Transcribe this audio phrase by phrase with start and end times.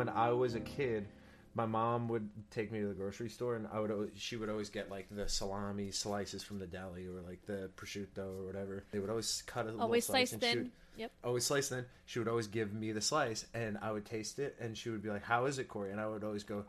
[0.00, 1.06] when I was a kid,
[1.54, 4.48] my mom would take me to the grocery store, and I would always, she would
[4.48, 8.84] always get like the salami slices from the deli or like the prosciutto or whatever.
[8.92, 10.58] They would always cut a Always little slice she thin.
[10.58, 11.12] would- Yep.
[11.24, 11.84] always slice thin.
[12.06, 15.02] She would always give me the slice, and I would taste it, and she would
[15.02, 16.64] be like, "How is it, Corey?" And I would always go.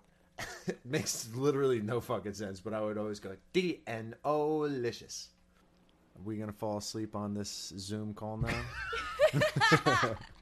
[0.68, 5.30] it makes literally no fucking sense, but I would always go D N O licious.
[6.16, 8.64] Are we gonna fall asleep on this Zoom call now?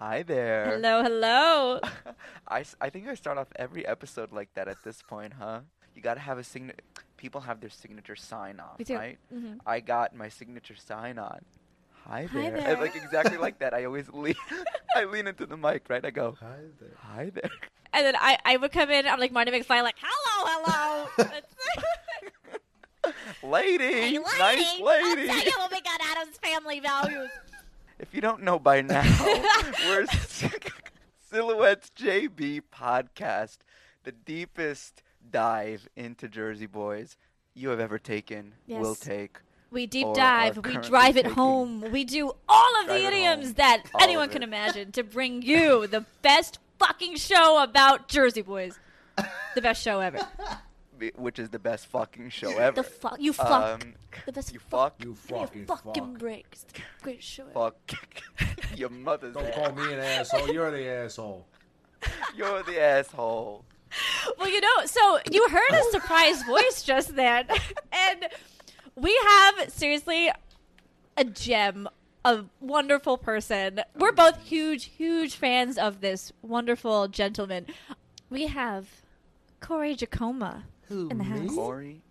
[0.00, 0.72] Hi there.
[0.76, 1.80] Hello, hello.
[2.48, 5.60] I, I think I start off every episode like that at this point, huh?
[5.94, 6.78] You gotta have a signature.
[7.18, 8.96] People have their signature sign off, Me too.
[8.96, 9.18] right?
[9.32, 9.58] Mhm.
[9.66, 11.40] I got my signature sign on.
[12.06, 12.56] Hi Hi there.
[12.56, 12.76] And, there.
[12.80, 13.74] like exactly like that.
[13.74, 14.34] I always lean.
[14.96, 16.04] I lean into the mic, right?
[16.04, 16.88] I go, Hi there.
[16.96, 17.50] hi there.
[17.92, 19.06] And then I, I would come in.
[19.06, 21.30] I'm like Marty McFly, like hello, hello.
[23.42, 25.28] lady, Hey, nice lady, lady.
[25.30, 27.28] I'll tell you when we got Addams family values.
[28.00, 29.02] If you don't know by now,
[29.86, 30.06] we're
[31.30, 33.58] Silhouettes JB podcast,
[34.04, 37.16] the deepest dive into Jersey boys
[37.54, 39.38] you have ever taken, will take.
[39.70, 40.56] We deep dive.
[40.64, 41.84] We drive it taking- home.
[41.92, 45.86] We do all of Drive the idioms that All anyone can imagine to bring you
[45.86, 48.78] the best fucking show about Jersey boys.
[49.54, 50.20] The best show ever.
[51.00, 52.76] Be- Which is the best fucking show ever.
[52.76, 53.50] The fuck you fuck.
[53.82, 53.94] Um,
[54.26, 54.98] the best you fuck.
[54.98, 55.04] fuck.
[55.04, 56.18] You Give me fucking fucking fuck.
[56.18, 56.46] break.
[56.52, 57.52] It's the greatest show ever.
[57.52, 57.76] Fuck
[58.76, 59.54] your mother's Don't ass.
[59.54, 60.52] call me an asshole.
[60.52, 61.46] You're the asshole.
[62.36, 63.64] You're the asshole.
[64.38, 67.46] Well, you know, so you heard a surprise voice just then,
[67.92, 68.28] and
[68.94, 70.30] we have seriously
[71.16, 71.88] a gem,
[72.24, 73.80] a wonderful person.
[73.98, 77.66] We're both huge, huge fans of this wonderful gentleman.
[78.30, 78.86] We have
[79.60, 81.30] Corey Jeacoma Who, in the me?
[81.46, 81.54] house.
[81.54, 82.02] Corey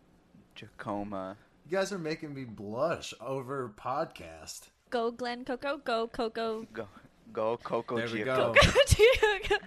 [0.55, 1.37] Jeacoma.
[1.65, 4.69] You guys are making me blush over podcast.
[4.89, 5.77] Go, Glenn Coco.
[5.77, 6.65] Go, Coco.
[6.73, 6.87] Go,
[7.31, 8.53] go, Coco There we go.
[8.55, 9.55] Coco.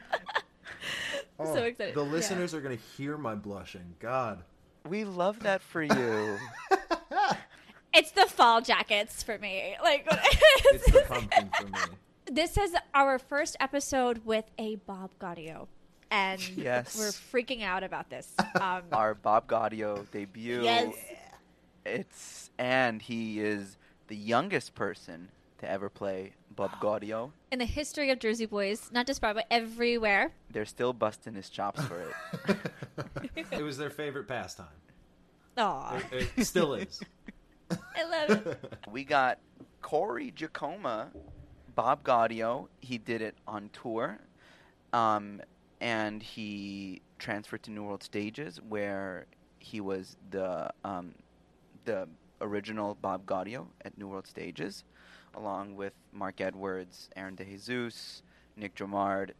[1.39, 1.95] Oh, so excited.
[1.95, 2.11] The Yeah.
[2.11, 3.95] listeners are going to hear my blushing.
[4.01, 4.43] God.
[4.89, 6.39] We love that for you.
[7.95, 9.77] It's the fall jackets for me.
[9.83, 11.79] Like It's the pumpkin for me.
[12.25, 15.69] this is our first episode with a Bob Gaudio,
[16.13, 16.97] and Yes.
[16.97, 18.33] we're freaking out about this.
[18.61, 20.63] Um, Our Bob Gaudio debut.
[20.63, 20.95] yes,
[21.85, 23.77] It's and he is
[24.09, 25.29] the youngest person
[25.59, 27.33] to ever play Bob Gaudio.
[27.51, 30.33] in the history of Jersey Boys, not just Broadway, everywhere.
[30.51, 32.01] They're still busting his chops for
[32.47, 32.57] it.
[33.51, 34.67] it was their favorite pastime.
[35.57, 37.01] Aw, It, it still is.
[37.97, 38.75] I love it.
[38.91, 39.39] we got
[39.81, 41.11] Corey Jeacoma,
[41.75, 42.69] Bob Gaudio.
[42.81, 44.19] He did it on tour,
[44.93, 45.41] um,
[45.83, 49.27] and he transferred to New World Stages, where
[49.59, 51.15] he was the um,
[51.85, 52.09] the
[52.41, 54.85] original Bob Gaudio at New World Stages,
[55.35, 58.23] along with Mark Edwards, Aaron DeJesus,
[58.57, 59.31] Nick Dromard.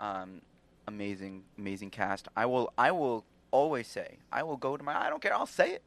[0.00, 0.40] Um,
[0.86, 2.28] amazing, amazing cast.
[2.36, 4.96] I will, I will always say, I will go to my.
[5.06, 5.34] I don't care.
[5.34, 5.82] I'll say it.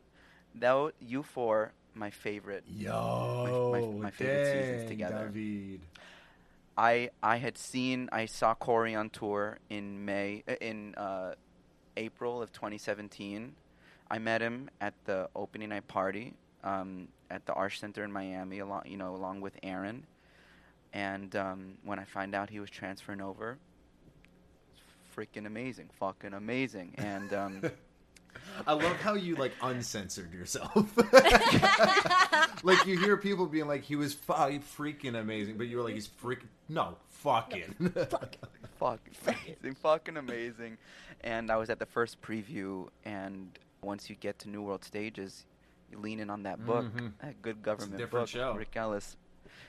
[0.53, 2.63] Though you four, my favorite.
[2.67, 5.29] Yo, My- my- my favorite seasons together.
[5.33, 5.81] David.
[6.77, 11.33] I I had seen I saw Corey on tour in May uh, in uh,
[11.97, 13.53] April of 2017.
[14.09, 16.33] I met him at the opening night party
[16.63, 20.05] um, at the Arsht Center in Miami, along you know along with Aaron.
[20.93, 23.57] And um, when I find out he was transferring over,
[24.73, 26.95] it's freaking amazing, fucking amazing.
[26.97, 27.61] And um,
[28.67, 30.91] I love how you like uncensored yourself.
[32.63, 35.93] like you hear people being like, "He was fu- freaking amazing," but you were like,
[35.95, 37.73] "He's freaking no, fucking."
[38.79, 40.77] fucking amazing, fucking amazing.
[41.21, 45.45] And I was at the first preview, and once you get to New World Stages,
[45.91, 47.13] you lean in on that book, Mhm.
[47.21, 48.53] that good government book, show.
[48.53, 49.15] Rick Elice.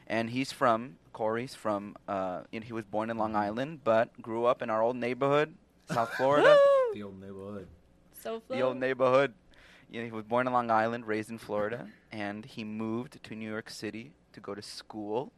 [0.07, 1.97] And he's from Corey's from.
[2.09, 3.21] Uh, you he was born in Mm-hmm.
[3.21, 5.55] Long Island, but grew up in our old neighborhood,
[5.91, 6.57] South Florida.
[6.95, 7.69] the old neighborhood.
[8.23, 9.35] So the old neighborhood.
[9.91, 13.35] You know, he was born in Long Island, raised in Florida, and he moved to
[13.35, 15.33] New York City to go to school.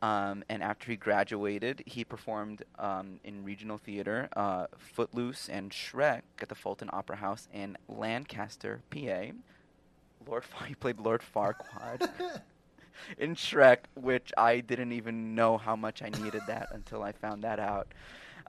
[0.00, 6.22] Um, and after he graduated, he performed um, in regional theater, uh, Footloose and Shrek
[6.40, 9.32] at the Fulton Opera House in Lancaster, PA.
[10.26, 12.08] Lord, Far- he played Lord Farquaad
[13.18, 17.42] in Shrek, which I didn't even know how much I needed that until I found
[17.44, 17.88] that out.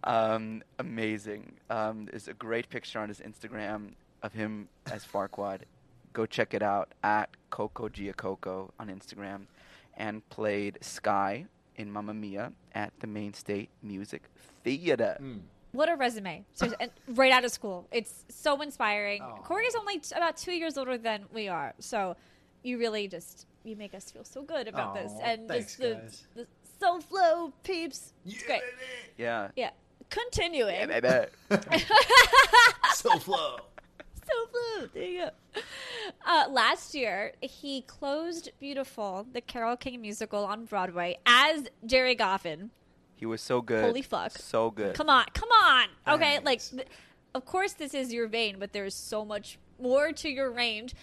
[0.04, 1.54] Um, amazing.
[1.70, 3.92] Um, there's a great picture on his Instagram
[4.24, 5.62] of him as Farquaad.
[6.14, 9.42] Go check it out at Coco Giacoco on Instagram,
[9.98, 14.24] and played Sky in Mamma Mia at the Maine State Music
[14.64, 15.18] Theater.
[15.22, 15.42] Mm.
[15.72, 16.44] What a resume!
[16.54, 19.22] Seriously, and right out of school, it's so inspiring.
[19.22, 19.36] Aw.
[19.44, 22.16] Corey's only t- about two years older than we are, so
[22.64, 25.94] you really just you make us feel so good about this, and thanks, just the,
[25.94, 26.24] guys.
[26.36, 26.48] the
[26.80, 28.14] soul flow peeps.
[28.26, 28.62] It's great.
[29.18, 29.50] Yeah.
[29.56, 29.70] Yeah,
[30.10, 30.90] continuing.
[30.90, 31.26] Yeah, baby.
[32.94, 33.58] so flow.
[34.26, 34.88] so flow.
[34.94, 35.62] There you go.
[36.26, 42.70] Uh, last year, he closed "Beautiful," the Carole King musical on Broadway, as Gerry Goffin.
[43.16, 43.84] He was so good.
[43.84, 44.32] Holy fuck.
[44.32, 44.96] So good.
[44.96, 45.88] Come on, come on.
[46.08, 46.70] Okay, like, Thanks.
[46.70, 46.88] th-
[47.36, 50.96] of course, this is your vein, but there's so much more to your range.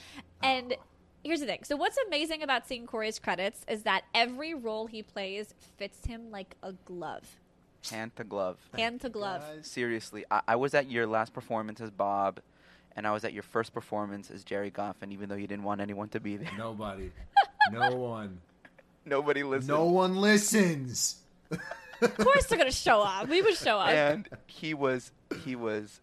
[0.42, 0.74] And
[1.22, 1.60] here's the thing.
[1.64, 6.30] So, what's amazing about seeing Corey's credits is that every role he plays fits him
[6.30, 7.38] like a glove,
[7.90, 8.56] Hand to glove.
[8.76, 9.42] hand to glove.
[9.42, 9.66] Guys.
[9.66, 12.40] Seriously, I, I was at your last performance as Bob,
[12.96, 15.80] and I was at your first performance as Gerry Goffin, even though you didn't want
[15.80, 16.50] anyone to be there.
[16.58, 17.10] Nobody.
[17.72, 18.40] No one.
[19.04, 19.66] Nobody listened.
[19.68, 21.16] No one listens.
[22.00, 23.28] Of course, they're gonna show up.
[23.28, 23.88] We would show up.
[23.88, 25.10] And he was,
[25.44, 26.00] he was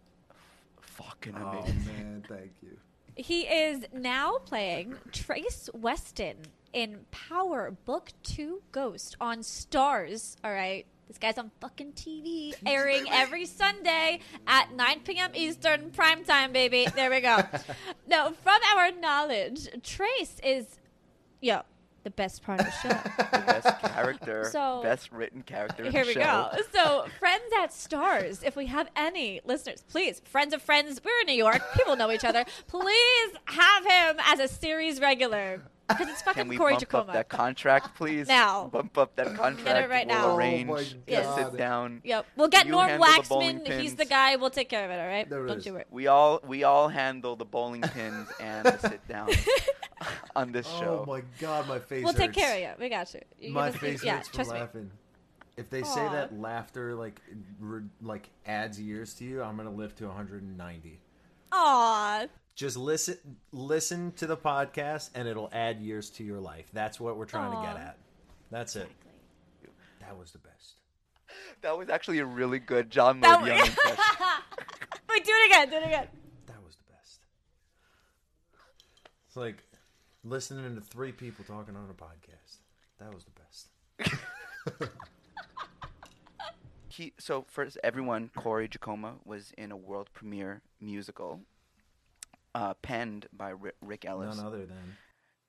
[0.80, 1.84] fucking Oh amazing.
[1.86, 2.76] man, thank you.
[3.16, 6.36] He is now playing Trace Weston
[6.74, 10.36] in Power Book 2 Ghost on Starz.
[10.44, 10.84] All right.
[11.08, 15.30] This guy's on fucking TV, airing every Sunday at 9 p.m.
[15.34, 16.86] Eastern, prime time, baby.
[16.94, 17.38] There we go.
[18.08, 20.66] now, from our knowledge, Trace is,
[21.40, 21.60] yo,
[22.04, 22.88] the best part of the show.
[23.34, 25.90] The best character, So- best written character.
[25.90, 26.20] Here we show.
[26.20, 26.50] go.
[26.72, 31.26] So, friends at Starz, if we have any listeners, please, friends of friends, we're in
[31.26, 32.44] New York, people know each other.
[32.66, 37.04] Please have him as a series regular because it's fucking Can we Corey bump Jeacoma.
[37.08, 38.26] up that contract, please?
[38.28, 38.68] Now.
[38.72, 39.90] Bump up that contract.
[39.90, 40.30] right we'll now.
[40.30, 41.34] Oh arrange my to Yes.
[41.34, 42.00] sit down.
[42.04, 43.80] Yep, we'll get You Norm handle the.
[43.82, 44.36] He's the guy.
[44.36, 45.00] We'll take care of it.
[45.00, 45.66] All right, There don't is.
[45.66, 45.84] you worry.
[45.90, 49.28] We all we all handle the bowling pins and the sit down
[50.36, 51.04] on this oh show.
[51.06, 52.04] Oh my god, my face.
[52.04, 52.70] We'll take care of you.
[52.84, 53.20] We got you.
[53.38, 54.58] You're My gonna see- face yeah, hurts from trust me.
[54.60, 54.90] laughing.
[55.56, 57.20] If they say that laughter like
[57.60, 60.98] re- like adds years to you, I'm gonna live to 190.
[61.52, 63.16] Aw, Just listen
[63.52, 66.66] listen to the podcast, and it'll add years to your life.
[66.72, 67.98] That's what we're trying to get at.
[68.50, 68.88] That's it.
[70.00, 70.74] That was the best.
[71.62, 73.96] That was actually a really good John That Modion was- impression.
[75.10, 75.70] Wait, do it again.
[75.70, 76.06] Do it again.
[76.46, 77.20] That was the best.
[79.26, 79.64] It's like
[80.22, 82.58] listening to three people talking on a podcast.
[83.00, 84.90] That was the best.
[86.88, 91.40] He so first everyone, Corey Jeacoma was in a world premiere musical,
[92.54, 94.36] uh, penned by Rick, Rick Elice.
[94.36, 94.96] None other than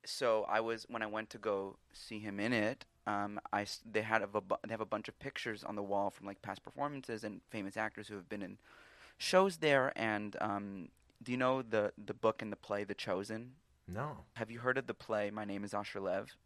[0.04, 2.84] so I was when I went to go see him in it.
[3.08, 4.28] Um, I they had a,
[4.66, 7.76] they have a bunch of pictures on the wall from like past performances and famous
[7.76, 8.58] actors who have been in
[9.18, 9.92] shows there.
[9.96, 10.88] And um,
[11.22, 13.52] do you know the the book and the play The Chosen?
[13.88, 14.24] no.
[14.34, 16.36] Have you heard of the play My Name Is Asher Lev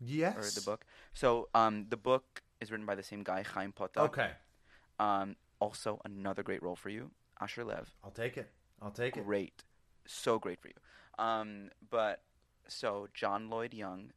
[0.00, 0.36] Yes.
[0.36, 0.84] or the book?
[1.12, 4.04] So um, the book is written by the same guy, Chaim Potok.
[4.08, 4.30] Okay,
[4.98, 7.10] Um, also another great role for you,
[7.40, 7.90] Asher Lev.
[8.02, 8.50] I'll take it.
[8.80, 9.24] I'll take it.
[9.24, 9.62] Great,
[10.08, 10.74] so great for you.
[11.18, 12.22] Um, but
[12.66, 14.10] so John Lloyd Young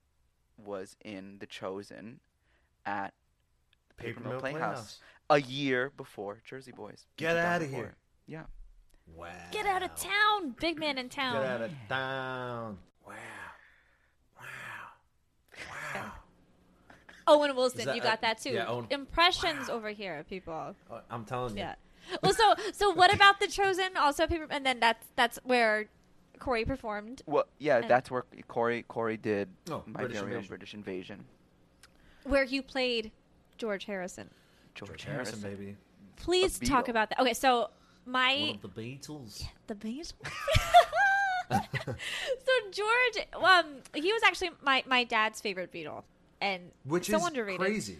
[0.58, 2.20] was in The Chosen
[2.86, 3.14] at
[3.98, 4.60] Paper Paper Mill Mill Playhouse.
[4.60, 5.00] Playhouse.
[5.30, 7.06] a year before Jersey Boys.
[7.18, 7.84] Get out of before.
[7.86, 7.96] here.
[8.28, 8.44] Yeah.
[9.16, 9.28] Wow.
[9.52, 11.42] Get out of town, big man in town.
[11.42, 12.78] Get out of town.
[13.06, 13.14] Wow.
[14.40, 14.46] Wow.
[15.96, 16.12] Wow.
[17.28, 18.52] Owen Wilson, that- you got uh, that too.
[18.52, 20.76] yeah, Owen- Impressions over here, people.
[20.90, 21.60] Uh, I'm telling you.
[21.64, 21.76] Yeah.
[22.22, 23.96] Well, so so what about the Chosen?
[23.98, 25.88] Also, paper, and then that's that's where
[26.40, 30.32] Corey performed, Well, yeah, And- that's where Corey Corey did Oh, my British very own
[30.38, 30.50] Invasion.
[30.50, 31.26] British Invasion.
[32.24, 33.12] where you played
[33.58, 34.30] George Harrison.
[34.76, 35.76] George, George Harrison, baby.
[36.16, 36.90] Please talk Beatle.
[36.90, 37.20] about that.
[37.20, 37.70] Okay, so
[38.06, 39.44] my One of the Beatles.
[39.68, 40.14] the Beatles.
[41.52, 46.04] so George, um, he was actually my my dad's favorite Beatle,
[46.40, 47.60] and Which so is underrated.
[47.60, 47.98] crazy.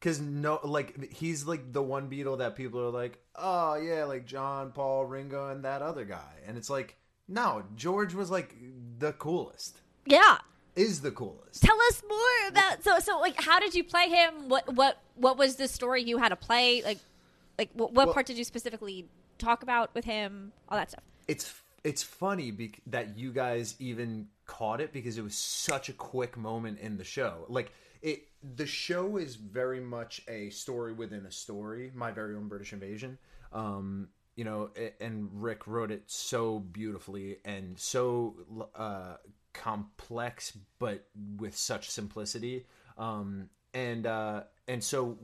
[0.00, 4.26] Cause no, like he's like the one Beatle that people are like, oh yeah, like
[4.26, 6.96] John, Paul, Ringo, and that other guy, and it's like,
[7.28, 8.54] no, George was like
[8.98, 10.38] the coolest, Yeah,
[10.76, 11.62] is the coolest.
[11.62, 14.48] tell us more about so so like how did you play him?
[14.50, 16.82] What what what was the story you had to play?
[16.82, 16.98] Like
[17.58, 20.52] like what, what Well- part did you specifically talk about with him?
[20.68, 21.04] All that stuff.
[21.26, 21.52] It's
[21.84, 26.36] it's funny bec- that you guys even caught it because it was such a quick
[26.36, 27.46] moment in the show.
[27.48, 27.72] Like
[28.02, 31.90] it, the show is very much a story within a story.
[31.94, 33.18] My very own British Invasion.
[33.52, 38.34] Um, you know, and Rick wrote it so beautifully and so
[38.74, 39.16] uh,
[39.54, 41.06] complex, but
[41.38, 42.66] with such simplicity.
[42.98, 45.18] Um, and uh, and so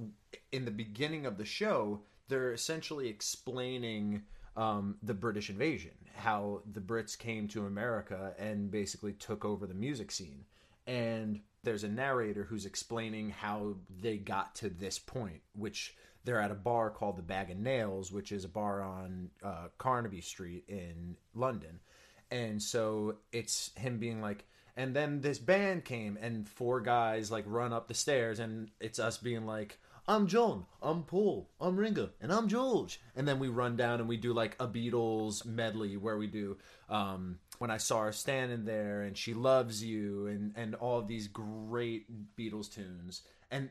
[0.50, 4.22] in the beginning of the show, they're essentially explaining
[4.56, 9.74] um, the British invasion, how the Brits came to America and basically took over the
[9.74, 10.44] music scene.
[10.86, 16.50] And there's a narrator who's explaining how they got to this point, which they're at
[16.50, 20.64] a bar called the Bag of Nails, which is a bar on uh, Carnaby Street
[20.68, 21.80] in London.
[22.30, 24.44] And so it's him being like,
[24.76, 28.98] and then this band came, and four guys like run up the stairs, and it's
[28.98, 33.00] us being like, I'm John, I'm Paul, I'm Ringo, and I'm George.
[33.14, 36.56] And then we run down and we do like a Beatles medley where we do
[36.88, 41.06] um, When I Saw Her Standing There and She Loves You and, and all of
[41.06, 42.06] these great
[42.36, 43.22] Beatles tunes.
[43.50, 43.70] And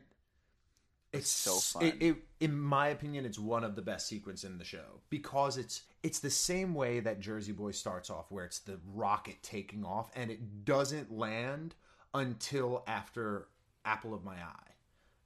[1.11, 1.83] it's so fun.
[1.83, 5.57] It, it, in my opinion, it's one of the best sequences in the show because
[5.57, 9.83] it's it's the same way that Jersey Boy starts off, where it's the rocket taking
[9.83, 11.75] off, and it doesn't land
[12.13, 13.47] until after
[13.83, 14.70] Apple of My Eye,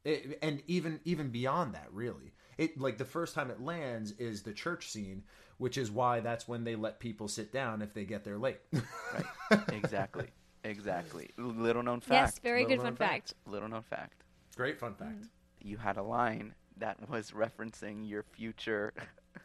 [0.05, 4.43] it, and even even beyond that, really, it like the first time it lands is
[4.43, 5.23] the church scene,
[5.57, 8.59] which is why that's when they let people sit down if they get there late.
[8.71, 9.59] Right.
[9.73, 10.27] exactly.
[10.63, 11.29] Exactly.
[11.37, 12.11] Little known fact.
[12.11, 13.33] Yes, very Little good fun fact.
[13.45, 14.23] Little known fact.
[14.55, 15.15] Great fun fact.
[15.15, 15.67] Mm-hmm.
[15.67, 18.93] You had a line that was referencing your future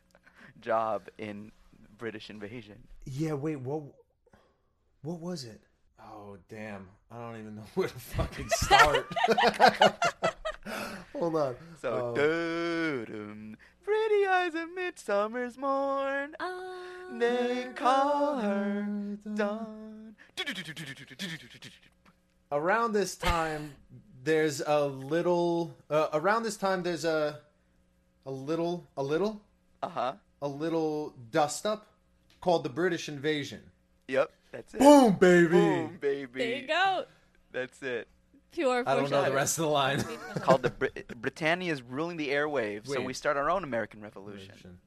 [0.60, 1.52] job in
[1.98, 2.76] British invasion.
[3.04, 3.82] Yeah, wait, what?
[5.02, 5.60] What was it?
[6.02, 6.88] Oh damn!
[7.10, 9.06] I don't even know where to fucking start.
[11.20, 11.56] Hold on.
[11.80, 12.14] So,
[13.12, 16.34] Um, pretty eyes of midsummer's morn.
[16.40, 16.76] Ah.
[17.18, 20.16] They call her Dawn.
[22.52, 23.74] around this time,
[24.24, 25.74] there's a little.
[25.90, 27.40] Uh, around this time, there's a,
[28.26, 29.40] a little, a little,
[29.82, 30.12] Uh huh.
[30.42, 31.86] a little dust up
[32.40, 33.60] called the British Invasion.
[34.08, 34.30] Yep.
[34.52, 34.80] That's it.
[34.80, 35.48] Boom, baby.
[35.48, 36.38] Boom, baby.
[36.38, 37.04] There you go.
[37.52, 38.08] That's it.
[38.52, 40.02] Pure I don't know the rest of the line.
[40.40, 43.06] Called the Brit- Britannia is ruling the airwaves, so Wait.
[43.06, 44.78] we start our own American Revolution.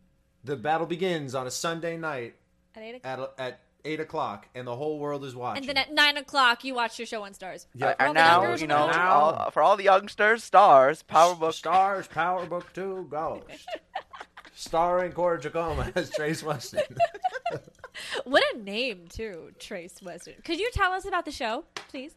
[0.44, 2.36] The battle begins on a Sunday night
[2.76, 3.34] At eight o'clock.
[3.38, 5.64] at at eight o'clock, and the whole world is watching.
[5.64, 7.66] And then at nine o'clock, you watch your show on Starz.
[7.76, 7.94] Yeah.
[7.94, 8.88] For Uh, all and the now, you know.
[8.88, 11.54] Now- all, for all the youngsters, Starz, Power Book.
[11.56, 13.46] Starz Power Book Two Ghost,
[14.54, 16.82] starring Corey Jeacoma as Trace Weston.
[18.26, 20.36] What a name, too, Trace Western.
[20.44, 22.16] Could you tell us about the show, please?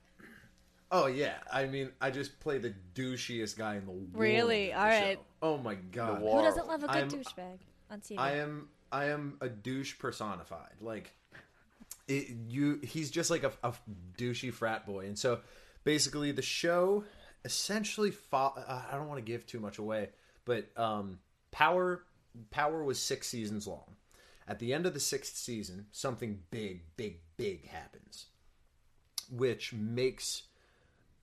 [0.90, 4.08] Oh yeah, I mean, I just play the douchiest guy in the world.
[4.12, 4.70] Really?
[4.70, 5.16] in the All show.
[5.42, 6.20] Oh my god.
[6.20, 7.58] Who doesn't love a good I'm- douchebag
[7.90, 8.18] on TV?
[8.18, 10.74] I am I am a douche personified.
[10.80, 11.12] Like
[12.06, 13.72] it, you he's just like a, a
[14.16, 15.06] douchey frat boy.
[15.06, 15.40] And so
[15.84, 17.04] basically the show
[17.44, 20.10] essentially fo- uh, I don't want to give too much away,
[20.44, 21.18] but um
[21.50, 22.04] Power
[22.50, 23.96] Power was 6 seasons long.
[24.46, 28.26] At the end of the 6th season, something big big big happens
[29.30, 30.42] which makes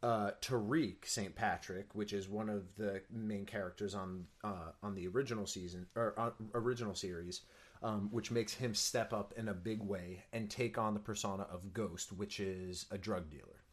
[0.03, 1.33] uh, Tariq St.
[1.33, 6.13] Patrick, which is one of the main characters on uh, on the original season or
[6.17, 7.41] uh, original series,
[7.81, 11.47] um, which makes him step up in a big way and take on the persona
[11.49, 13.63] of Ghost, which is a drug dealer.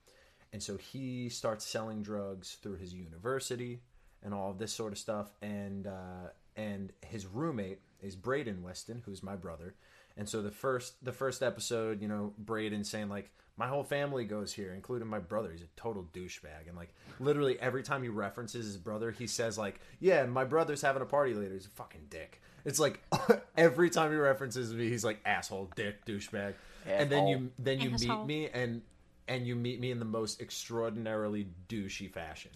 [0.53, 3.83] And so he starts selling drugs through his university
[4.23, 5.33] and all of this sort of stuff.
[5.43, 9.75] And uh, and his roommate is Brayden Weston, who's my brother.
[10.17, 14.25] And so the first the first episode, you know, Brayden saying like, my whole family
[14.25, 15.51] goes here, including my brother.
[15.53, 19.59] He's a total douchebag, and like literally every time he references his brother, he says
[19.59, 22.41] like, "Yeah, my brother's having a party later." He's a fucking dick.
[22.65, 23.03] It's like
[23.57, 26.55] every time he references me, he's like asshole, dick, douchebag.
[26.87, 28.25] And then you then you Asshole.
[28.25, 28.83] meet me and
[29.29, 32.51] and you meet me in the most extraordinarily douchey fashion.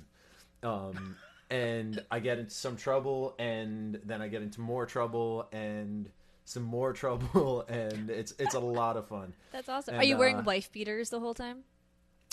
[0.63, 1.17] Um,
[1.51, 6.09] and I get into some trouble, and then I get into more trouble, and
[6.45, 9.35] some more trouble, and it's it's a lot of fun.
[9.53, 9.95] That's awesome.
[9.95, 11.65] And, Are you wearing uh, wife beaters the whole time?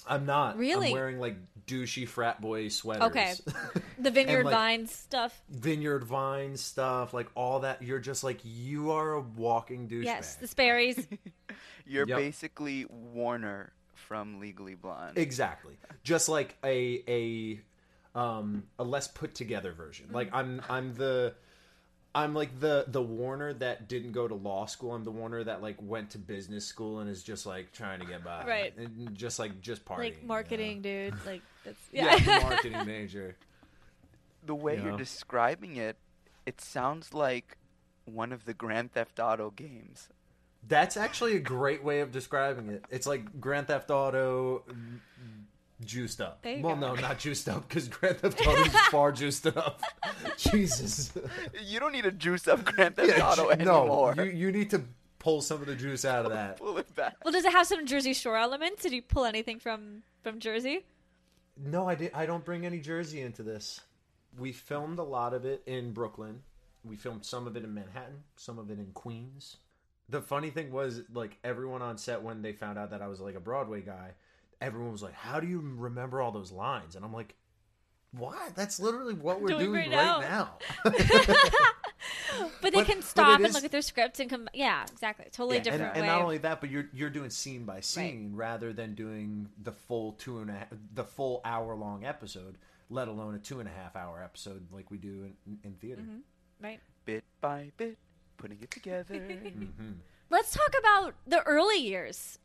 [0.07, 0.87] I'm not Really?
[0.87, 1.35] I'm wearing like
[1.67, 3.03] douchey frat boy sweaters.
[3.03, 3.33] Okay.
[3.99, 5.39] The Vineyard like- Vines stuff.
[5.47, 7.83] Vineyard Vine stuff, like all that.
[7.83, 10.05] You're just like you are a walking douchebag.
[10.05, 11.07] Yes, the Sperry's.
[11.85, 12.17] You're Yep.
[12.17, 15.19] basically Warner from Legally Blonde.
[15.19, 15.77] Exactly.
[16.03, 17.59] Just like a a
[18.15, 20.07] um a less put together version.
[20.11, 21.33] Like I'm I'm the
[22.13, 24.93] I'm like the the Warner that didn't go to law school.
[24.93, 28.05] I'm the Warner that like went to business school and is just like trying to
[28.05, 28.45] get by.
[28.45, 28.77] Right.
[28.77, 29.97] And just like just partying.
[29.99, 31.13] like marketing, dude.
[31.25, 32.15] Like that's yeah.
[32.17, 33.37] Yeah, marketing major.
[34.45, 34.83] the way Yeah.
[34.85, 35.95] you're describing it,
[36.45, 37.57] it sounds like
[38.03, 40.09] one of the Grand Theft Auto games.
[40.67, 42.83] That's actually a great way of describing it.
[42.89, 44.63] It's like Grand Theft Auto
[45.85, 46.41] juiced up.
[46.41, 46.95] There you well, go.
[46.95, 49.81] no, not juiced up because Grand Theft Auto is far juiced up.
[50.38, 51.11] Jesus.
[51.63, 54.15] You don't need to juice up Grand Theft Auto ju- anymore.
[54.15, 54.83] No, you, you need to
[55.19, 56.57] pull some of the juice out of that.
[56.59, 57.15] Pull it back.
[57.23, 58.81] well, does it have some Jersey Shore elements?
[58.81, 60.85] Did you pull anything from from Jersey?
[61.57, 62.11] No, I did.
[62.13, 63.81] I don't bring any Jersey into this.
[64.39, 66.41] We filmed a lot of it in Brooklyn,
[66.83, 69.57] we filmed some of it in Manhattan, some of it in Queens.
[70.09, 73.21] The funny thing was, like everyone on set when they found out that I was
[73.21, 74.11] like a Broadway guy,
[74.61, 77.35] everyone was like, "How do you remember all those lines?" And I'm like,
[78.11, 78.55] "What?
[78.55, 80.57] That's literally what we're Doing doing, right right now."
[82.61, 84.47] But they But- can stop and is- look at their scripts and come.
[84.53, 85.25] Yeah, exactly.
[85.31, 85.99] Totally Yeah, different and, way.
[85.99, 89.71] and not only that, but you're you're doing scene by scene rather than doing the
[89.71, 92.57] full two and a half, the full hour long episode,
[92.89, 96.01] let alone a two and a half hour episode like we do in, in theater.
[96.01, 96.63] Mm-hmm.
[96.63, 96.79] right.
[97.05, 97.97] Bit by bit,
[98.37, 99.15] putting it together.
[99.19, 99.91] Mm-hmm.
[100.29, 102.39] Let's talk about the early years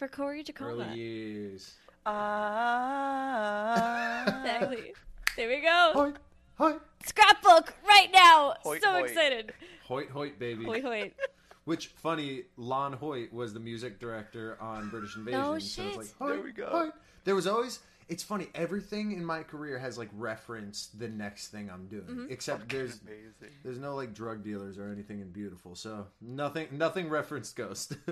[0.00, 0.84] for Corey Jeacoma.
[0.86, 1.74] Early years.
[2.06, 4.24] ah.
[4.40, 4.94] Exactly.
[5.36, 5.90] There we go.
[5.92, 6.16] Hoit,
[6.56, 8.54] hoit, Scrapbook right now.
[8.62, 9.10] Hoit, so hoit.
[9.10, 9.52] excited.
[9.86, 10.64] hoit, hoit, baby.
[10.64, 11.12] Hoit hoit.
[11.66, 15.38] Which funny, Lon Hoyt was the music director on British Invasion.
[15.40, 16.14] No So it's like, shit.
[16.18, 16.66] Hoyt, There we go.
[16.70, 16.92] Hoyt.
[17.24, 17.80] There was always.
[18.08, 18.48] It's funny.
[18.54, 22.26] Everything in my career has like referenced the next thing I'm doing, Mm-hmm.
[22.30, 23.54] except there's amazing.
[23.62, 27.96] There's no like drug dealers or anything in Beautiful, so nothing nothing referenced Ghost.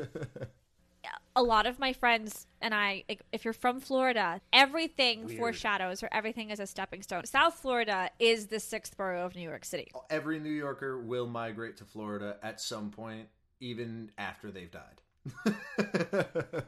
[1.36, 5.38] a lot of my friends and I, if you're from Florida, everything Weird.
[5.38, 7.24] foreshadows or everything is a stepping stone.
[7.24, 9.92] South Florida is the sixth borough of New York City.
[10.10, 13.28] Every New Yorker will migrate to Florida at some point,
[13.60, 15.00] even after they've died.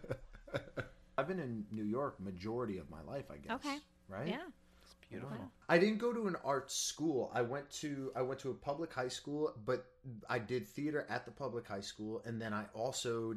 [1.19, 3.53] I've been in New York majority of my life, I guess.
[3.57, 3.79] Okay.
[4.09, 4.29] Right?
[4.29, 4.47] Yeah.
[4.83, 5.51] It's beautiful.
[5.69, 7.31] I didn't go to an art school.
[7.35, 9.87] I went to I went to a public high school, but
[10.29, 13.35] I did theater at the public high school, and then I also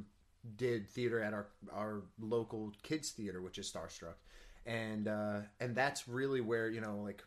[0.55, 4.15] did theater at our our local kids theater, which is Starstruck,
[4.65, 7.23] and uh, and that's really where you know like,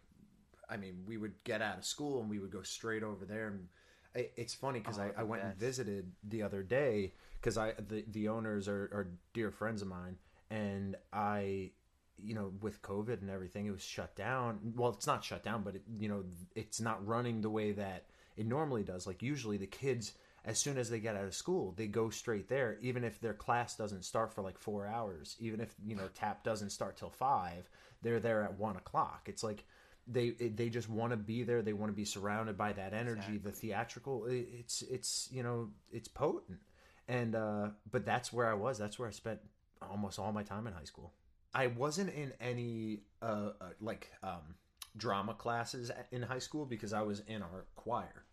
[0.69, 3.49] I mean, we would get out of school and we would go straight over there.
[3.49, 3.69] And
[4.15, 7.73] it, it's funny because Oh, I, I went and visited the other day because I
[7.89, 10.17] the the owners are, are dear friends of mine,
[10.51, 11.71] and I
[12.19, 14.59] you know with covid and everything it was shut down.
[14.75, 16.25] Well it's not shut down but it, you know
[16.55, 19.07] it's not running the way that it normally does.
[19.07, 20.13] Like usually the kids
[20.47, 23.35] as soon as they get out of school they go straight there even if their
[23.35, 27.11] class doesn't start for like four hours even if you know tap doesn't start till
[27.11, 27.69] five
[28.02, 29.23] they're there at one o'clock.
[29.26, 29.65] It's like
[30.06, 31.63] they they just want to be there.
[31.63, 33.39] They want to be surrounded by that energy.
[33.39, 36.61] The theatrical it's it's you know it's potent.
[37.09, 38.78] And uh but that's where i was.
[38.78, 39.41] That's where i spent
[39.82, 41.13] almost all my time in high school.
[41.54, 44.54] I wasn't in any uh, uh like um
[44.97, 48.25] drama classes in high school because I was in our choir.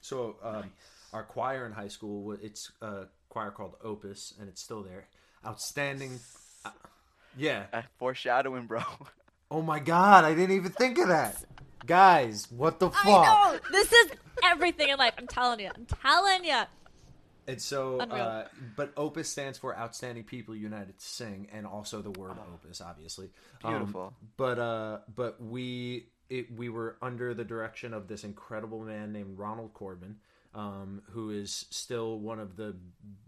[0.00, 0.70] So um,
[1.12, 5.06] our choir in high school wa- it's a choir called Opus and it's still there.
[5.46, 6.18] Outstanding.
[6.64, 6.70] uh,
[7.36, 7.66] yeah.
[7.72, 8.80] Uh, foreshadowing, bro.
[9.50, 11.42] Oh my god, I didn't even think of that.
[11.86, 13.06] Guys, what the fuck?
[13.06, 13.58] I know.
[13.72, 14.10] This is
[14.44, 15.14] everything in life.
[15.16, 15.70] I'm telling you.
[15.74, 16.60] I'm telling you.
[17.46, 22.10] And so, uh, but Opus stands for Outstanding People United to Sing, and also the
[22.10, 23.30] word Opus, obviously.
[23.64, 24.12] Um, Beautiful.
[24.36, 29.38] but uh, but we it, we were under the direction of this incredible man named
[29.38, 30.16] Ronald Corbin,
[30.54, 32.76] um, who is still one of the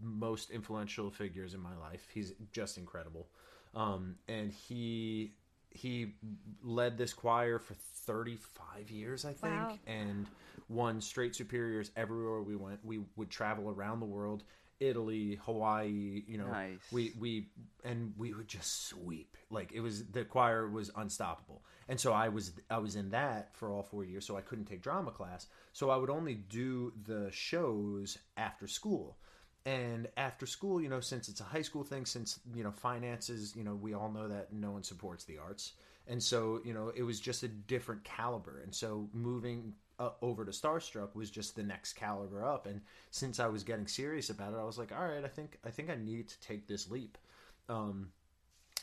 [0.01, 2.07] most influential figures in my life.
[2.13, 3.27] He's just incredible,
[3.75, 5.33] um, and he
[5.73, 6.15] he
[6.61, 9.79] led this choir for 35 years, I think, Wow.
[9.87, 10.27] and
[10.67, 12.83] won straight superiors everywhere we went.
[12.83, 14.43] We would travel around the world,
[14.81, 16.79] Italy, Hawaii, you know, Nice.
[16.91, 17.47] we we
[17.85, 19.37] and we would just sweep.
[19.49, 21.63] Like it was the choir was unstoppable.
[21.87, 24.65] And so I was I was in that for all 4 years, so I couldn't
[24.65, 25.47] take drama class.
[25.71, 29.17] So I would only do the shows after school.
[29.65, 33.53] And after school, you know, since it's a high school thing, since, you know, finances,
[33.55, 35.73] you know, we all know that no one supports the arts.
[36.07, 38.61] And so, you know, it was just a different caliber.
[38.63, 42.65] And so moving uh, over to Starstruck was just the next caliber up.
[42.65, 45.57] And since I was getting serious about it, I was like, all right, I think,
[45.65, 47.17] I think I need to take this leap.
[47.69, 48.09] Um,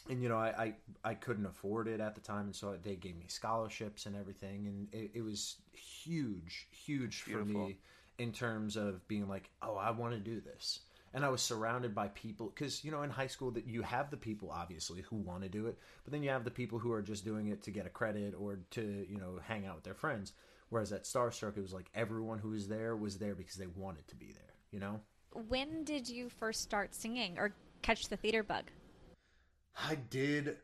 [0.09, 2.47] and you know, I, I, I couldn't afford it at the time.
[2.47, 4.67] And so they gave me scholarships and everything.
[4.67, 7.79] And it, it was huge, huge for me
[8.19, 10.81] in terms of being like, oh, I want to do this.
[11.15, 14.11] And I was surrounded by people because you know in high school that you have
[14.11, 16.93] the people obviously who want to do it, but then you have the people who
[16.93, 19.85] are just doing it to get a credit or to you know hang out with
[19.85, 20.33] their friends.
[20.71, 24.07] Whereas at Starstruck, it was like everyone who was there was there because they wanted
[24.09, 24.55] to be there.
[24.71, 25.01] You know,
[25.49, 28.65] When did you first start singing or catch the theater bug?
[29.77, 30.57] I did.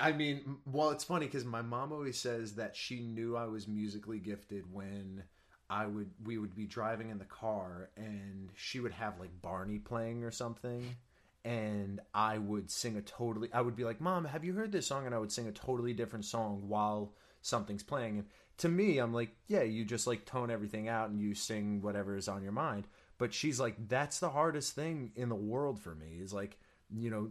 [0.00, 3.68] I mean, well, it's funny because my mom always says that she knew I was
[3.68, 5.22] musically gifted when
[5.70, 9.78] I would we would be driving in the car and she would have like Barney
[9.78, 10.96] playing or something
[11.44, 14.86] and I would sing a totally I would be like, "Mom, have you heard this
[14.86, 18.18] song?" and I would sing a totally different song while something's playing.
[18.18, 18.26] And
[18.58, 22.16] to me, I'm like, "Yeah, you just like tone everything out and you sing whatever
[22.16, 22.86] is on your mind."
[23.18, 26.58] But she's like, "That's the hardest thing in the world for me." Is like
[26.94, 27.28] you know,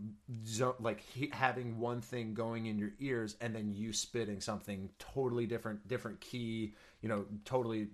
[0.79, 1.03] like
[1.33, 6.19] having one thing going in your ears and then you spitting something totally different, different
[6.19, 7.89] key, you know, totally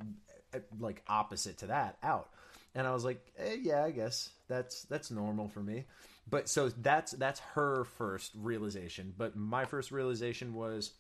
[0.53, 2.29] uh, like opposite to that out.
[2.73, 5.85] And I was like, eh, yeah, I guess that's that's normal for me.
[6.29, 9.13] But so that's that's her first realization.
[9.17, 10.91] But my first realization was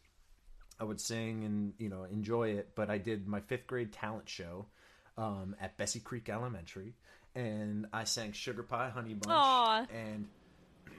[0.79, 2.69] I would sing and you know enjoy it.
[2.75, 4.67] But I did my fifth grade talent show
[5.17, 6.93] um, at Bessie Creek Elementary,
[7.35, 9.85] and I sang Sugar Pie Honey Bunch, Aw.
[9.93, 10.27] and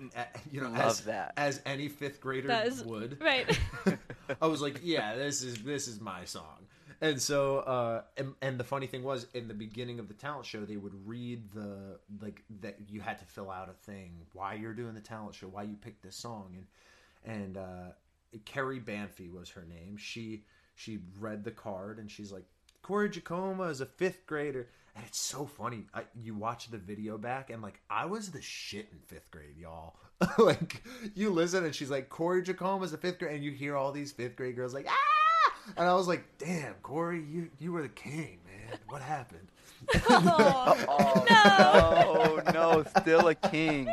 [0.52, 1.34] you know Love as, that.
[1.36, 3.20] as any fifth grader Does would.
[3.22, 3.58] right.
[4.42, 6.66] I was like, yeah, this is this is my song.
[7.00, 10.46] And so, uh, and, and the funny thing was, in the beginning of the talent
[10.46, 14.54] show, they would read the like that you had to fill out a thing why
[14.54, 17.92] you're doing the talent show, why you picked this song, and and uh,
[18.44, 19.96] Carrie Banfi was her name.
[19.96, 22.44] She she read the card and she's like,
[22.82, 25.84] Corey Jeacoma is a fifth grader, and it's so funny.
[25.92, 29.56] I, you watch the video back and like I was the shit in fifth grade,
[29.58, 29.96] y'all.
[30.38, 30.82] like
[31.14, 33.92] you listen and she's like, Corey Jeacoma is a fifth grade, and you hear all
[33.92, 37.82] these fifth grade girls like ah, and I was like, damn, Corey, you you were
[37.82, 38.78] the king, man.
[38.88, 39.48] What happened?
[40.10, 40.84] Oh,
[41.28, 43.88] Oh no, no, still a king,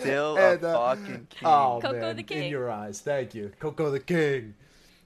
[0.00, 1.48] still a And, uh, fucking king.
[1.48, 2.44] Oh Coco man, the King.
[2.44, 3.00] in your eyes.
[3.00, 4.54] Thank you, Coco the King.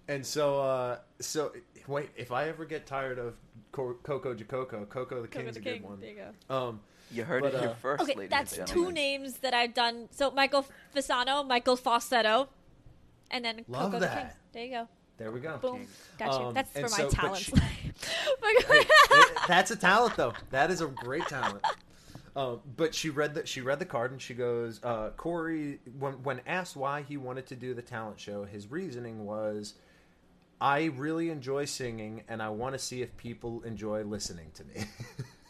[0.08, 1.52] And so, uh, so
[1.86, 3.34] wait, if I ever get tired of
[3.72, 5.80] Co- Coco Jacoco, Coco the Coco King's the a King.
[5.82, 6.00] good one.
[6.00, 6.16] There you
[6.48, 6.54] go.
[6.54, 9.54] Um, you heard but, it here uh, first, Okay, ladies that's and two names that
[9.54, 10.08] I've done.
[10.10, 12.48] So Michael Fasano, Michael Falsetto,
[13.30, 14.08] and then Love Coco the.
[14.08, 14.26] King.
[14.52, 14.88] There you go.
[15.18, 15.58] there we go.
[15.58, 15.86] Boom.
[16.18, 16.46] Got you.
[16.46, 17.40] Um, That's for my so- but talents.
[17.42, 17.52] she-
[18.40, 18.86] But-
[19.48, 20.32] That's a talent, though.
[20.50, 21.62] That is a great talent.
[22.36, 25.80] Um, but she read the she read the card and she goes, uh, Corey.
[25.98, 29.74] When when asked why he wanted to do the talent show, his reasoning was,
[30.60, 34.84] I really enjoy singing and I want to see if people enjoy listening to me.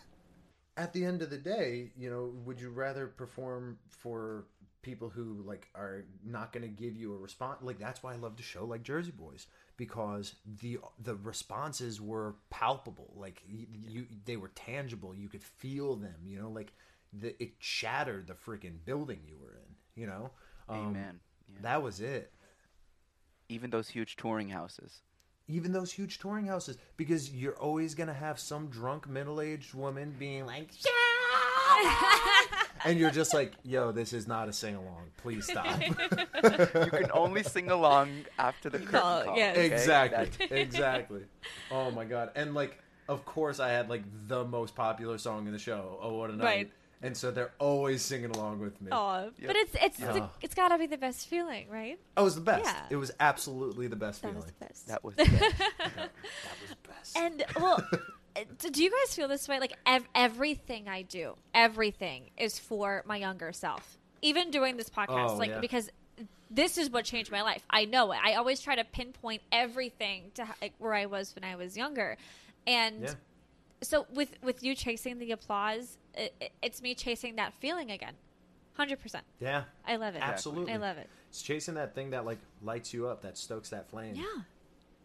[0.77, 4.45] At the end of the day, you know, would you rather perform for
[4.83, 7.59] people who like are not going to give you a response?
[7.63, 12.35] Like that's why I love the show like Jersey Boys because the the responses were
[12.51, 13.13] palpable.
[13.17, 15.15] Like you, you they were tangible.
[15.15, 16.17] You could feel them.
[16.25, 16.73] You know, like
[17.13, 20.01] the, it shattered the freaking building you were in.
[20.01, 20.31] You know,
[20.69, 21.21] Um, Amen.
[21.49, 21.59] Yeah.
[21.63, 22.33] That was it.
[23.49, 25.03] Even those huge touring houses.
[25.49, 30.45] even those huge touring houses because you're always gonna have some drunk middle-aged woman being
[30.45, 30.71] like
[32.85, 35.91] and you're just like yo this is not a sing-along please stop You
[36.91, 39.37] can only sing along after the curtain Call, call.
[39.37, 39.57] yes.
[39.57, 39.67] okay?
[39.67, 41.21] exactly That's- exactly
[41.71, 45.53] oh my god and like of course i had like the most popular song in
[45.53, 46.71] the show oh what a night Right.
[47.03, 49.47] and so they're always singing along with me Oh, Yep.
[49.47, 50.13] But it's it's Yeah.
[50.13, 51.99] the, it's got to be the best feeling, right?
[52.17, 52.83] oh, it was the best Yeah.
[52.91, 54.89] it was absolutely the best That feeling was the best.
[54.89, 55.59] That was the best.
[55.79, 56.11] that
[56.63, 57.87] was best And well,
[58.71, 59.61] do you guys feel this way?
[59.61, 63.99] Like ev- everything I do, everything is for my younger self.
[64.23, 65.61] Even doing this podcast, Oh, like yeah.
[65.61, 65.91] because
[66.51, 67.63] this is what changed my life.
[67.69, 68.19] I know it.
[68.25, 72.17] I always try to pinpoint everything to like, where I was when I was younger,
[72.67, 73.15] and yeah
[73.83, 78.15] so with with you chasing the applause, it, it- it's me chasing that feeling again.
[78.75, 79.25] Hundred percent.
[79.39, 80.23] yeah I love it.
[80.23, 81.09] absolutely I love it.
[81.29, 84.25] it's chasing that thing that like lights you up that stokes that flame Yeah.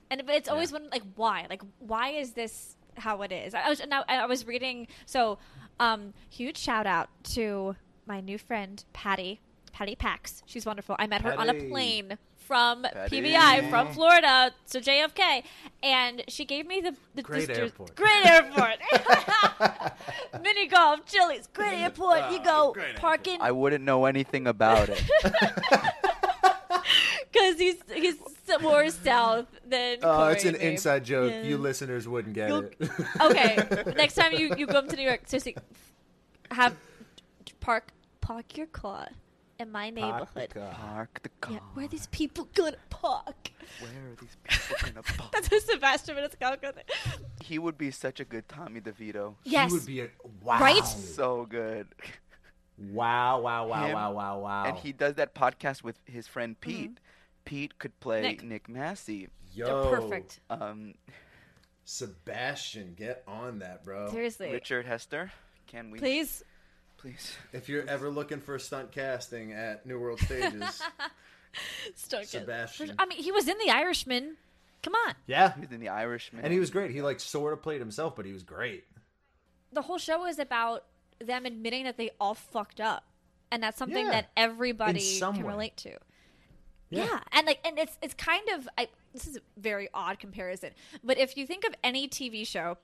[0.09, 0.79] And it's always Yeah.
[0.79, 1.47] one like why?
[1.49, 3.53] Like why is this how it is?
[3.53, 5.37] I was now I was reading so
[5.79, 7.75] um huge shout out to
[8.05, 9.39] my new friend Patty,
[9.71, 10.43] Patty Pax.
[10.45, 10.95] She's wonderful.
[10.99, 13.21] I met her on a plane from Patty.
[13.21, 15.43] PBI from Florida to JFK
[15.81, 17.95] and she gave me the, the Great this- airport.
[17.95, 18.77] Great airport.
[20.41, 22.31] Mini golf, Chili's, great airport.
[22.31, 25.01] you Ah, go great parking I wouldn't know anything about it.
[27.31, 28.15] because he's he's
[28.61, 30.69] more south than Oh, Corey it's an and me.
[30.71, 31.31] inside joke.
[31.31, 31.43] Yeah.
[31.43, 32.91] You listeners wouldn't get You'll- it.
[33.21, 35.55] okay, next time you, you come to New York, seriously,
[36.51, 36.75] have
[37.59, 39.07] park park your car
[39.59, 40.53] in my Park the neighborhood.
[40.55, 40.73] car.
[40.73, 41.53] Park the car.
[41.53, 43.51] Yeah, where are these people gonna park?
[43.79, 45.31] Where are these people gonna park?
[45.31, 46.73] That's what Sebastian Maniscalco.
[47.43, 49.35] He would be such a good Tommy DeVito.
[49.43, 50.09] Yes, He would be a
[50.43, 50.59] wow.
[50.59, 50.83] Right?
[50.85, 51.87] So good.
[52.77, 54.63] Wow, wow, wow, Him- wow, wow, wow.
[54.65, 56.99] And he does that podcast with his friend Pete.
[57.45, 58.43] Pete could play Nick.
[58.43, 59.27] Nick, Massi.
[59.53, 60.39] Yo, they're perfect.
[60.49, 60.93] Um,
[61.85, 64.09] Sebastian, get on that, bro.
[64.11, 65.31] Seriously, Richard Hester.
[65.67, 66.43] Can we please.
[66.97, 67.35] please?
[67.53, 70.81] If you're ever looking for stunt casting at New World Stages,
[71.95, 72.27] Stuck it.
[72.29, 72.95] Sebastian.
[72.99, 74.37] I mean, he was in The Irishman.
[74.83, 76.43] Come on, yeah, He was in The Irishman.
[76.43, 76.89] and he was great.
[76.91, 78.83] He like sort of played himself, but he was great.
[79.73, 80.85] the whole show is about
[81.19, 83.03] them admitting that they all fucked up,
[83.51, 84.11] and that's something Yeah.
[84.11, 85.51] that everybody some can way.
[85.53, 85.97] relate to.
[86.91, 87.05] Yeah.
[87.05, 87.19] Yeah.
[87.31, 90.71] and like, and it's it's kind of I, this is a very odd comparison,
[91.03, 92.77] but if you think of any TV show,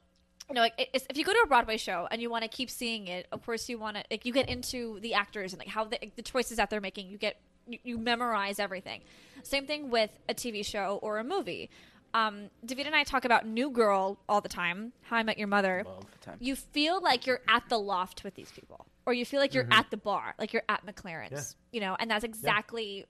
[0.50, 2.48] you know, like it's, if you go to a Broadway show and you want to
[2.50, 5.60] keep seeing it, of course you want to like you get into the actors and
[5.60, 7.10] like how the, the choices that they're making.
[7.10, 9.02] You get you, you memorize everything.
[9.43, 11.70] Same thing with a TV show or a movie.
[12.13, 14.93] um, David and I talk about New Girl all the time.
[15.02, 15.84] How I Met Your Mother.
[16.22, 16.38] time.
[16.39, 19.67] You feel like you're at the loft with these people, or you feel like you're
[19.70, 21.56] at the bar, like you're at MacLaren's.
[21.72, 21.76] Yeah.
[21.76, 23.06] You know, and that's exactly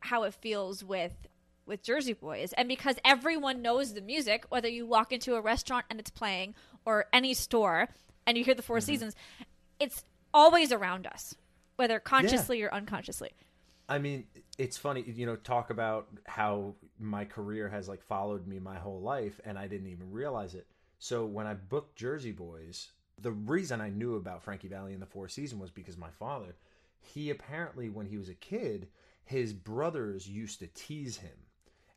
[0.00, 1.12] how it feels with
[1.66, 2.54] with Jersey Boys.
[2.54, 6.54] And because everyone knows the music, whether you walk into a restaurant and it's playing,
[6.86, 7.88] or any store
[8.26, 8.86] and you hear the 4 mm-hmm.
[8.86, 9.14] seasons,
[9.78, 11.34] it's always around us,
[11.76, 13.30] whether consciously or unconsciously.
[13.88, 14.24] I mean,
[14.58, 19.00] it's funny, you know, talk about how my career has like followed me my whole
[19.00, 20.66] life and I didn't even realize it.
[20.98, 22.88] So when I booked Jersey Boys,
[23.20, 26.56] the reason I knew about Frankie Valli and the Four Seasons was because my father,
[27.00, 28.88] he apparently when he was a kid,
[29.28, 31.36] his brothers used to tease him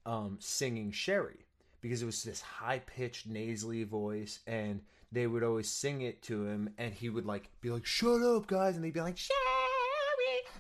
[0.06, 1.46] um, singing Sherry
[1.82, 6.46] because it was this high pitched nasally voice and they would always sing it to
[6.46, 9.38] him and he would like be like, Shut up guys and they'd be like, Sherry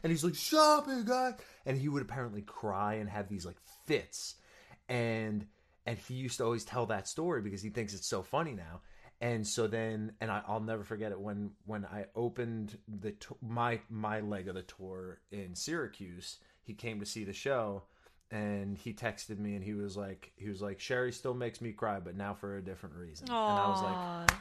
[0.03, 1.33] and he's like, "Stop it, guy!"
[1.65, 4.35] And he would apparently cry and have these like fits,
[4.89, 5.45] and
[5.85, 8.81] and he used to always tell that story because he thinks it's so funny now.
[9.19, 13.79] And so then, and I, I'll never forget it when when I opened the my
[13.89, 16.39] my leg of the tour in Syracuse.
[16.63, 17.83] He came to see the show,
[18.29, 21.71] and he texted me, and he was like, he was like, "Sherry still makes me
[21.71, 24.37] cry, but now for a different reason." And I was like,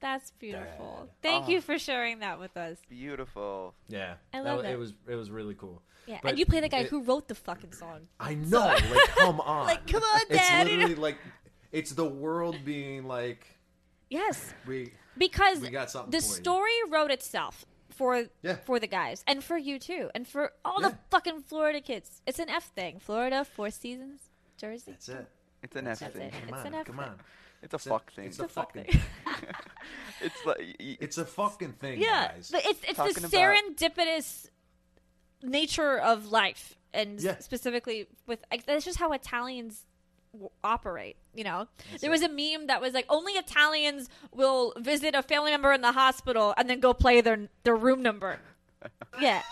[0.00, 0.98] that's beautiful.
[1.00, 1.08] Dad.
[1.22, 1.50] Thank Aw.
[1.50, 1.62] you ah.
[1.62, 2.78] for sharing that with us.
[2.88, 3.74] Beautiful.
[3.88, 4.70] "Yeah, I love was- it.
[4.72, 7.02] It was it was really cool." Yeah, But and you play the guy it- who
[7.04, 8.08] wrote the fucking song.
[8.18, 10.66] I know, like, come on, Like, come on, It's Dad.
[10.66, 10.80] you know?
[10.86, 11.18] literally like
[11.70, 13.46] it's the world being like
[14.10, 16.34] Yes, we because We got something the for you.
[16.42, 17.64] story wrote itself
[18.02, 18.56] for Yeah.
[18.66, 22.20] for the guys and for you too, and for all the fucking Florida kids.
[22.26, 22.98] It's an F thing.
[22.98, 24.20] Florida, Four Seasons,
[24.56, 24.90] Jersey.
[24.90, 25.26] that's it.
[25.62, 26.22] It's an F That's thing.
[26.22, 26.32] it.
[26.32, 27.04] Come It's on, an F come thing.
[27.04, 27.20] on.
[27.62, 28.24] It's a It's a- fuck thing.
[28.26, 29.02] it's It's a a fuck fucking- thing.
[30.20, 32.50] it's like y- It's a fucking thing, yeah, guys.
[32.50, 33.56] but it's it's Talking the about-
[33.96, 34.48] serendipitous
[35.42, 37.38] nature of life, and Yeah.
[37.38, 39.84] specifically with like, that's just how Italians
[40.32, 41.16] w- operate.
[41.34, 41.66] You know,
[42.00, 45.80] there was a meme that was like, only Italians will visit a family member in
[45.80, 48.38] the hospital and then go play their their room number.
[49.20, 49.42] Yeah.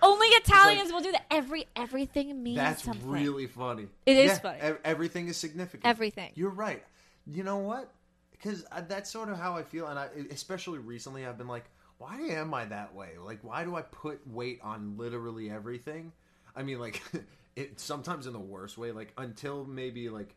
[0.00, 1.24] Only Italians will do that.
[1.28, 3.10] Every everything means That's something.
[3.10, 3.88] really funny.
[4.06, 4.58] It is Yeah, funny.
[4.60, 5.84] ev- everything is significant.
[5.86, 6.30] Everything.
[6.36, 6.84] You're right.
[7.26, 7.90] You know what?
[8.30, 11.64] Because uh, that's sort of how I feel, and I, especially recently, I've been like,
[11.98, 13.12] why am I that way?
[13.20, 16.12] Like, why do I put weight on literally everything?
[16.54, 17.02] I mean, like,
[17.56, 18.92] it sometimes in the worst way.
[18.92, 20.34] Like until maybe like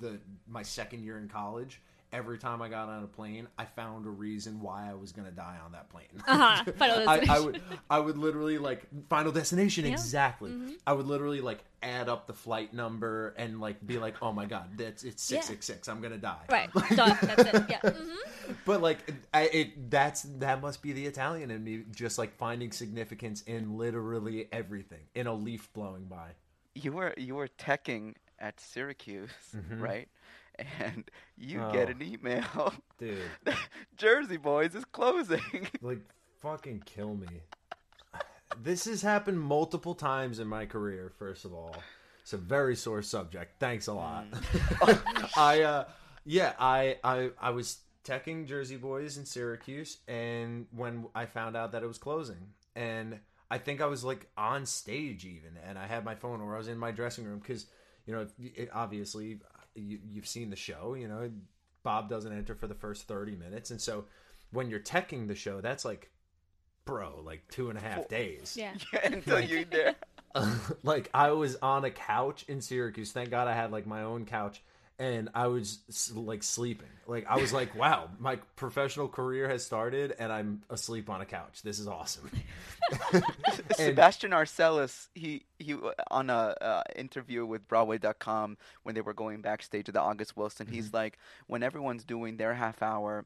[0.00, 1.80] the my second year in college.
[2.12, 5.30] Every time I got on a plane, I found a reason why I was gonna
[5.30, 6.06] die on that plane.
[6.26, 6.64] Uh-huh.
[6.78, 9.92] Final I, I would, I would literally like Final Destination Yeah.
[9.92, 10.50] exactly.
[10.50, 10.72] Mm-hmm.
[10.86, 14.44] I would literally like add up the flight number and like be like, oh my
[14.46, 15.88] god, that's it's six six six.
[15.88, 16.44] I'm gonna die.
[16.50, 16.72] Right.
[16.96, 17.16] Done.
[17.22, 17.64] That's it.
[17.68, 17.80] Yeah.
[17.90, 22.36] hmm But like, I, it that's that must be the Italian in me, just like
[22.36, 26.30] finding significance in literally everything, in a leaf blowing by.
[26.74, 29.80] you were you were teching at Syracuse, Mhm.
[29.80, 30.08] right?
[30.80, 31.04] And
[31.36, 31.92] you get Oh.
[31.92, 32.74] an email.
[32.98, 33.18] Dude,
[33.96, 35.68] Jersey Boys is closing.
[35.80, 36.00] like
[36.40, 37.26] fucking kill me.
[38.62, 41.12] This has happened multiple times in my career.
[41.18, 41.74] First of all,
[42.20, 43.58] it's a very sore subject.
[43.60, 44.26] Thanks a lot.
[45.36, 45.84] I uh,
[46.24, 51.72] yeah, I I I was teching Jersey Boys in Syracuse, and when I found out
[51.72, 53.20] that it was closing, and
[53.50, 56.58] I think I was like on stage even, and I had my phone, or I
[56.58, 57.66] was in my dressing room because
[58.04, 59.38] you know it, obviously
[59.74, 60.94] you, you've seen the show.
[60.94, 61.30] You know,
[61.82, 64.04] Bob doesn't enter for the first thirty minutes, and so
[64.52, 66.10] when you're teching the show, that's like,
[66.84, 68.56] bro, like two and a half days.
[68.58, 68.74] Yeah.
[69.04, 69.94] Until you there.
[70.82, 73.12] like I was on a couch in Syracuse.
[73.12, 74.62] Thank God I had like my own couch,
[75.00, 75.78] and I was
[76.14, 76.86] like sleeping.
[77.06, 81.24] Like I was like, wow, my professional career has started, and I'm asleep on a
[81.26, 81.62] couch.
[81.62, 82.30] This is awesome.
[83.12, 83.24] And-
[83.76, 85.74] Sebastian Arcelus, he he
[86.10, 90.66] on a uh, interview with Broadway.com when they were going backstage to the August Wilson,
[90.66, 90.74] Mm-hmm.
[90.74, 93.24] he's like, when everyone's doing their half hour,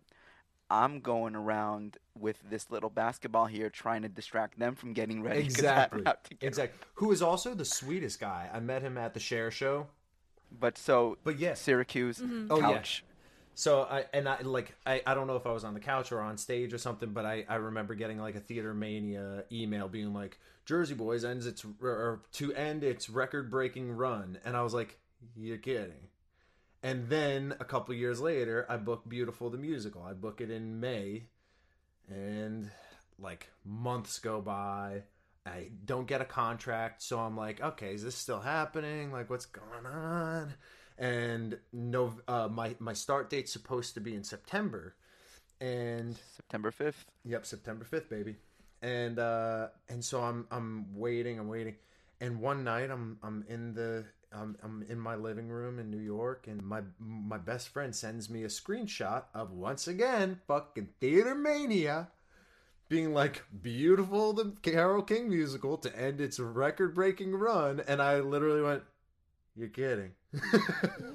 [0.70, 5.40] I'm going around with this little basketball here, trying to distract them from getting ready.
[5.40, 6.78] Exactly, about to get exactly.
[6.94, 8.48] Who is also the sweetest guy.
[8.52, 9.86] I met him at the Share Show.
[10.58, 12.46] But so But yes, Syracuse mm-hmm.
[12.50, 12.82] Oh, yeah.
[13.54, 16.10] So I and I like I, I don't know if I was on the couch
[16.10, 19.88] or on stage or something, but I, I remember getting like a Theater Mania email
[19.88, 24.62] being like Jersey Boys ends its or to end its record breaking run, and I
[24.62, 24.98] was like,
[25.36, 26.08] you're kidding.
[26.82, 30.02] And then a couple years later, I book Beautiful the musical.
[30.02, 31.24] I book it in May,
[32.08, 32.70] and
[33.18, 35.04] like months go by.
[35.46, 39.12] I don't get a contract, so I'm like, okay, is this still happening?
[39.12, 40.54] Like, what's going on?
[40.98, 44.94] And no, uh, my my start date's supposed to be in September,
[45.60, 47.04] and September 5th.
[47.24, 48.36] Yep, September fifth, baby.
[48.82, 51.76] And uh and so I'm I'm waiting, I'm waiting.
[52.20, 56.00] And one night, I'm I'm in the um, I'm in my living room in New
[56.00, 61.34] York, and my my best friend sends me a screenshot of once again fucking Theater
[61.34, 62.08] Mania
[62.94, 68.20] being like beautiful the Carole King musical to end its record breaking run, and I
[68.20, 68.84] literally went,
[69.56, 70.12] "You're kidding."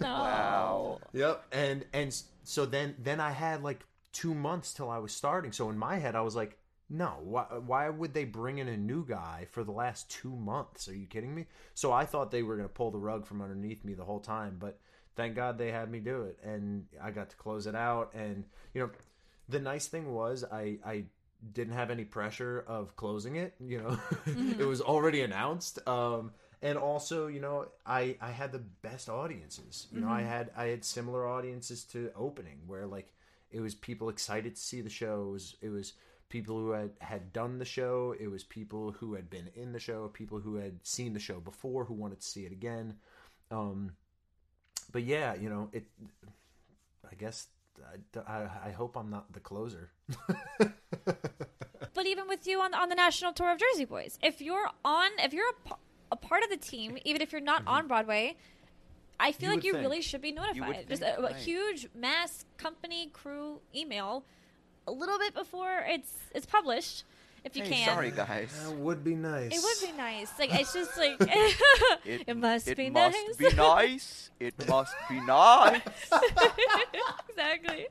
[0.02, 0.08] No.
[0.08, 1.00] Wow.
[1.14, 5.52] Yep, and and so then then I had like two months till I was starting.
[5.52, 6.58] So in my head, I was like,
[6.90, 10.88] no, why why would they bring in a new guy for the last two months?
[10.88, 11.46] Are you kidding me?
[11.74, 14.58] So I thought they were gonna pull the rug from underneath me the whole time,
[14.60, 14.80] but
[15.16, 18.14] thank God they had me do it, and I got to close it out.
[18.14, 18.90] And you know,
[19.48, 21.06] the nice thing was I I
[21.54, 23.54] didn't have any pressure of closing it.
[23.60, 24.00] You know,
[24.60, 25.86] it was already announced.
[25.88, 29.88] Um, and also, you know, I I had the best audiences.
[29.92, 33.14] You know, I had I had similar audiences to opening where like
[33.52, 35.28] it was people excited to see the show.
[35.30, 35.94] It was it was
[36.28, 38.14] people who had had done the show.
[38.20, 40.10] It was people who had been in the show.
[40.10, 42.96] People who had seen the show before who wanted to see it again.
[43.52, 43.94] Um,
[44.92, 45.86] but yeah, you know, it.
[47.10, 47.48] I guess
[47.84, 49.92] I, I, I hope I'm not the closer.
[52.00, 55.10] But even with you on on the national tour of Jersey Boys, if you're on,
[55.20, 55.76] if you're a, p-
[56.12, 57.70] a part of the team, even if you're not mm-hmm.
[57.70, 58.38] on Broadway,
[59.20, 59.84] I feel You like you think.
[59.84, 60.86] really should be notified.
[60.88, 61.36] Just think, a, a right.
[61.36, 64.24] huge mass company crew email,
[64.88, 67.04] a little bit before it's it's published,
[67.44, 67.88] if you Hey, can.
[67.96, 68.52] sorry guys.
[68.64, 69.52] That would be nice.
[69.56, 70.32] It would be nice.
[70.40, 71.16] Like it's just like
[72.06, 72.68] it, must be nice.
[72.68, 73.38] it be must nice.
[73.38, 74.30] be nice.
[74.40, 75.82] It must be nice.
[77.30, 77.88] exactly.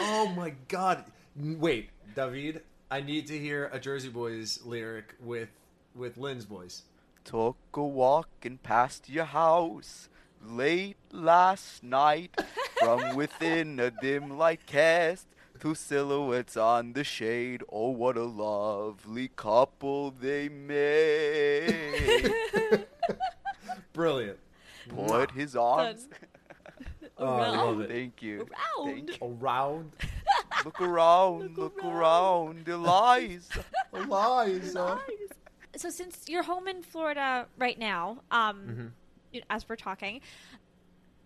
[0.00, 1.04] Oh my god!
[1.36, 5.48] Wait, David, I need to hear a Jersey Boys lyric with
[5.94, 6.82] with Lynn's voice.
[7.24, 10.08] Took a walk and past your house
[10.44, 12.34] late last night.
[12.78, 15.26] From within a dim light cast
[15.58, 17.62] two silhouettes on the shade.
[17.70, 22.44] Oh, what a lovely couple they made.
[23.92, 24.38] Brilliant.
[24.88, 26.08] Put his arms.
[27.20, 27.90] Oh, I love it.
[27.90, 28.46] Thank you.
[28.78, 28.94] Around.
[29.08, 29.26] Thank you.
[29.40, 29.90] Around
[30.64, 31.58] Look around.
[31.58, 32.68] Look, around.
[32.68, 33.64] Eliza.
[33.92, 35.00] Eliza.
[35.74, 38.86] So since you're home in Florida right now, um, Mm-hmm.
[39.32, 40.20] you- as we're talking,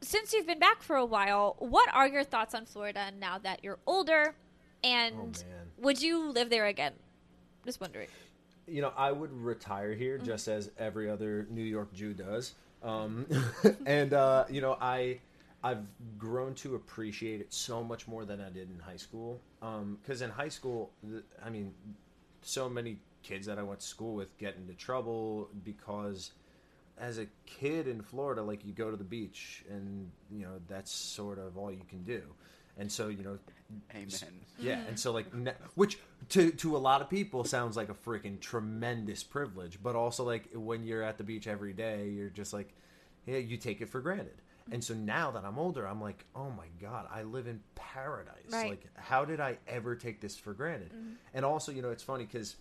[0.02, 3.62] since you've been back for a while, what are your thoughts on Florida now that
[3.62, 4.34] you're older?
[4.84, 6.92] And Oh, would you live there again?
[7.64, 8.08] Just wondering.
[8.66, 12.54] You know, I would retire here just as every other New York Jew does.
[12.82, 13.26] Um,
[13.86, 15.20] and uh, you know, I
[15.64, 15.84] I've
[16.18, 19.40] grown to appreciate it so much more than I did in high school.
[19.60, 20.90] Because in high school,
[21.44, 21.72] I mean,
[22.42, 26.32] so many kids that I went to school with get into trouble because
[27.02, 30.90] as a kid in Florida, like you go to the beach and you know that's
[30.90, 32.22] sort of all you can do.
[32.78, 33.38] And so you know,
[33.90, 34.08] Amen.
[34.58, 35.98] yeah, and so like, ne- which
[36.30, 40.48] to to a lot of people sounds like a freaking tremendous privilege, but also like
[40.54, 42.72] when you're at the beach every day, you're just like,
[43.26, 44.40] yeah, you take it for granted.
[44.70, 48.36] And so now that I'm older, I'm like, oh my god, I live in paradise.
[48.48, 48.70] Right.
[48.70, 50.92] Like, how did I ever take this for granted?
[50.92, 51.14] Mm-hmm.
[51.34, 52.54] And also, you know, it's funny because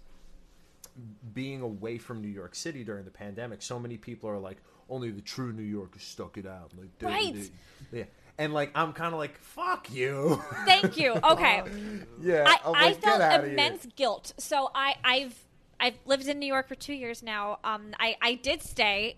[1.34, 4.58] being away from New York City during the pandemic, so many people are like,
[4.90, 6.72] only the true New Yorkers stuck it out.
[6.78, 7.50] Like, Right.
[7.92, 8.04] yeah.
[8.38, 10.42] And like, I'm kind of like, fuck you.
[10.66, 11.14] Thank you.
[11.24, 11.64] Okay.
[12.22, 12.44] yeah.
[12.48, 13.54] I, I'm I felt get outta here.
[13.54, 14.34] immense guilt.
[14.38, 15.36] So I, I've
[15.80, 17.60] I've lived in New York for two years now.
[17.64, 19.18] Um, I, I did stay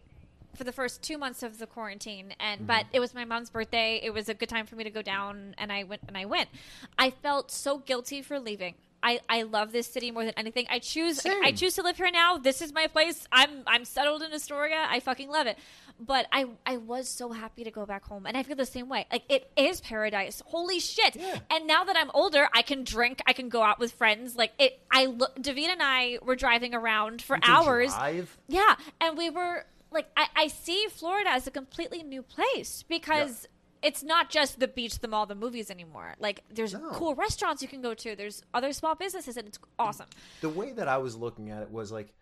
[0.56, 2.68] for the first two months of the quarantine, and Mm-hmm.
[2.68, 4.00] but it was my mom's birthday.
[4.04, 6.26] It was a good time for me to go down, and I went and I
[6.26, 6.50] went.
[6.98, 8.76] I felt so guilty for leaving.
[9.04, 10.66] I, I love this city more than anything.
[10.70, 12.38] I choose I choose to live here now.
[12.38, 13.28] This is my place.
[13.32, 14.88] I'm I'm settled in Astoria.
[14.90, 15.58] I fucking love it.
[16.00, 18.90] But I I was so happy to go back home, and I feel the same
[18.90, 19.06] way.
[19.12, 20.42] Like it is paradise.
[20.46, 21.16] Holy shit!
[21.16, 21.40] Yeah.
[21.52, 23.22] And now that I'm older, I can drink.
[23.28, 24.36] I can go out with friends.
[24.36, 24.80] Like it.
[24.92, 25.40] I look.
[25.42, 27.94] David and I were driving around for hours.
[27.94, 28.38] drive?
[28.48, 33.48] Yeah, and we were like, I, I see Florida as a completely new place because
[33.84, 36.16] it's not just the beach, the mall, the movies anymore.
[36.20, 36.90] Like, there's No.
[36.92, 38.16] cool restaurants you can go to.
[38.16, 40.08] There's other small businesses, and it's awesome.
[40.42, 42.14] the way that I was looking at it was like,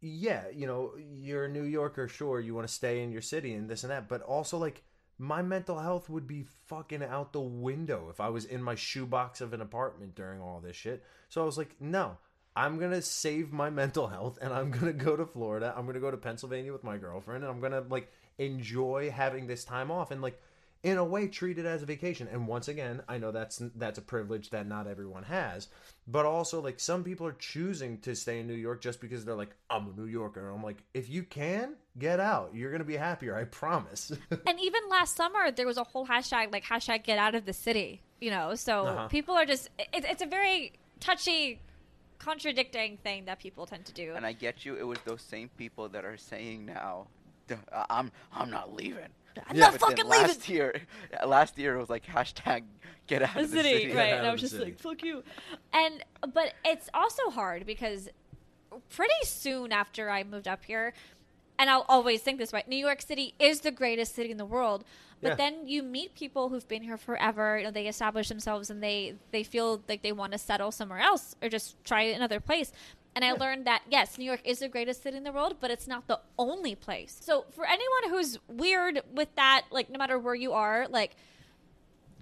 [0.00, 3.54] yeah, you know, you're a New Yorker, sure, you want to stay in your city
[3.54, 4.82] and this and that, but also like
[5.18, 9.40] my mental health would be fucking out the window if I was in my shoebox
[9.40, 11.02] of an apartment during all this shit.
[11.30, 12.18] So I was like, no,
[12.54, 15.72] I'm gonna save my mental health and I'm gonna go to Florida.
[15.74, 19.64] I'm gonna go to Pennsylvania with my girlfriend and I'm gonna like enjoy having this
[19.64, 20.38] time off and like
[20.84, 23.98] in a way treat it as a vacation and once again i know that's that's
[23.98, 25.68] a privilege that not everyone has
[26.06, 29.34] but also like some people are choosing to stay in new york just because they're
[29.34, 32.96] like i'm a new yorker i'm like if you can get out you're gonna be
[32.96, 34.12] happier i promise
[34.46, 37.52] And even last summer, there was a whole hashtag like hashtag get out of the
[37.54, 38.02] city.
[38.20, 39.08] You know, so Uh-huh.
[39.08, 39.70] people are just.
[39.78, 41.60] It, it's a very touchy
[42.18, 44.12] contradicting thing that people tend to do.
[44.14, 44.76] And I get you.
[44.76, 47.06] It was those same people that are saying now,
[47.90, 49.08] I'm I'm not leaving.
[49.48, 49.62] I'm Yeah.
[49.66, 50.82] not But then fucking last leaving year,
[51.26, 52.64] last year it was like hashtag
[53.06, 53.94] get out the of the city, city.
[53.94, 54.14] right?
[54.14, 54.64] And I was just city.
[54.66, 55.22] like, "Fuck you,"
[55.72, 58.08] and but it's also hard because
[58.90, 60.94] pretty soon after I moved up here,
[61.58, 64.46] and I'll always think this way: New York City is the greatest city in the
[64.46, 64.84] world.
[65.22, 65.34] But Yeah.
[65.36, 67.56] then you meet people who've been here forever.
[67.58, 70.98] You know, they establish themselves and they they feel like they want to settle somewhere
[71.00, 72.72] else or just try another place.
[73.16, 75.70] And I learned that yes, New York is the greatest city in the world, but
[75.70, 77.16] it's not the only place.
[77.20, 81.12] So for anyone who's weird with that, like no matter where you are, like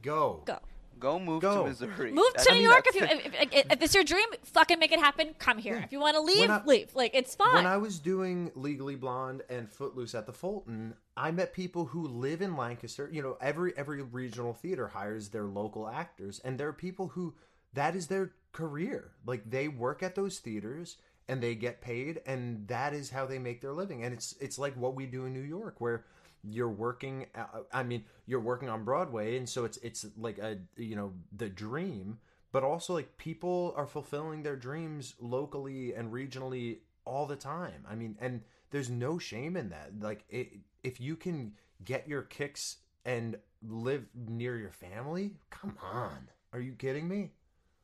[0.03, 0.43] Go.
[0.45, 0.59] go.
[0.99, 1.65] Go move Go.
[1.65, 2.13] to Missouri.
[2.13, 4.27] Move That- to I New mean, York if you if, if, if it's your dream.
[4.45, 5.35] Fucking make it happen.
[5.39, 5.77] Come here.
[5.79, 5.83] Yeah.
[5.85, 6.95] If you want to leave, I- leave.
[6.95, 7.55] Like it's fine.
[7.55, 12.07] When I was doing Legally Blonde and Footloose at the Fulton, I met people who
[12.07, 13.09] live in Lancaster.
[13.13, 17.35] You know, every every regional theater hires their local actors, and there are people who
[17.73, 19.13] that is their career.
[19.27, 20.97] Like they work at those theaters
[21.29, 24.05] and they get paid, and that is how they make their living.
[24.05, 26.05] And it's it's like what we do in New York, where
[26.43, 27.27] you're working.
[27.35, 31.13] uh, I mean, you're working on Broadway, and so it's it's like a you know
[31.37, 32.19] the dream
[32.53, 37.85] but also like people are fulfilling their dreams locally and regionally all the time.
[37.91, 39.93] I mean, and there's no shame in that.
[39.99, 40.53] Like it,
[40.85, 43.37] if you can get your kicks and
[43.67, 46.29] live near your family, come on.
[46.53, 47.31] Are you kidding me?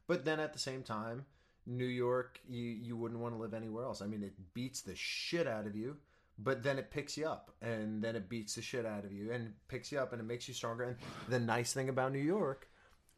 [0.08, 1.24] But then at the same time,
[1.66, 4.02] New York, you you wouldn't want to live anywhere else.
[4.02, 5.96] I mean, it beats the shit out of you,
[6.38, 9.30] but then it picks you up, and then it beats the shit out of you,
[9.32, 10.84] and picks you up, and it makes you stronger.
[10.84, 10.96] And
[11.28, 12.68] the nice thing about New York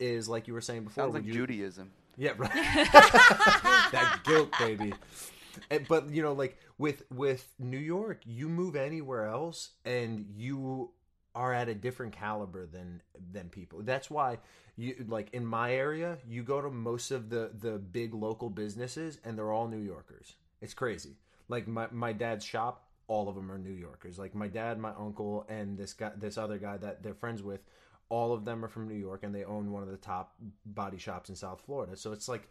[0.01, 1.93] is, like you were saying before, Sounds like you- Judaism.
[2.17, 2.51] yeah, right.
[3.93, 4.93] that guilt, baby.
[5.71, 10.91] And- But you know, like with with New York, you move anywhere else, and you
[11.35, 13.03] are at a different caliber than
[13.33, 13.81] than people.
[13.83, 14.39] That's why
[14.77, 19.19] you like in my area, you go to most of the the big local businesses,
[19.25, 20.35] and they're all New Yorkers.
[20.61, 21.17] It's crazy.
[21.49, 24.19] Like my my dad's shop, all of them are New Yorkers.
[24.19, 27.61] Like my dad, my uncle, and this guy, this other guy that they're friends with,
[28.09, 30.35] all of them are from New York, and they own one of the top
[30.67, 31.97] body shops in South Florida.
[31.97, 32.49] So it's like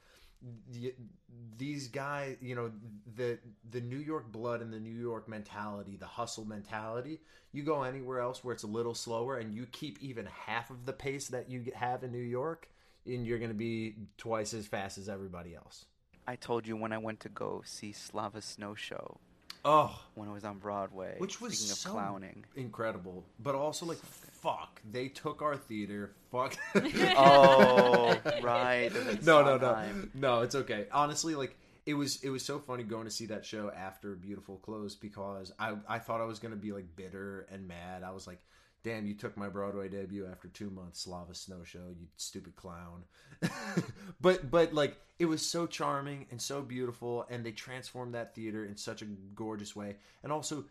[1.58, 2.72] these guys, you know,
[3.16, 7.20] the the New York blood and the New York mentality, the hustle mentality.
[7.52, 10.86] You go anywhere else where it's a little slower, and you keep even half of
[10.86, 12.70] the pace that you have in New York,
[13.06, 15.86] and you're going to be twice as fast as everybody else.
[16.28, 19.18] I told you when I went to go see Slava Snow Show
[19.66, 21.16] Oh, when it was on Broadway.
[21.18, 22.46] which was speaking of clowning.
[22.56, 23.98] incredible, but also like
[24.42, 26.14] fuck, they took our theater.
[26.32, 26.56] Fuck.
[26.76, 28.92] oh, right.
[28.94, 30.42] it was in no, no, no, no.
[30.42, 30.88] It's okay.
[30.92, 34.58] Honestly, like it was, it was so funny going to see that show after Beautiful
[34.58, 38.04] closed because I, I thought I was gonna be like bitter and mad.
[38.04, 38.40] I was like,
[38.84, 43.04] damn, you took my Broadway debut after two months, Slava Snow Show, you stupid clown.
[44.22, 48.66] but, but like it was so charming and so beautiful, and they transformed that theater
[48.66, 50.66] in such a gorgeous way, and also.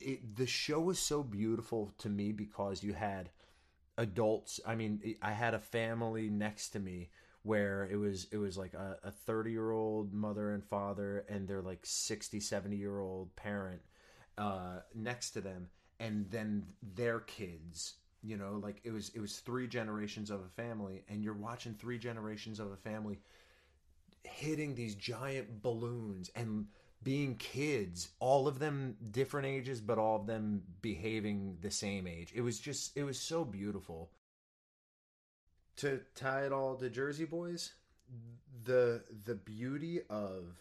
[0.00, 3.30] It, the show was so beautiful to me because you had
[3.98, 7.10] adults i mean i had a family next to me
[7.42, 11.60] where it was it was like a 30 year old mother and father and their
[11.60, 13.82] like 60 70 year old parent
[14.38, 19.38] uh next to them and then their kids you know like it was it was
[19.38, 23.18] three generations of a family and you're watching three generations of a family
[24.22, 26.66] hitting these giant balloons and
[27.02, 32.32] being kids all of them different ages but all of them behaving the same age.
[32.34, 34.10] It was just it was so beautiful.
[35.76, 37.72] To tie it all to jersey boys
[38.64, 40.56] the the beauty of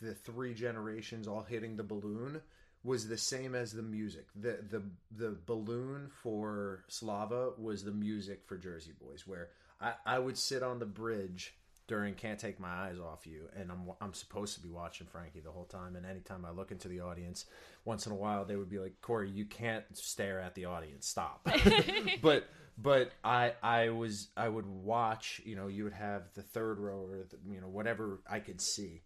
[0.00, 2.40] the three generations all hitting the balloon
[2.82, 4.26] was the same as the music.
[4.34, 4.82] The the
[5.14, 9.50] the balloon for slava was the music for jersey boys where
[9.80, 11.54] i i would sit on the bridge
[11.90, 15.40] during Can't Take My Eyes Off You, and I'm I'm supposed to be watching Frankie
[15.40, 15.96] the whole time.
[15.96, 17.46] And anytime I look into the audience,
[17.84, 21.08] once in a while they would be like, "Corey, you can't stare at the audience.
[21.08, 21.48] Stop."
[22.22, 22.44] but
[22.78, 25.42] but I I was I would watch.
[25.44, 28.60] You know, you would have the third row or the, you know whatever I could
[28.60, 29.02] see,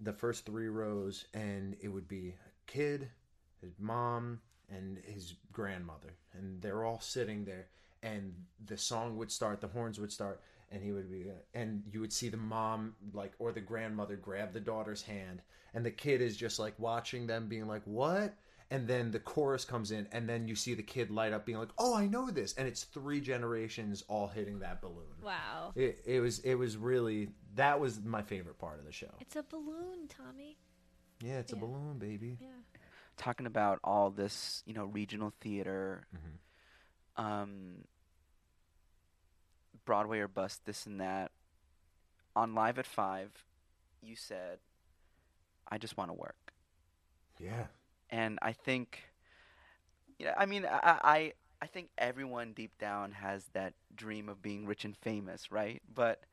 [0.00, 3.10] the first three rows, and it would be a kid,
[3.60, 7.66] his mom, and his grandmother, and they're all sitting there,
[8.02, 8.32] and
[8.64, 10.40] the song would start, the horns would start
[10.74, 14.52] and he would be and you would see the mom like or the grandmother grab
[14.52, 15.40] the daughter's hand
[15.72, 18.34] and the kid is just like watching them being like what
[18.70, 21.58] and then the chorus comes in and then you see the kid light up being
[21.58, 25.72] like oh i know this and it's three generations all hitting that balloon wow.
[25.76, 29.36] it, it was it was really that was my favorite part of the show It's
[29.36, 30.58] a balloon, Tommy.
[31.22, 32.48] yeah it's a balloon baby Yeah.
[33.16, 37.22] Talking about all this, you know, regional theater, Mhm.
[37.24, 37.84] um,
[39.84, 41.32] Broadway or bust, this and that.
[42.36, 43.30] On Live at Five,
[44.02, 44.58] you said,
[45.68, 46.52] "I just want to work,"
[47.38, 47.66] Yeah.
[48.10, 49.04] and I think,
[50.18, 51.32] yeah, I mean, I, I
[51.62, 55.80] I think everyone deep down has that dream of being rich and famous, right?
[55.94, 56.24] But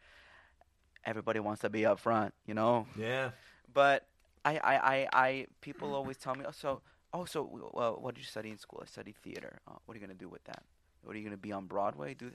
[1.05, 2.87] everybody wants to be up front, you know.
[2.95, 3.31] Yeah.
[3.73, 4.07] But
[4.43, 6.81] I, I, I, I people always tell me, oh, so,
[7.13, 7.43] oh, so,
[7.73, 8.79] well, what did you study in school?
[8.83, 9.59] I studied theater.
[9.67, 10.63] Oh, what are you gonna do with that?
[11.03, 12.13] What are you gonna be on Broadway?
[12.15, 12.31] Do?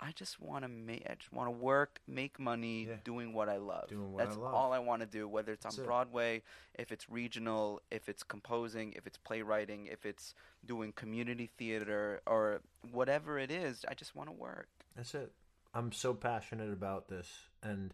[0.00, 1.04] I just want to make.
[1.10, 2.96] I just want to work, make money, Yeah.
[3.04, 3.88] doing what I love.
[3.88, 4.54] Doing what I That's love.
[4.54, 5.26] all I want to do.
[5.26, 5.86] Whether it's on That's it.
[5.86, 6.42] Broadway,
[6.74, 10.34] if it's regional, if it's composing, if it's playwriting, if it's
[10.64, 12.60] doing community theater, or
[12.92, 14.68] whatever it is, I just want to work.
[14.94, 15.32] That's it.
[15.74, 17.28] I'm so passionate about this,
[17.62, 17.92] and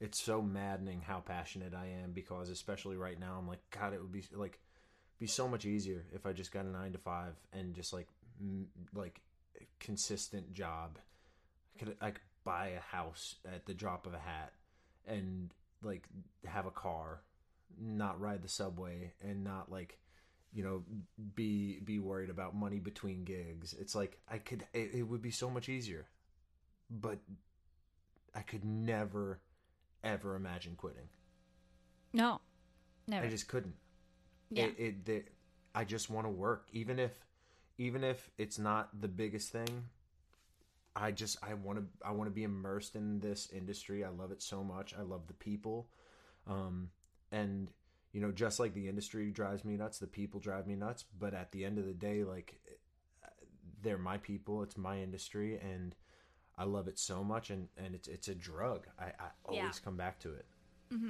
[0.00, 4.00] it's so maddening how passionate I am because, especially right now, I'm like, God, it
[4.00, 4.60] would be like
[5.18, 8.08] be so much easier if I just got a nine to five and just like
[8.40, 9.20] m- like
[9.60, 10.98] a consistent job.
[11.80, 14.52] Could like buy a house at the drop of a hat
[15.06, 15.50] and
[15.82, 16.06] like
[16.46, 17.22] have a car,
[17.80, 19.98] not ride the subway, and not like
[20.52, 20.84] you know
[21.34, 23.74] be be worried about money between gigs.
[23.80, 26.06] It's like I could it, it would be so much easier
[26.90, 27.18] but
[28.34, 29.40] I could never,
[30.02, 31.08] ever imagine quitting.
[32.12, 32.40] No,
[33.06, 33.26] never.
[33.26, 33.74] I just couldn't.
[34.50, 34.64] yeah.
[34.64, 35.22] It, it, the,
[35.74, 37.12] I just want to work, even if,
[37.78, 39.84] even if it's not the biggest thing.
[40.96, 44.04] I just I want to I want to be immersed in this industry.
[44.04, 44.94] I love it so much.
[44.98, 45.88] I love the people,
[46.46, 46.90] um,
[47.30, 47.70] and
[48.12, 51.04] you know, just like the industry drives me nuts, the people drive me nuts.
[51.18, 52.60] But at the end of the day, like
[53.82, 54.62] they're my people.
[54.62, 55.94] It's my industry, and
[56.58, 57.50] I love it so much.
[57.50, 58.86] And and it's it's a drug.
[58.98, 59.84] I, I always Yeah.
[59.84, 60.46] come back to it.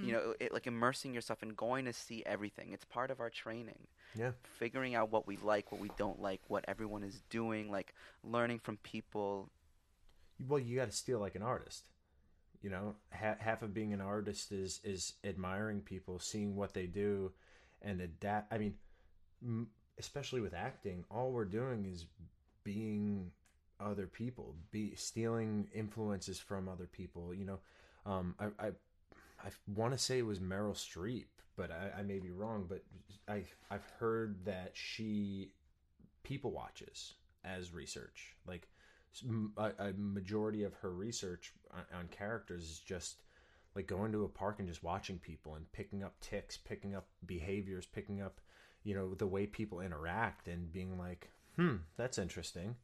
[0.02, 2.72] You know, it, like immersing yourself and going to see everything.
[2.72, 3.86] It's part of our training.
[4.14, 4.32] Yeah.
[4.42, 8.58] figuring out what we like, what we don't like, what everyone is doing, like learning
[8.58, 9.48] from people.
[10.48, 11.84] Well you got to steal like an artist.
[12.62, 16.86] You know ha- half of being an artist is is admiring people seeing what they
[16.86, 17.32] do
[17.82, 18.74] and adapt i mean
[19.42, 19.68] m-
[19.98, 22.04] especially with acting all we're doing is
[22.64, 23.30] being
[23.80, 27.58] other people be stealing influences from other people you know?
[28.04, 28.66] Um i i,
[29.42, 31.26] I want to say it was meryl streep
[31.56, 32.82] but I, I may be wrong but
[33.28, 35.52] i i've heard that she
[36.22, 37.14] people watches
[37.44, 38.68] as research like
[39.56, 43.22] a, a majority of her research on, on characters is just
[43.74, 47.06] like going to a park and just watching people and picking up ticks picking up
[47.26, 48.40] behaviors picking up
[48.82, 52.76] you know the way people interact and being like hmm that's interesting.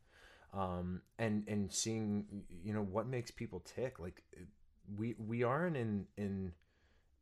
[0.52, 4.22] Um and and seeing you know what makes people tick like
[4.96, 6.52] we we aren't in in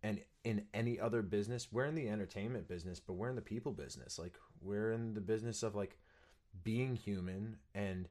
[0.03, 1.69] and in any other business.
[1.73, 4.19] We're in the entertainment business but we're in the people business.
[4.19, 5.99] Like we're in the business of like
[6.63, 8.09] being human and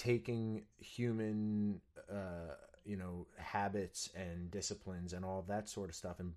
[0.00, 1.78] taking human
[2.10, 2.54] uh
[2.86, 6.32] you know habits and disciplines and all that sort of stuff and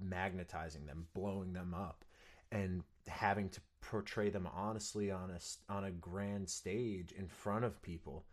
[0.00, 2.04] magnetizing them blowing them up
[2.50, 7.64] and having to portray them honestly on a s- on a grand stage in front
[7.64, 8.24] of people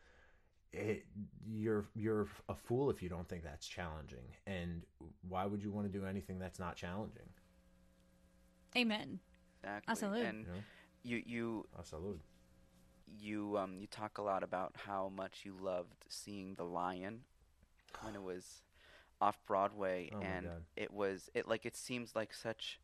[0.72, 1.06] it
[1.46, 4.82] you're you're a fool if you don't think that's challenging and
[5.30, 7.30] why would you want to do anything that's not challenging
[8.76, 9.20] Amen.
[9.62, 9.92] Exactly.
[9.92, 10.26] Absolutely.
[10.26, 10.64] And you know
[11.04, 12.22] you you absolutely
[13.08, 17.22] you um you talk a lot about how much you loved seeing The Lion
[18.02, 18.62] when it was
[19.22, 22.80] off Broadway Oh and it was it like it seems like such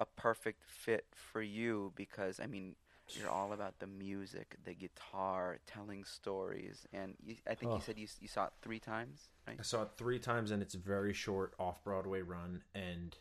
[0.00, 2.74] a perfect fit for you because I mean
[3.18, 7.76] you're all about the music, the guitar, telling stories, and you, I think Oh.
[7.76, 9.56] you said you you saw it three times, right?
[9.58, 13.16] I saw it three times in its very short off Broadway run and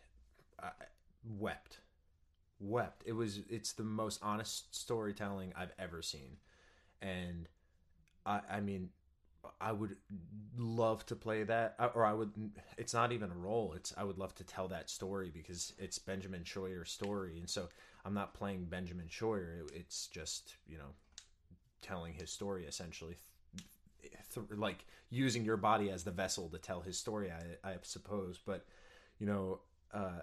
[0.62, 0.70] I
[1.40, 1.80] wept.
[2.62, 3.04] Wept.
[3.06, 6.38] It was it's the most honest storytelling I've ever seen.
[7.02, 7.48] And
[8.26, 8.90] I I mean
[9.60, 9.96] I would
[10.56, 12.32] love to play that or I would
[12.78, 13.74] it's not even a role.
[13.76, 17.68] It's I would love to tell that story because it's Benjamin Scheuer's story and so
[18.06, 19.60] I'm not playing Benjamin Scheuer.
[19.62, 20.94] It, it's just, you know,
[21.82, 23.18] telling his story essentially
[24.56, 28.66] like using your body as the vessel to tell his story i, I suppose but
[29.20, 29.60] you know
[29.94, 30.22] uh,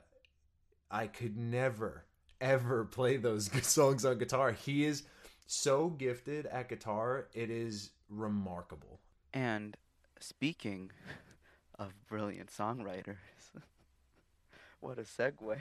[0.90, 2.04] i could never
[2.40, 5.02] ever play those songs on guitar he is
[5.46, 9.00] so gifted at guitar it is remarkable
[9.32, 9.76] And
[10.20, 10.90] speaking
[11.78, 13.16] of brilliant songwriters,
[14.80, 15.56] what a segue.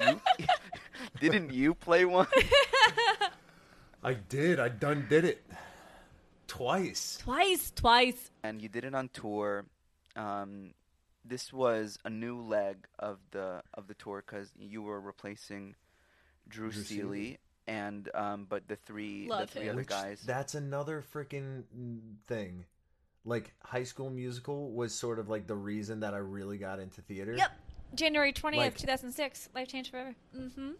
[0.00, 0.20] you,
[1.20, 2.26] didn't you play one?
[4.02, 5.44] i did i done did it
[6.46, 8.30] twice Twice, twice.
[8.42, 9.66] And you did it on tour.
[10.16, 10.74] Um,
[11.24, 15.74] this was a new leg of the of the tour because you were replacing
[16.50, 17.38] Drew, Drew Seeley, Seeley.
[17.66, 19.68] and um, but the three Love the three him.
[19.70, 20.22] other Which, guys.
[20.26, 21.62] that's another freaking
[22.26, 22.66] thing
[23.24, 27.02] like High School Musical was sort of like the reason that I really got into
[27.02, 27.34] theater.
[27.36, 27.50] Yep.
[27.94, 29.48] January 20th, Like- 2006.
[29.54, 30.14] Life changed forever.
[30.36, 30.70] Mm-hmm.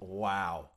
[0.00, 0.68] Wow.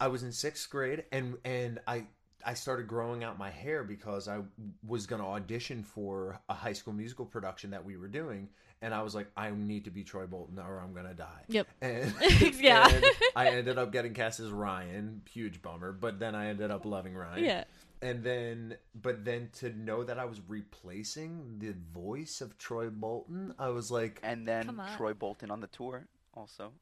[0.00, 2.06] I was in sixth grade and and I
[2.44, 4.40] I started growing out my hair because I
[4.84, 8.48] was going to audition for a High School Musical production that we were doing,
[8.82, 11.42] and I was like, I need to be Troy Bolton or I'm gonna die.
[11.48, 11.68] Yep.
[11.80, 12.14] And,
[12.60, 12.88] Yeah.
[12.88, 13.04] and
[13.34, 17.14] I ended up getting cast as Ryan, huge bummer, but then I ended up loving
[17.14, 17.44] Ryan.
[17.44, 17.64] Yeah.
[18.02, 23.54] And then, but then to know that I was replacing the voice of Troy Bolton,
[23.60, 26.72] I was like, And then Troy Bolton on the tour also.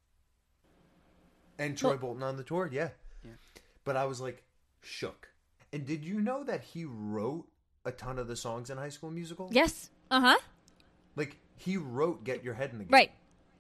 [1.59, 2.89] And Troy Well- Bolton on the tour, yeah.
[3.25, 3.33] Yeah.
[3.85, 4.43] But I was like
[4.83, 5.29] shook.
[5.73, 7.47] And did you know that he wrote
[7.85, 9.49] a ton of the songs in High School Musical?
[9.53, 9.91] Yes.
[10.11, 10.37] Uh-huh.
[11.17, 13.11] Like he wrote "Get Your Head in the Game." Right.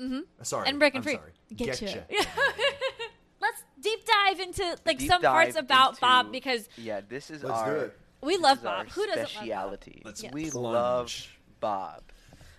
[0.00, 0.20] Mm-hmm.
[0.42, 0.68] Sorry.
[0.68, 1.14] And Breaking Free.
[1.14, 1.32] Sorry.
[1.54, 2.04] Get Getcha.
[2.10, 2.20] ya.
[3.40, 7.30] Let's deep dive into like Deep some parts dive about into- Bob because Yeah, this
[7.30, 7.70] is Let's our.
[7.74, 7.98] do it.
[8.22, 8.92] we this love is our Bob.
[8.92, 9.30] Who doesn't love Bob?
[9.30, 10.02] speciality.
[10.04, 10.54] Let's we plunge.
[10.54, 11.28] love
[11.60, 12.02] Bob.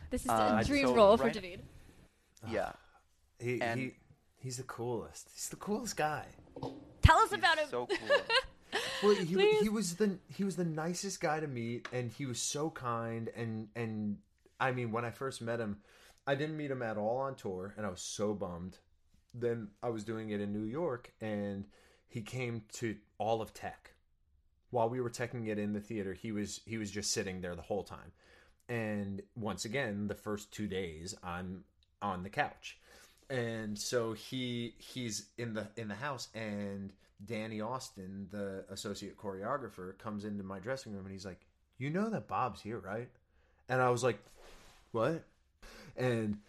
[0.10, 1.62] This is Uh, a dream so role for right- David.
[2.50, 2.72] Yeah.
[3.39, 3.94] He, And- he
[4.38, 5.30] he's the coolest.
[5.34, 6.26] He's the coolest guy.
[7.02, 7.68] Tell us He's about him.
[7.70, 7.98] so cool.
[9.04, 12.39] Well, he, he was the he was the nicest guy to meet, and he was
[12.39, 13.30] so kind.
[13.36, 14.20] And and
[14.62, 15.78] I mean, when I first met him,
[16.28, 18.78] I didn't meet him at all on tour, and I was so bummed.
[19.34, 21.66] Then I was doing it in New York, and
[22.07, 23.93] he came to all of Tech
[24.70, 26.14] while we were teching it in the theater.
[26.14, 28.12] He was he was just sitting there the whole time.
[28.70, 31.64] And once again, the first two days, I'm
[32.01, 32.78] on the couch,
[33.30, 36.93] and so he he's in the in the house, and
[37.26, 41.47] Danny Austin, the associate choreographer, comes into my dressing room, and he's like,
[41.80, 43.09] "You know that Bob's here, right?"
[43.68, 44.20] And I was like,
[44.92, 45.24] "What?"
[45.96, 46.39] And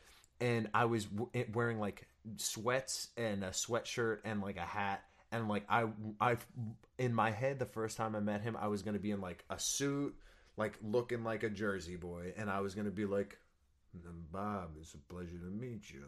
[0.41, 5.05] and I was eh, wearing like sweats and a sweatshirt and like a hat.
[5.31, 5.87] And like I
[6.21, 6.37] I
[6.99, 9.45] in my head the first time I met him I was gonna be in like
[9.51, 10.15] a suit
[10.57, 12.35] like looking like a Jersey boy.
[12.37, 13.39] And I was gonna be like
[14.33, 16.05] Bob it's a pleasure to meet you.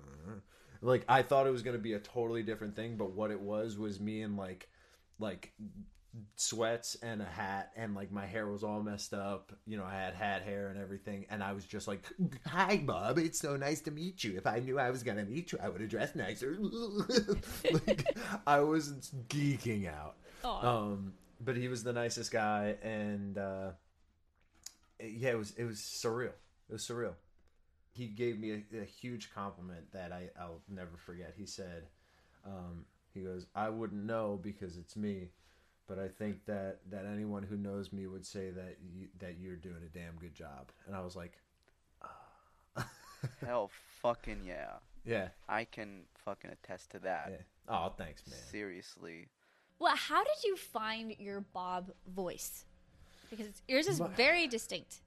[0.83, 3.79] Like I thought it was gonna be a totally different thing but what it was
[3.79, 4.69] was me in like
[5.19, 5.53] like
[6.37, 9.53] sweats and a hat and like my hair was all messed up.
[9.67, 12.05] You know i had hat hair and everything and i was just like
[12.47, 13.19] hi bob.
[13.19, 14.37] It's so nice to meet you.
[14.37, 16.57] If i knew i was gonna meet you i would have dressed nicer.
[17.87, 20.17] Like i was geeking out.
[20.45, 20.67] Aw.
[20.91, 23.71] um but he was the nicest guy and uh
[25.01, 26.33] yeah it was it was surreal.
[26.69, 27.15] It was surreal.
[27.93, 31.35] He gave me a, a huge compliment that I, I'll never forget.
[31.37, 31.85] He said,
[32.45, 35.29] um, "He goes, I wouldn't know because it's me,
[35.89, 39.57] but I think that that anyone who knows me would say that you, that you're
[39.57, 41.33] doing a damn good job." And I was like,
[42.03, 42.89] ah.
[43.45, 43.71] Hell
[44.03, 44.73] fucking yeah.
[45.05, 47.29] "Yeah, I can fucking attest to that.
[47.31, 47.37] yeah.
[47.69, 49.29] Oh, thanks, man." Seriously.
[49.79, 52.65] Well, how did you find your Bob voice?
[53.31, 55.01] Because yours is My- very distinct.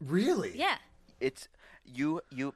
[0.00, 0.56] Really?
[0.56, 0.76] Yeah.
[1.20, 1.48] It's
[1.84, 2.54] you you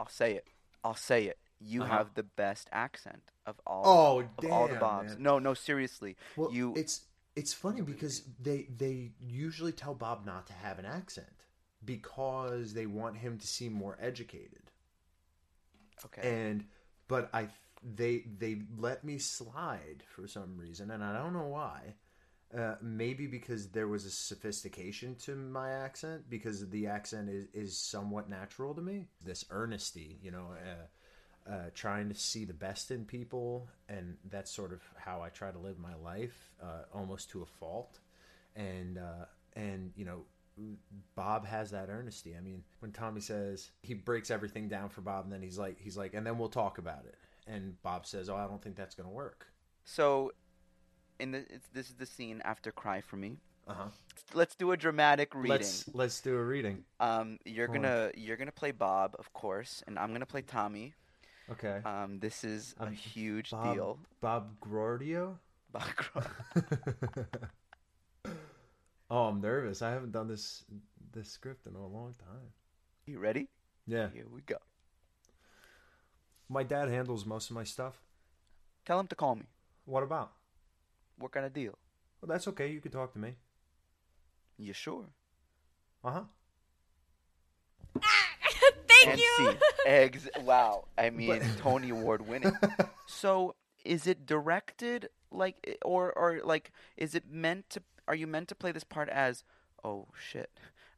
[0.00, 0.46] I'll say it.
[0.84, 1.38] I'll say it.
[1.60, 1.92] You Uh-huh.
[1.98, 5.12] have the best accent of all Oh, of all the Bobs.
[5.14, 5.22] man.
[5.22, 6.16] No, no, seriously.
[6.36, 7.02] Well, you it's
[7.36, 11.28] it's funny because they they usually tell Bob not to have an accent
[11.84, 14.70] because they want him to seem more educated.
[16.04, 16.28] okay.
[16.28, 16.64] and
[17.08, 17.48] but I
[17.96, 21.94] they they let me slide for some reason, and I don't know why.
[22.56, 27.78] Uh, maybe because there was a sophistication to my accent, because the accent is, is
[27.78, 29.04] somewhat natural to me.
[29.22, 30.86] This earnesty, you know, uh,
[31.50, 35.50] uh, trying to see the best in people, and that's sort of how I try
[35.50, 37.98] to live my life, uh, almost to a fault.
[38.54, 39.24] And uh,
[39.54, 40.24] and you know,
[41.14, 42.34] Bob has that earnesty.
[42.36, 45.78] I mean, when Tommy says he breaks everything down for Bob, and then he's like,
[45.80, 47.16] he's like, and then we'll talk about it.
[47.46, 49.46] And Bob says, "Oh, I don't think that's going to work."
[49.84, 50.32] so
[51.18, 53.38] in the it's, this is the scene after Cry for Me.
[53.66, 53.88] Uh huh.
[54.34, 55.50] Let's do a dramatic reading.
[55.50, 56.84] Let's let's do a reading.
[57.00, 60.94] Um you're gonna you're gonna play Bob, of course, and I'm gonna play Tommy.
[61.50, 61.80] Okay.
[61.84, 63.98] Um this is a Um, huge Bob deal.
[64.20, 65.38] Bob Gaudio.
[65.72, 65.82] Bob
[69.10, 69.82] oh, I'm nervous.
[69.82, 70.64] I haven't done this
[71.12, 72.52] this script in a long time.
[73.06, 73.48] You ready?
[73.86, 74.08] Yeah.
[74.12, 74.56] Here we go.
[76.48, 78.00] My dad handles most of my stuff.
[78.86, 79.44] Tell him to call me.
[79.84, 80.32] What about?
[81.18, 81.76] What kind of deal?
[82.20, 82.68] Well, that's okay.
[82.70, 83.34] You can talk to me.
[84.58, 85.04] You sure?
[86.04, 86.24] Uh huh.
[89.16, 89.54] Thank you.
[89.86, 90.28] eggs.
[90.42, 92.52] Wow, I mean Tony Award winning.
[93.10, 93.54] So
[93.84, 97.82] is it directed like, or or like, is it meant to?
[98.06, 99.44] Are you meant to play this part as?
[99.82, 100.50] Oh shit!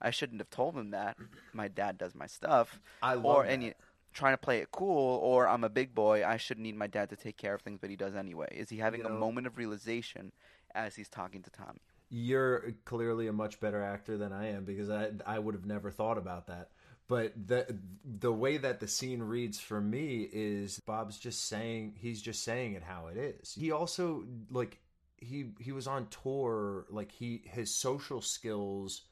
[0.02, 1.16] I shouldn't have told him that.
[1.52, 2.80] My dad does my stuff.
[3.00, 3.52] I love or that.
[3.52, 3.74] and you
[4.12, 6.26] trying to play it cool, or I'm a big boy.
[6.26, 8.48] I shouldn't need my dad to take care of things, but he does anyway.
[8.50, 10.32] Is he having You a moment of realization
[10.74, 11.80] as he's talking to Tommy?
[12.12, 15.92] you're clearly a much better actor than I am because I I would have never
[15.92, 16.70] thought about that.
[17.10, 17.66] But the
[18.04, 22.74] the way that the scene reads for me is Bob's just saying he's just saying
[22.74, 23.52] it how it is.
[23.52, 24.78] He also like
[25.16, 29.02] he he was on tour like he his social skills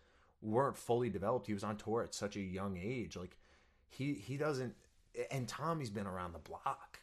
[0.40, 1.48] weren't fully developed.
[1.48, 3.16] He was on tour at such a young age.
[3.16, 3.36] Like
[3.88, 4.76] he he doesn't
[5.32, 7.00] and Tommy's been around the block.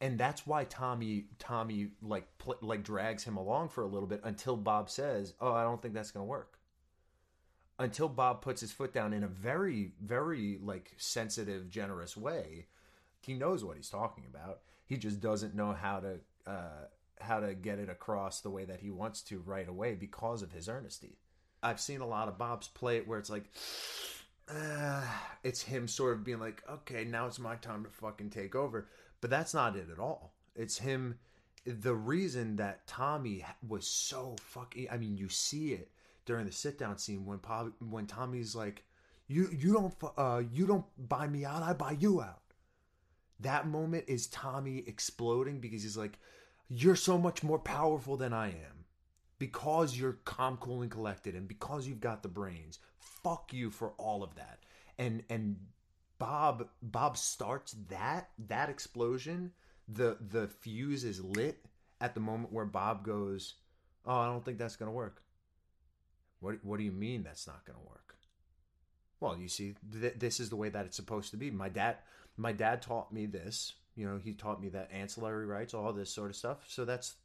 [0.00, 4.22] And that's why Tommy Tommy like pl- like drags him along for a little bit
[4.24, 6.58] until Bob says, "Oh, I don't think that's going to work."
[7.78, 12.66] Until Bob puts his foot down in a very very like sensitive, generous way.
[13.20, 14.60] He knows what he's talking about.
[14.84, 16.86] He just doesn't know how to uh
[17.20, 20.52] how to get it across the way that he wants to right away because of
[20.52, 21.18] his earnesty.
[21.62, 23.44] I've seen a lot of Bob's play it where it's like
[24.52, 25.02] uh,
[25.44, 28.88] it's him sort of being like, okay, now it's my time to fucking take over.
[29.20, 30.32] But that's not it at all.
[30.54, 31.18] It's him.
[31.66, 34.88] The reason that Tommy was so fucking.
[34.90, 35.90] I mean, you see it
[36.28, 38.84] during the sit down scene when Pop, when Tommy's like,
[39.26, 42.42] "You you don't uh you don't buy me out, I buy you out."
[43.40, 46.18] That moment is Tommy exploding because he's like,
[46.68, 48.78] "You're so much more powerful than I am."
[49.38, 52.78] because you're calm, cool, and collected, and because you've got the brains.
[52.98, 54.60] Fuck you for all of that.
[54.98, 55.56] And and
[56.18, 59.52] Bob Bob starts that that explosion.
[59.88, 61.64] The the fuse is lit
[62.00, 63.54] at the moment where Bob goes,
[64.04, 65.22] "Oh, I don't think that's gonna work."
[66.40, 68.16] What What do you mean that's not gonna work?
[69.20, 71.50] Well, you see, th- this is the way that it's supposed to be.
[71.50, 71.96] My dad,
[72.36, 73.74] my dad taught me this.
[73.96, 76.58] You know, he taught me that ancillary rights, all this sort of stuff.
[76.68, 77.16] So that's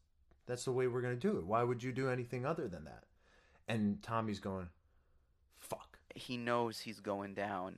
[0.48, 1.46] that's the way we're going to do it.
[1.46, 3.04] Why would you do anything other than that?
[3.68, 4.68] And Tommy's going,
[5.58, 6.00] fuck.
[6.16, 7.78] He knows he's going down,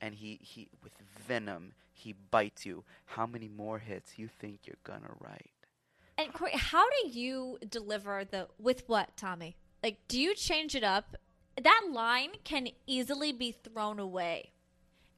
[0.00, 0.92] and he, he with
[1.26, 2.84] venom he bites you.
[3.04, 5.50] How many more hits you think you're gonna write?
[6.16, 9.56] And Corey, how do you deliver the with what, Tommy?
[9.82, 11.16] Like, do you change it up?
[11.62, 14.52] That line can easily be thrown away.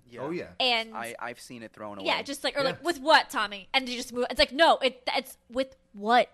[0.09, 0.21] Yeah.
[0.23, 0.49] Oh, yeah.
[0.59, 2.07] And I I've seen it thrown away.
[2.07, 3.69] yeah, just like or like with what, Tommy?
[3.73, 4.27] And you just move.
[4.31, 6.31] It's like no, it it's with what,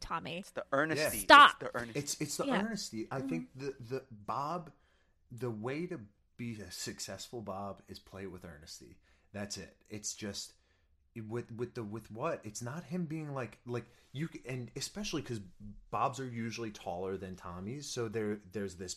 [0.00, 0.38] Tommy?
[0.38, 1.18] it's the earnesty.
[1.18, 1.62] Stop.
[1.62, 1.98] It's the earnesty.
[1.98, 2.62] It's it's the Yeah.
[2.62, 3.08] earnesty.
[3.10, 3.28] I mm-hmm.
[3.28, 4.70] think the the Bob,
[5.32, 6.00] the way to
[6.36, 8.98] be a successful Bob is play with earnesty.
[9.32, 9.76] That's it.
[9.88, 10.52] It's just
[11.22, 15.40] with with the with what it's not him being like like you and especially because
[15.90, 18.96] Bobs are usually taller than Tommy's, so there there's this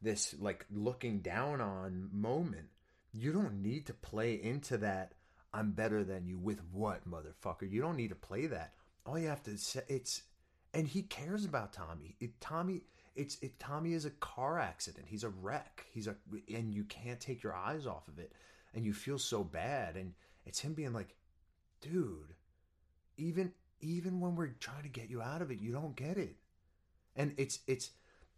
[0.00, 2.68] this like looking down on moment.
[3.12, 5.12] You don't need to play into that.
[5.52, 7.70] I'm better than you with what, motherfucker?
[7.70, 8.74] You don't need to play that.
[9.06, 10.22] All you have to say it's
[10.74, 12.16] and he cares about Tommy.
[12.20, 12.82] It, Tommy,
[13.16, 13.58] it's it.
[13.58, 15.06] Tommy is a car accident.
[15.08, 15.86] He's a wreck.
[15.90, 16.16] He's a
[16.54, 18.32] and you can't take your eyes off of it,
[18.74, 19.96] and you feel so bad.
[19.96, 20.12] And
[20.46, 21.14] it's him being like,
[21.80, 22.34] dude,
[23.16, 26.36] even even when we're trying to get you out of it, you don't get it.
[27.16, 27.90] And it's it's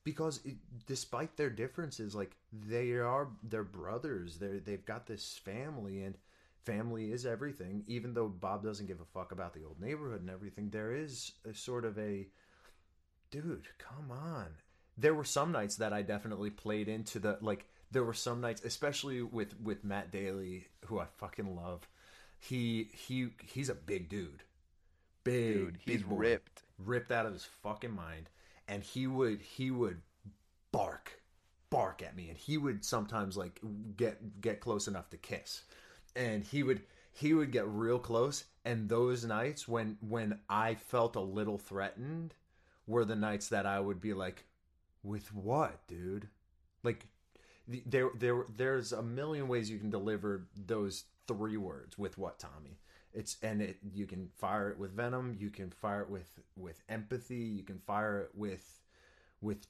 [0.05, 4.38] because it, despite their differences, like they are they're brothers.
[4.38, 6.16] They they've got this family and
[6.64, 7.84] family is everything.
[7.86, 11.32] Even though Bob doesn't give a fuck about the old neighborhood and everything, there is
[11.49, 12.26] a sort of a
[13.30, 14.47] dude, come on.
[14.99, 17.66] There were some nights that I definitely played into the like.
[17.93, 21.88] There were some nights, especially with with Matt Daly, who I fucking love.
[22.41, 24.43] He he he's a big dude,
[25.24, 26.16] big Dude, he's big boy.
[26.16, 26.62] ripped.
[26.78, 28.30] ripped out of his fucking mind,
[28.66, 30.03] and he would he would
[30.72, 31.20] bark
[31.70, 33.61] bark at me, and he would sometimes like
[33.97, 35.62] get get close enough to kiss,
[36.16, 36.82] and he would
[37.12, 42.34] he would get real close, and those nights when when I felt a little threatened
[42.86, 44.45] were the nights that I would be like,
[45.03, 46.28] with what, dude?
[46.82, 47.07] Like
[47.86, 52.78] there there there's a million ways you can deliver those three words with what Tommy.
[53.12, 56.82] It's and it you can fire it with venom, you can fire it with with
[56.88, 58.80] empathy, you can fire it with
[59.40, 59.66] with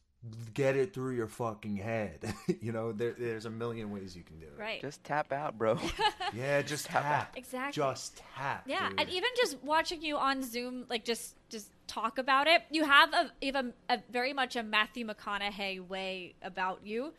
[0.53, 2.35] get it through your fucking head.
[2.61, 4.59] you know, there, there's a million ways you can do it.
[4.59, 4.81] Right.
[4.81, 5.79] Just tap out, bro.
[6.35, 7.09] Yeah, just Tap out.
[7.09, 7.37] tap.
[7.37, 7.83] Exactly.
[7.83, 8.63] Just tap.
[8.67, 9.01] Yeah, dude.
[9.01, 13.13] and even just watching you on Zoom, like just just talk about it, you have
[13.13, 17.13] a you have a, a very much a Matthew McConaughey way about you.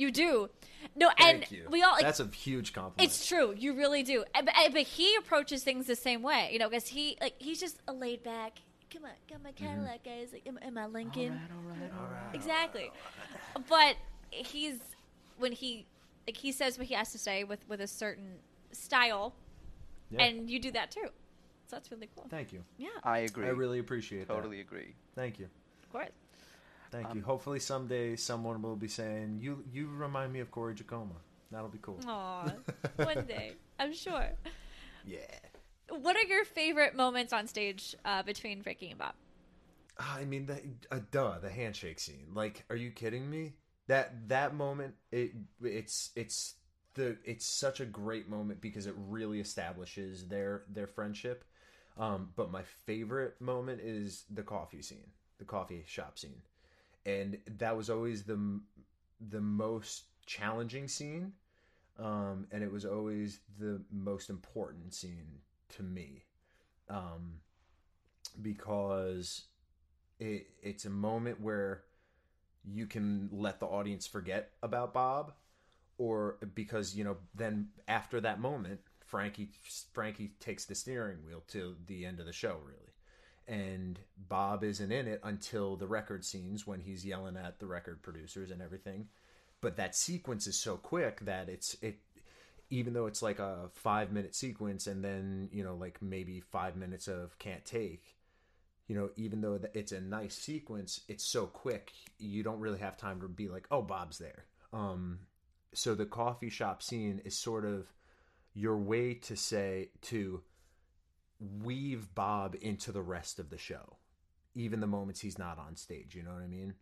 [0.00, 0.48] You do.
[0.96, 1.66] No, Thank and you.
[1.70, 3.10] we all like That's a huge compliment.
[3.10, 3.54] it's true.
[3.56, 4.24] You really do.
[4.34, 7.78] But, but he approaches things the same way, you know, because he like he's just
[7.86, 8.58] a laid back.
[8.90, 9.64] Come on, got my mm-hmm.
[9.66, 10.28] Cadillac, guys.
[10.32, 11.38] Like, am, am I Lincoln?
[11.54, 12.34] all right, all right.
[12.34, 12.90] Exactly.
[13.68, 13.96] But
[14.30, 14.78] he's
[15.38, 15.86] when he
[16.26, 18.36] like he says what he has to say with with a certain
[18.72, 19.34] style,
[20.10, 20.22] Yeah.
[20.22, 21.08] and you do that too.
[21.66, 22.26] So that's really cool.
[22.30, 22.64] Thank you.
[22.78, 23.46] Yeah, I agree.
[23.46, 24.28] I really appreciate it.
[24.28, 24.62] totally that.
[24.62, 24.94] agree.
[25.14, 25.48] Thank you.
[25.82, 26.08] of course.
[26.90, 27.22] Thank Um, you.
[27.22, 31.14] Hopefully someday someone will be saying you you remind me of Corey Jeacoma.
[31.50, 32.00] That'll be cool.
[32.06, 32.52] Aw,
[32.96, 34.30] one day, I'm sure.
[35.04, 35.18] Yeah.
[35.88, 39.14] What are your favorite moments on stage uh, between Ricky and Bob?
[39.98, 42.28] I mean, the, uh, duh, the handshake scene.
[42.32, 43.54] Like, are you kidding me?
[43.88, 45.32] That that moment, it
[45.62, 46.54] it's it's
[46.94, 51.44] the it's such a great moment because it really establishes their their friendship.
[51.98, 56.40] Um, but my favorite moment is the coffee scene, the coffee shop scene,
[57.06, 58.60] and that was always the
[59.20, 61.32] the most challenging scene,
[61.98, 65.40] um, and it was always the most important scene
[65.76, 66.24] to me,
[66.88, 67.40] um,
[68.40, 69.44] because
[70.18, 71.82] it it's a moment where
[72.64, 75.32] you can let the audience forget about Bob
[75.98, 79.50] or because you know then after that moment Frankie
[79.92, 82.89] Frankie takes the steering wheel to the end of the show really
[83.50, 88.02] and Bob isn't in it until the record scenes when he's yelling at the record
[88.02, 89.08] producers and everything
[89.60, 91.98] but that sequence is so quick that it's it
[92.70, 96.76] even though it's like a 5 minute sequence and then you know like maybe 5
[96.76, 98.16] minutes of can't take
[98.90, 102.96] you know, even though it's a nice sequence, it's so quick, you don't really have
[102.96, 104.46] time to be like, oh, Bob's there.
[104.72, 105.20] Um,
[105.72, 107.92] so the coffee shop scene is sort of
[108.52, 110.42] your way to say, to
[111.40, 113.96] weave Bob into the rest of the show,
[114.54, 116.74] even the moments he's not on stage, you know what I mean?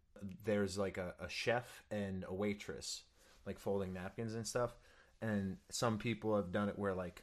[0.45, 3.03] There's like a, a chef and a waitress,
[3.47, 4.77] like folding napkins and stuff.
[5.23, 7.23] And some people have done it where, like,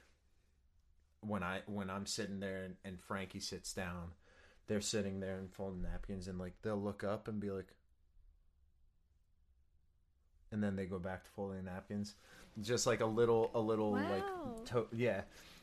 [1.21, 4.11] when I when I'm sitting there and, and Frankie sits down,
[4.67, 7.73] they're sitting there and folding napkins and like they'll look up and be like
[10.51, 12.15] and then they go back to folding napkins
[12.61, 14.09] just like a little a little Wow.
[14.55, 15.21] like to- yeah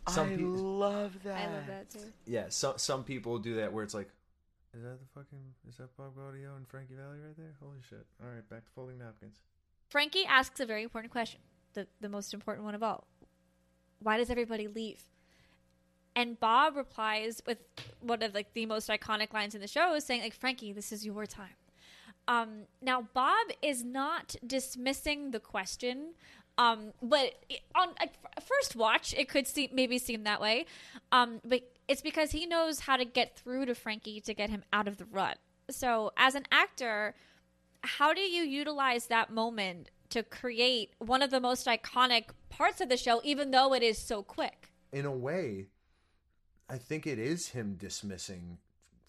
[0.09, 1.37] some I peo- love that.
[1.49, 2.13] I love that too.
[2.27, 4.09] yeah so, some people do that where it's like
[4.75, 5.39] is that the fucking
[5.69, 8.71] is that bob gaudio and frankie valli right there holy shit all right back to
[8.75, 9.37] folding napkins
[9.91, 11.41] Frankie asks a very important question,
[11.75, 13.07] the the most important one of all.
[14.01, 15.05] Why does everybody leave?
[16.17, 17.59] And Bob replies with
[18.01, 21.05] one of like the most iconic lines in the show, saying like, "Frankie, this is
[21.05, 21.57] your time."
[22.27, 26.15] Um, now Bob is not dismissing the question,
[26.59, 27.35] um, but
[27.75, 30.67] on a first watch, it could seem maybe seem that way.
[31.11, 34.63] Um, but it's because he knows how to get through to Frankie to get him
[34.73, 35.39] out of the rut.
[35.71, 37.15] So as an actor,
[37.83, 42.89] how do you utilize that moment to create one of the most iconic parts of
[42.89, 44.73] the show, even though it is so quick?
[44.93, 45.67] in a way,
[46.69, 48.59] I think it is him dismissing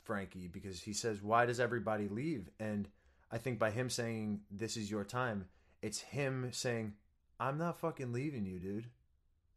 [0.02, 2.90] Frankie because he says, "Why does everybody leave?" And
[3.30, 5.50] I think by him saying, "This is your time,"
[5.82, 6.96] it's him saying,
[7.44, 8.86] "I'm not fucking leaving you, dude.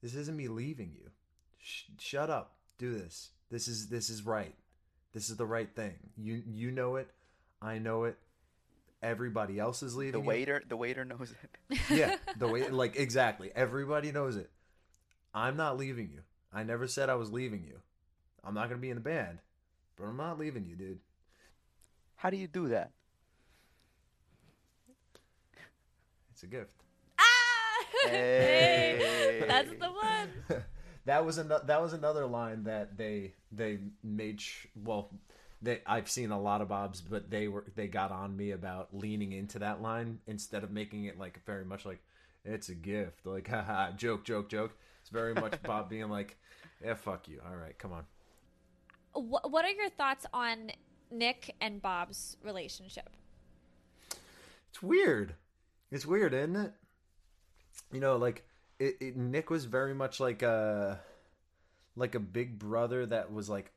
[0.02, 1.10] This isn't me leaving you.
[1.58, 2.56] Sh- shut up.
[2.78, 3.30] Do this.
[3.50, 4.54] This is this is right.
[5.12, 5.94] This is the right thing.
[6.16, 7.08] You you know it.
[7.62, 8.18] I know it.
[9.02, 10.12] Everybody else is leaving.
[10.12, 10.28] The you.
[10.28, 11.32] waiter, the waiter knows
[11.70, 11.78] it.
[11.90, 13.52] yeah, the way like exactly.
[13.54, 14.50] Everybody knows it.
[15.32, 16.22] I'm not leaving you.
[16.52, 17.78] I never said I was leaving you.
[18.42, 19.38] I'm not gonna be in the band,
[19.96, 20.98] but I'm not leaving you, dude.
[22.16, 22.90] How do you do that?
[26.32, 26.85] It's a gift.
[28.08, 29.44] Hey.
[29.46, 30.62] That's the one.
[31.06, 31.64] that was another.
[31.66, 34.40] That was another line that they they made.
[34.40, 35.10] Sh- well,
[35.62, 38.88] they I've seen a lot of Bobs, but they were they got on me about
[38.96, 42.00] leaning into that line instead of making it like very much like
[42.44, 44.76] it's a gift, like haha, joke, joke, joke.
[45.00, 46.36] It's very much Bob being like,
[46.84, 47.40] yeah, fuck you.
[47.48, 48.04] All right, come on.
[49.14, 50.70] Wh- What are your thoughts on
[51.10, 53.10] Nick and Bob's relationship?
[54.70, 55.34] It's weird.
[55.90, 56.72] It's weird, isn't it?
[57.92, 58.44] You know, like
[58.78, 61.00] it, it, Nick was very much like a
[61.96, 63.72] like a big brother that was like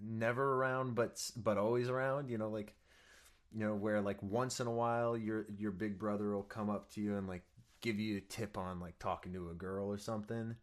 [0.00, 2.30] never around, but but always around.
[2.30, 2.74] You know, like
[3.52, 6.90] you know where like once in a while your your big brother will come up
[6.92, 7.42] to you and like
[7.80, 10.56] give you a tip on like talking to a girl or something.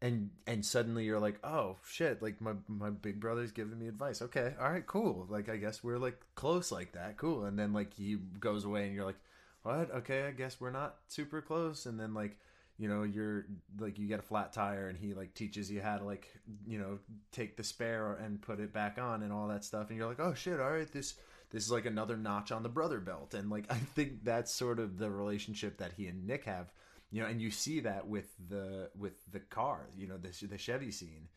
[0.00, 2.20] And and suddenly you're like, oh shit!
[2.20, 4.20] Like my my big brother's giving me advice.
[4.20, 5.26] Okay, all right, cool.
[5.30, 7.16] Like I guess we're like close like that.
[7.16, 7.44] Cool.
[7.44, 9.20] And then like he goes away, and you're like,
[9.62, 9.90] what?
[9.90, 11.86] Okay, I guess we're not super close.
[11.86, 12.36] And then like,
[12.78, 13.46] you know, you're
[13.78, 16.26] like you get a flat tire, and he like teaches you how to like,
[16.66, 16.98] you know,
[17.30, 19.88] take the spare and put it back on and all that stuff.
[19.90, 20.60] And you're like, oh shit!
[20.60, 21.14] All right, this
[21.50, 23.34] this is like another notch on the brother belt.
[23.34, 26.72] And like I think that's sort of the relationship that he and Nick have.
[27.10, 29.86] You know, and you see that with the with the car.
[29.96, 31.28] You know, the the Chevy scene.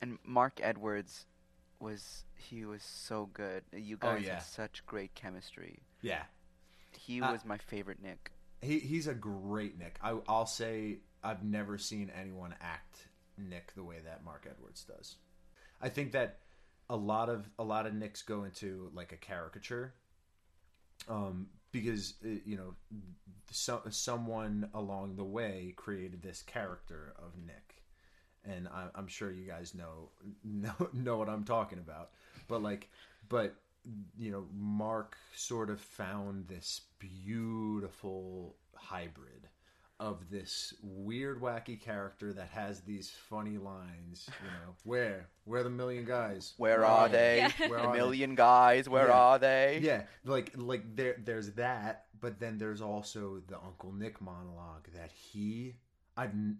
[0.00, 1.26] And Mark Edwards
[1.78, 3.62] was he was so good.
[3.72, 4.34] You Oh, guys yeah.
[4.34, 5.80] had such great chemistry.
[6.00, 6.22] Yeah,
[6.96, 8.32] He Uh, was my favorite Nick.
[8.62, 9.98] he he's a great Nick.
[10.02, 15.16] I, I'll say I've never seen anyone act Nick the way that Mark Edwards does.
[15.80, 16.40] I think that
[16.88, 19.94] a lot of a lot of Nicks go into like a caricature,
[21.08, 22.74] um, because uh, you know,
[23.50, 27.82] so, someone along the way created this character of Nick,
[28.44, 30.10] and I, I'm sure you guys know
[30.44, 32.10] know know what I'm talking about.
[32.48, 32.88] But like,
[33.28, 33.54] but
[34.18, 39.48] you know, Mark sort of found this beautiful hybrid
[39.98, 44.28] of this weird, wacky character that has these funny lines.
[44.42, 46.54] You know, where, where are the million guys?
[46.56, 47.38] Where are they?
[47.58, 47.68] Yeah.
[47.68, 47.98] Where A are they?
[47.98, 48.88] million guys.
[48.88, 49.12] Where Yeah.
[49.18, 49.80] are they?
[49.82, 55.10] Yeah, like like there there's that, but then there's also the Uncle Nick monologue that
[55.12, 55.74] he
[56.16, 56.58] I've n-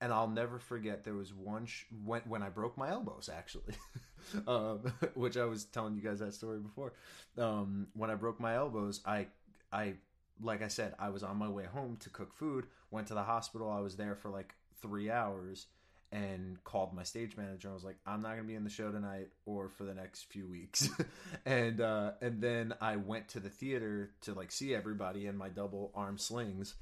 [0.00, 3.74] and I'll never forget there was one sh- when when I broke my elbows actually,
[4.46, 6.92] um, which I was telling you guys that story before.
[7.38, 9.26] Um, when I broke my elbows, I
[9.72, 9.94] I
[10.42, 12.66] like I said I was on my way home to cook food.
[12.90, 13.70] Went to the hospital.
[13.70, 15.66] I was there for like three hours
[16.12, 17.70] and called my stage manager.
[17.70, 20.24] I was like, I'm not gonna be in the show tonight or for the next
[20.24, 20.88] few weeks.
[21.46, 25.48] and uh, and then I went to the theater to like see everybody in my
[25.48, 26.74] double arm slings.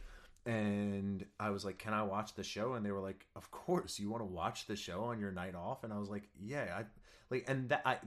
[0.47, 3.99] And I was like, "Can I watch the show?" And they were like, "Of course,
[3.99, 6.75] you want to watch the show on your night off." And I was like, "Yeah,
[6.79, 6.85] I
[7.31, 7.99] like." And that I,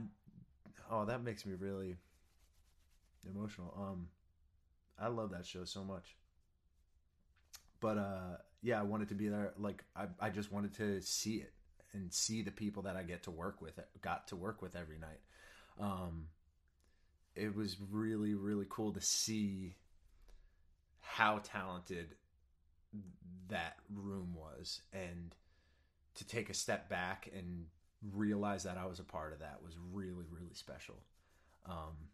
[0.90, 1.96] oh, that makes me really
[3.28, 3.72] emotional.
[3.78, 4.08] Um,
[4.98, 6.16] I love that show so much
[7.82, 11.34] but uh yeah i wanted to be there like I, I just wanted to see
[11.34, 11.52] it
[11.92, 14.98] and see the people that i get to work with got to work with every
[14.98, 15.20] night
[15.78, 16.28] um
[17.34, 19.74] it was really really cool to see
[21.00, 22.14] how talented
[23.48, 24.80] that room was.
[24.92, 25.34] And
[26.14, 27.66] to take a step back and
[28.12, 30.96] realize that i was a part of that was really really special.
[31.66, 32.08] Um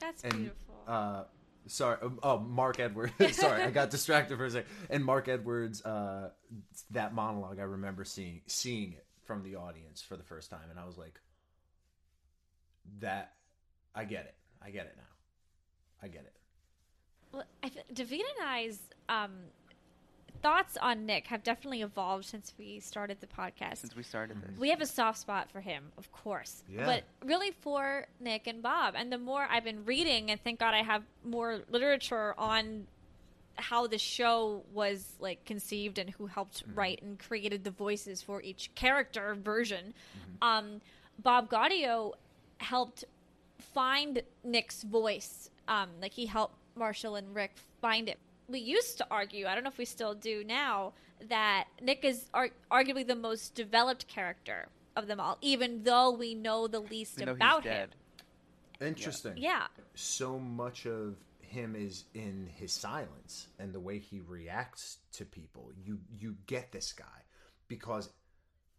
[0.00, 0.74] That's and beautiful.
[0.88, 1.24] uh
[1.66, 3.12] sorry um, oh mark edwards.
[3.36, 6.30] Sorry i got distracted for a second and mark edwards uh
[6.92, 10.78] that monologue i remember seeing seeing it from the audience for the first time and
[10.78, 11.20] i was like
[13.00, 13.32] that
[13.94, 14.34] i get it.
[14.62, 15.02] I get it now.
[16.02, 16.35] I get it
[17.36, 18.78] Well, I th- David and I's
[19.10, 19.32] um,
[20.42, 23.76] thoughts on Nick have definitely evolved since we started the podcast.
[23.78, 24.58] Since we started this.
[24.58, 26.86] we have a soft spot for him, of course, Yeah.
[26.86, 28.94] but really for Nick and Bob.
[28.96, 32.86] And the more I've been reading, and thank God I have more literature on
[33.56, 38.40] how the show was like conceived and who helped write and created the voices for
[38.40, 39.92] each character version.
[40.40, 40.80] Um,
[41.18, 42.12] Bob Gaudio
[42.58, 43.04] helped
[43.74, 45.50] find Nick's voice.
[45.68, 48.18] Um, like he helped Marshall and Rick find it.
[48.48, 50.92] We used to argue, I don't know if we still do now,
[51.28, 56.34] that Nick is ar- arguably the most developed character of them all, even though we
[56.34, 57.90] know the least know about him.
[58.80, 59.66] interesting Yeah.
[59.94, 65.70] so much of him is in his silence and the way he reacts to people
[65.82, 67.04] you you get this guy
[67.68, 68.10] because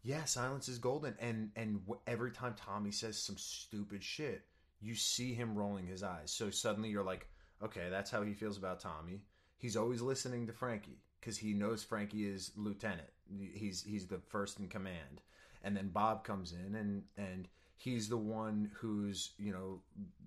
[0.04, 4.44] yeah silence is golden and and every time tommy says some stupid shit
[4.82, 7.28] you see him rolling his eyes so suddenly you're like
[7.64, 9.24] okay that's how he feels about tommy.
[9.58, 13.10] He's always listening to frankie because he knows frankie is lieutenant.
[13.54, 15.22] He's he's the first in command.
[15.64, 17.48] And then bob comes in and and
[17.78, 19.82] he's the one who's you know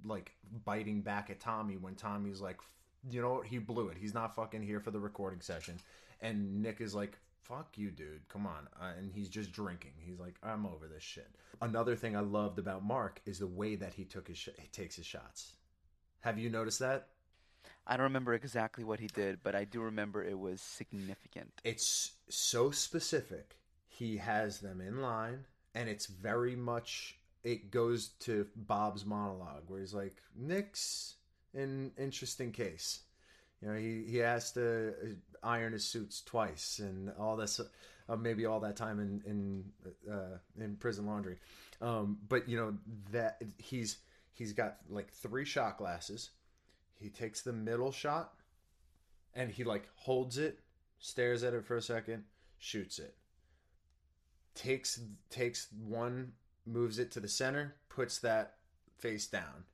[0.05, 0.33] like
[0.64, 2.59] biting back at tommy when tommy's like
[3.11, 3.47] you know what?
[3.47, 3.97] He blew it.
[3.99, 5.78] He's not fucking here for the recording session.
[6.20, 8.28] And nick is like fuck you dude.
[8.28, 8.68] Come on.
[8.81, 9.93] Uh, and he's just drinking.
[9.99, 11.31] He's like i'm over this shit.
[11.62, 14.68] Another thing i loved about mark is the way that he took his sh- he
[14.68, 15.55] takes his shots.
[16.20, 17.09] Have you noticed that
[17.91, 21.53] I don't remember exactly what he did, but I do remember it was significant.
[21.64, 23.57] it's so specific.
[23.88, 29.80] He has them in line, and it's very much it goes to Bob's monologue where
[29.80, 31.16] he's like, "Nick's
[31.53, 33.01] an interesting case."
[33.61, 35.07] You know, he he has to uh,
[35.43, 37.61] iron his suits twice, and all this,
[38.09, 41.38] uh, maybe all that time in in uh, in prison laundry.
[41.82, 42.74] Um, but you know
[43.11, 43.99] that he's
[44.32, 46.30] he's got like three shot glasses.
[47.01, 48.34] He takes the middle shot,
[49.34, 50.61] and he like holds it,
[50.98, 52.24] stares at it for a second,
[52.59, 53.16] shoots it.
[54.55, 56.32] Takes takes one,
[56.66, 58.57] moves it to the center, puts that
[58.98, 59.64] face down.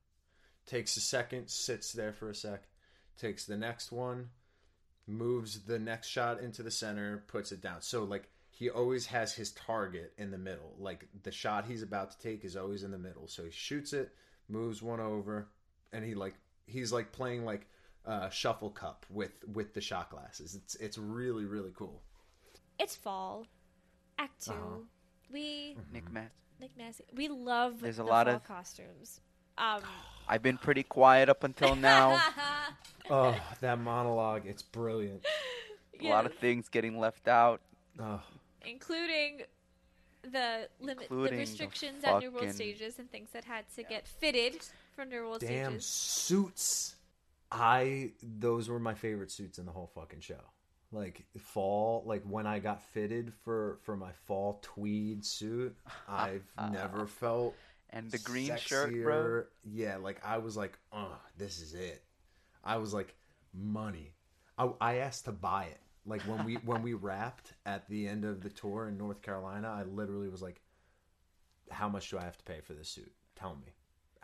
[0.67, 2.69] Takes a second, sits there for a sec.
[3.19, 4.29] Takes the next one,
[5.07, 7.83] moves the next shot into the center, puts it down.
[7.83, 10.77] So like he always has his target in the middle.
[10.79, 13.27] Like the shot he's about to take is always in the middle.
[13.27, 14.15] So he shoots it,
[14.49, 15.49] moves one over,
[15.93, 16.35] and he like
[16.67, 17.67] he's like playing like
[18.07, 20.55] uh, shuffle cup with with the shot glasses.
[20.55, 22.03] It's it's really really cool.
[22.79, 23.47] It's fall,
[24.19, 24.61] Act 2 Uh-huh.
[25.33, 26.31] We Nick Matt.
[26.61, 27.05] Nick Massi.
[27.15, 29.21] We love There's a the lot fall of- costumes.
[29.59, 29.81] Um,
[30.29, 32.21] I've been pretty quiet up until now.
[33.11, 34.43] Oh, that monologue!
[34.47, 35.25] It's brilliant.
[36.03, 37.63] A lot of things getting left out.
[37.99, 38.21] Oh,
[38.67, 39.41] including
[40.23, 43.65] the limit, Including the the restrictions at New World fucking- stages and things that had
[43.77, 44.59] to get fitted
[44.97, 45.87] for New World damn stages.
[45.87, 46.97] suits!
[47.53, 50.41] I those were my favorite suits in the whole fucking show.
[50.93, 55.77] like fall like when i got fitted for for my fall tweed suit
[56.09, 57.55] i've never felt
[57.91, 59.15] And the green shirt, bro.
[59.23, 59.45] sexier.
[59.65, 62.03] yeah like i was like oh this is it
[62.65, 63.15] i was like
[63.53, 64.15] money
[64.59, 68.25] i, I asked to buy it like when we when we wrapped at the end
[68.25, 70.61] of the tour in north carolina i literally was like
[71.71, 73.73] how much do i have to pay for this suit tell me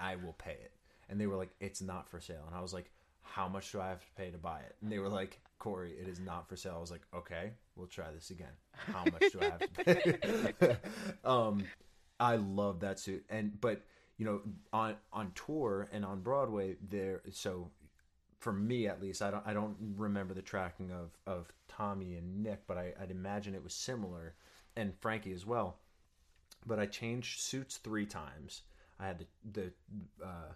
[0.03, 0.73] i will pay it.
[1.09, 2.45] And they were like it's not for sale.
[2.47, 2.91] And i was like
[3.23, 4.77] how much do i have to pay to buy it?
[4.83, 6.75] And they were like corey it is not for sale.
[6.77, 8.55] I was like okay we'll try this again.
[8.73, 10.77] How much do i have to pay?
[11.25, 11.65] Um
[12.21, 13.25] i love that suit.
[13.31, 13.83] And but
[14.19, 14.41] you know
[14.73, 17.71] on on tour and on broadway there so
[18.43, 22.43] for me at least, I don't I don't remember the tracking of of Tommy and
[22.43, 24.35] Nick, but I, I'd imagine it was similar,
[24.77, 25.79] and Frankie as well.
[26.67, 28.63] But I changed suits three times.
[29.03, 29.73] I had the the
[30.25, 30.53] uh,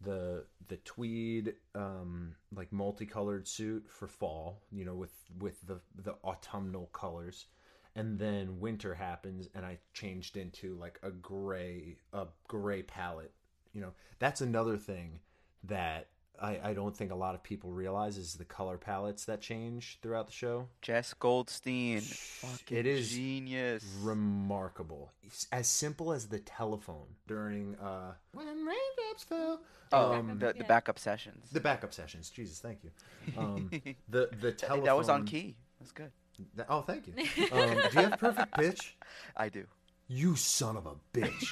[0.00, 6.16] the the tweed um, like multicolored suit for fall, you know, with with the the
[6.24, 7.46] autumnal colors,
[7.94, 13.32] and then winter happens, and I changed into like a gray a gray palette.
[13.72, 15.20] You know, that's another thing
[15.64, 16.08] that
[16.40, 19.98] I, I don't think a lot of people realize is the color palettes that change
[20.02, 20.68] throughout the show.
[20.82, 23.84] Jess Goldstein, fucking It is genius.
[24.02, 25.12] Remarkable.
[25.22, 29.60] It's as simple as the telephone during uh when raindrops fell.
[29.92, 31.50] oh, um, the, the backup sessions.
[31.50, 32.30] the backup sessions.
[32.30, 32.90] Jesus, thank you.
[33.38, 33.70] Um,
[34.08, 35.56] the the telephone that was on key.
[35.80, 36.10] That's good.
[36.54, 37.14] Th- oh, thank you.
[37.52, 38.96] Um, do you have perfect pitch?
[39.36, 39.64] I do.
[40.08, 41.46] You son of a bitch.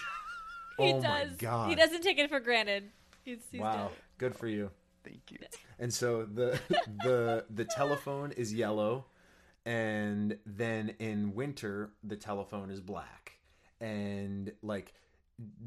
[0.78, 1.03] He oh does.
[1.05, 1.68] my god.
[1.70, 2.91] He doesn't take it for granted.
[3.25, 3.99] He's, he's Wow, dope.
[4.18, 4.70] good for you.
[5.05, 5.39] Thank you.
[5.79, 6.59] And so the
[7.05, 9.07] the the telephone is yellow,
[9.66, 13.39] and then in winter the telephone is black,
[13.81, 14.95] and like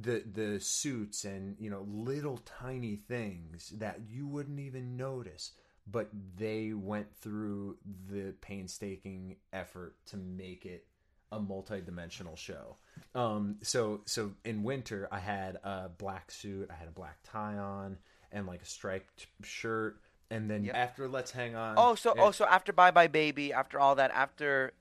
[0.01, 5.51] the the suits and you know little tiny things that you wouldn't even notice
[5.89, 7.77] but they went through
[8.09, 10.86] the painstaking effort to make it
[11.31, 12.77] a multi-dimensional show
[13.15, 17.57] um so so in winter i had a black suit i had a black tie
[17.57, 17.97] on
[18.31, 19.97] and like a striped shirt
[20.29, 20.75] and then Yep.
[20.75, 23.95] after let's hang on Oh, so it- oh, so after Bye Bye Baby, after all
[23.95, 24.73] that, after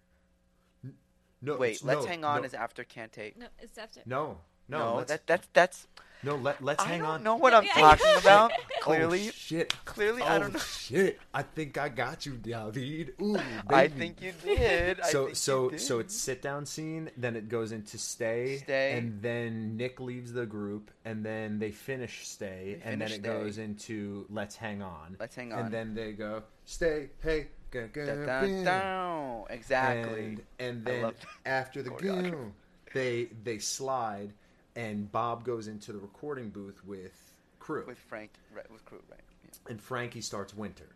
[1.43, 3.37] no wait, Let's no, Hang On no, is after Can't Take.
[3.39, 4.01] No, it's after.
[4.07, 4.39] no
[4.69, 5.87] no, No, let's, that that's that's.
[6.23, 8.51] no let, let's I hang don't on know what I'm talking about.
[8.53, 9.75] Oh, Clearly, shit.
[9.85, 10.59] clearly, oh, I don't oh, know.
[10.61, 11.19] shit.
[11.35, 13.15] I think I got you, David.
[13.21, 13.37] Ooh,
[13.69, 15.05] I think you did.
[15.07, 15.81] So think so did.
[15.81, 18.93] so it's sit down scene, then it goes into stay, Stay.
[18.97, 23.15] and then Nick leaves the group, and then they finish stay, They and then it
[23.21, 23.23] Stay.
[23.29, 25.17] goes into let's hang on.
[25.19, 25.59] Let's Hang On.
[25.67, 30.21] And then they go stay, hey, go, go, Dun, dun, Exactly.
[30.25, 31.13] And, and then
[31.45, 32.31] after the oh, choreography.
[32.31, 32.53] go,
[32.95, 34.33] they they slide,
[34.77, 37.19] and Bob goes into the recording booth with
[37.59, 39.21] crew with Frank, right, with crew, right?
[39.45, 39.71] Yeah.
[39.71, 40.87] and Frankie starts winter.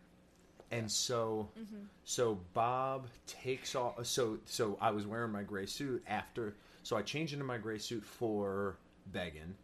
[0.71, 1.83] And so Mm-hmm.
[2.05, 7.01] so Bob takes off so so I was wearing my gray suit after so I
[7.01, 8.77] changed into my gray suit for
[9.11, 9.55] Beggin.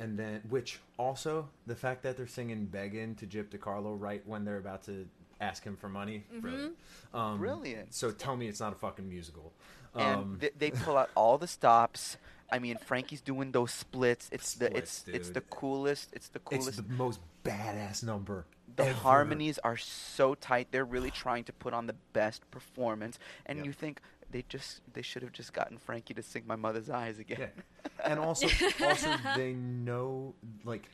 [0.00, 4.44] And then which also the fact that they're singing Beggin to Gyp DeCarlo right when
[4.44, 5.06] they're about to
[5.40, 6.24] ask him for money.
[6.30, 6.40] Mm-hmm.
[6.40, 6.76] Brilliant.
[7.14, 7.94] Um, Brilliant.
[7.94, 9.52] So tell me it's not a fucking musical.
[9.94, 12.16] And Um, they, they pull out all the stops.
[12.50, 14.28] I mean, Frankie's doing those splits.
[14.32, 16.10] It's the it's Splits, it's the coolest.
[16.12, 16.68] It's the coolest.
[16.68, 18.46] it's the most badass number.
[18.76, 18.92] the ever.
[18.94, 20.68] harmonies are so tight.
[20.70, 23.18] They're really trying to put on the best performance.
[23.46, 23.66] And Yep.
[23.66, 27.18] you think they just they should have just gotten Frankie to sing "My Mother's Eyes"
[27.18, 27.38] again.
[27.40, 27.88] Yeah.
[28.04, 28.46] and also
[28.84, 30.88] also they know like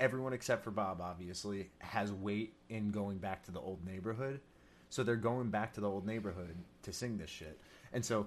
[0.00, 4.40] everyone except for Bob obviously has weight in going back to the old neighborhood.
[4.88, 7.58] So they're going back to the old neighborhood to sing this shit.
[7.92, 8.26] And so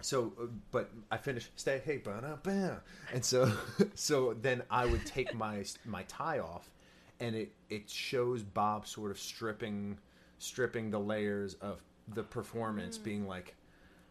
[0.00, 2.80] so uh, but I finished stay hey bam
[3.12, 3.52] and so
[3.94, 6.70] so then I would take my my tie off
[7.20, 9.98] and it it shows Bob sort of stripping
[10.38, 11.82] stripping the layers of
[12.14, 13.54] the performance being like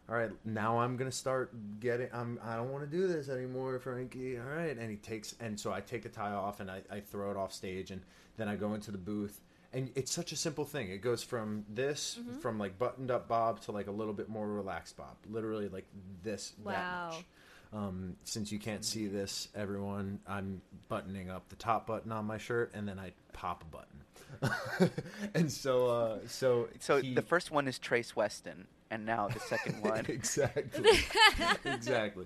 [0.07, 2.09] all right, now I'm gonna start getting.
[2.13, 2.39] I'm.
[2.43, 4.37] I don't want to do this anymore, Frankie.
[4.37, 6.99] All right, and he takes, and so I take the tie off and I, I
[6.99, 8.01] throw it off stage, and
[8.37, 9.41] then I go into the booth,
[9.75, 10.89] and it's such a simple thing.
[10.89, 14.47] It goes from this, from like buttoned up Bob to like a little bit more
[14.47, 15.17] relaxed Bob.
[15.29, 15.85] Literally like
[16.23, 16.53] this.
[16.63, 16.71] Wow.
[17.11, 17.25] That much.
[17.73, 22.37] Um, since you can't see this, everyone, I'm buttoning up the top button on my
[22.37, 24.91] shirt, and then I pop a button,
[25.33, 29.39] and so, uh, so, So he- the first one is Trace Weston, and now the
[29.41, 30.05] second one.
[30.07, 30.89] exactly
[31.65, 32.25] exactly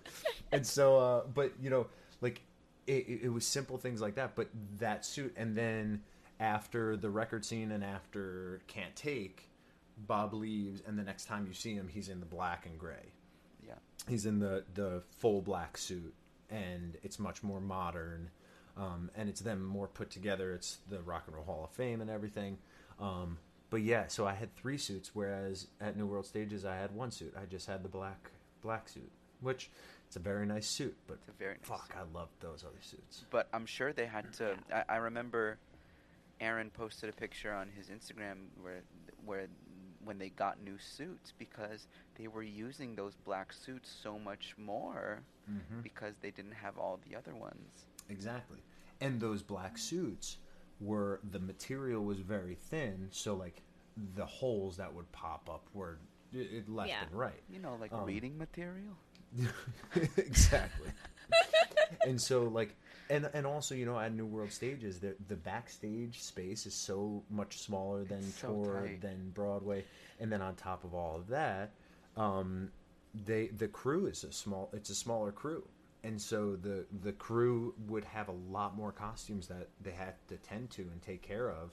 [0.51, 1.87] and so uh but you know
[2.21, 2.41] like
[2.85, 6.01] it, it it was simple things like that but that suit and then
[6.39, 9.49] after the record scene and after can't take
[10.07, 13.11] bob leaves and the next time you see him he's in the black and gray
[13.67, 13.73] yeah.
[14.07, 16.13] he's in the the full black suit
[16.49, 18.29] and it's much more modern
[18.77, 21.99] um, and it's them more put together it's the rock and roll hall of fame
[21.99, 22.57] and everything
[22.99, 23.37] um,
[23.69, 27.11] but yeah, so I had three suits, whereas at New World Stages I had one
[27.11, 27.33] suit.
[27.39, 29.11] I just had the black black suit,
[29.41, 29.69] which
[30.07, 32.81] it's a very nice suit, but It's a very nice fuck, I loved those other
[32.81, 33.25] suits.
[33.29, 34.55] But I'm sure they had to.
[34.73, 35.57] I, I remember
[36.39, 38.81] Aaron posted a picture on his Instagram where
[39.25, 39.47] where
[40.05, 41.87] when they got new suits because
[42.17, 45.19] they were using those black suits so much more
[45.51, 45.81] Mm-hmm.
[45.81, 47.87] because they didn't have all the other ones.
[48.07, 48.59] Exactly.
[49.01, 50.37] And those black suits
[50.79, 53.63] were the material was very thin, so like
[54.15, 55.97] the holes that would pop up were
[56.31, 57.01] it, it left Yeah.
[57.09, 57.41] and right.
[57.49, 58.95] You know, like Um, reading material.
[60.17, 60.89] exactly.
[62.05, 62.75] and so like
[63.09, 67.23] and and also you know at New World stages the the backstage space is so
[67.29, 69.01] much smaller than It's so tour tight.
[69.01, 69.85] than Broadway,
[70.19, 71.71] and then on top of all of that,
[72.17, 72.71] um,
[73.25, 75.63] they the crew is a small it's a smaller crew.
[76.03, 80.37] And so the the crew would have a lot more costumes that they had to
[80.37, 81.71] tend to and take care of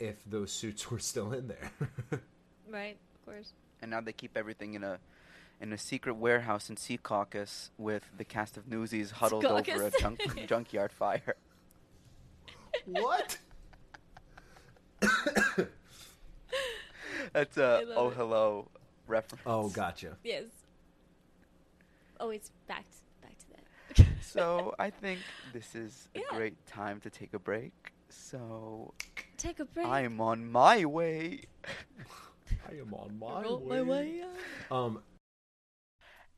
[0.00, 1.70] if those suits were still in there.
[2.70, 3.52] Right, of course.
[3.80, 4.98] And now they keep everything in a
[5.60, 10.20] in a secret warehouse in Secaucus with the cast of Newsies huddled over a junk,
[10.46, 11.34] junkyard fire.
[12.86, 13.38] what?
[17.32, 18.14] That's a I love oh it.
[18.14, 18.68] hello
[19.06, 19.42] reference.
[19.46, 20.16] Oh, gotcha.
[20.24, 20.44] Yes.
[22.20, 22.84] Always back
[23.22, 24.06] back to that.
[24.22, 25.20] So I think
[25.52, 26.24] this is a Yeah.
[26.30, 27.72] great time to take a break.
[28.08, 28.94] So
[29.36, 29.86] Take a break.
[29.86, 31.42] I'm on my way.
[32.68, 33.76] I am on my Roll way.
[33.76, 34.22] my way
[34.70, 34.76] out.
[34.76, 35.02] Um,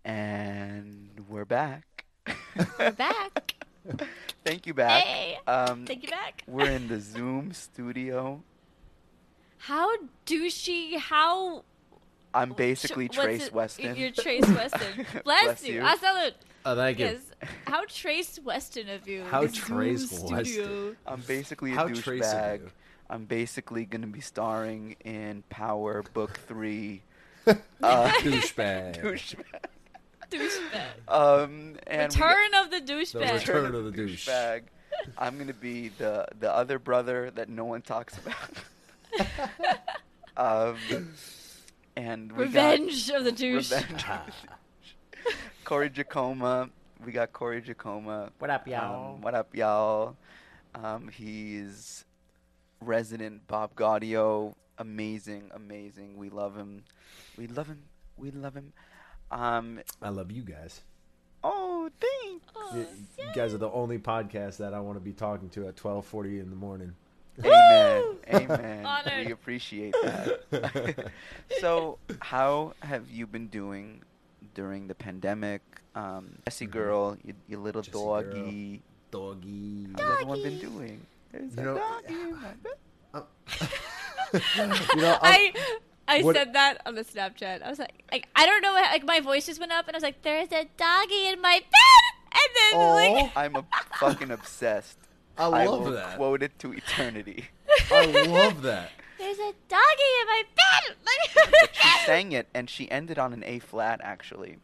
[0.05, 2.05] And we're back.
[2.79, 3.55] We're back.
[4.45, 5.05] Thank you back.
[5.05, 5.39] Hey.
[5.47, 6.43] Um, Thank you back.
[6.47, 8.43] we're in the Zoom studio.
[9.59, 9.91] How
[10.27, 11.65] douchey, how
[12.33, 13.97] I'm basically Sh- Trace it- Weston.
[13.97, 15.07] You're Trace Weston.
[15.25, 15.75] Bless, Bless you.
[15.75, 15.83] you.
[15.85, 16.35] I salute.
[16.65, 17.07] Oh, thank you.
[17.07, 17.21] Yes.
[17.67, 19.23] How Trace Weston of you.
[19.25, 20.45] How Trace Zoom Weston.
[20.45, 20.97] Studio.
[21.07, 22.69] I'm basically a How douchebag.
[23.11, 27.03] I'm basically gonna be starring in Power Book Three.
[27.47, 29.03] Uh, Uh, douchebag.
[29.03, 29.65] douchebag.
[30.31, 30.83] Douchebag.
[31.09, 33.13] Um, and we got- Return of the douchebag.
[33.13, 33.35] The douchebag.
[33.41, 34.29] return of the douche.
[34.29, 34.63] douchebag.
[35.17, 39.47] I'm gonna be the the other brother that no one talks about.
[40.37, 40.77] um,
[41.97, 43.73] and we Revenge of the got douche.
[43.73, 44.05] revenge.
[45.65, 46.71] Corey Jeacoma.
[47.05, 48.31] We got Corey Jeacoma.
[48.39, 49.15] What up, y'all?
[49.15, 50.17] Um, what up, y'all?
[50.75, 52.05] Um, he's
[52.81, 54.55] resident Bob Gaudio.
[54.79, 56.17] Amazing, amazing.
[56.17, 56.85] We love him.
[57.39, 57.83] We love him.
[58.17, 58.73] We love him.
[59.31, 60.83] Um, I love you guys.
[61.45, 62.47] oh, thanks.
[62.57, 62.87] Oh, You,
[63.19, 66.41] you guys are the only podcast that I want to be talking to at 12:40
[66.41, 66.95] in the morning.
[67.45, 68.03] Amen.
[68.03, 68.19] Woo!
[68.35, 68.85] Amen.
[68.85, 69.27] Honored.
[69.27, 71.11] We appreciate that.
[71.61, 74.03] so, how have you been doing
[74.55, 75.63] during the pandemic?
[75.95, 76.71] Um, Jessie Mhm.
[76.73, 78.83] girl, you, you little Jessie doggy.
[79.11, 79.87] Doggy.
[79.99, 81.01] How's everyone been doing?
[81.33, 83.25] There's You a know- doggy in my bed.
[84.95, 85.53] you know, I'm- I
[86.11, 87.63] I What- said that on the Snapchat.
[87.63, 89.99] I was like, like I don't know, like my voice just went up, and I
[89.99, 92.95] was like, "There's a doggy in my bed," and then Aw.
[93.23, 93.65] like, I'm a
[93.99, 94.99] fucking obsessed.
[95.39, 96.17] I I love will that.
[96.17, 97.47] quote it to eternity.
[97.91, 98.91] I love that.
[99.19, 100.97] "There's a doggy in my bed."
[101.51, 104.59] But she sang it, and she ended on an A flat, actually.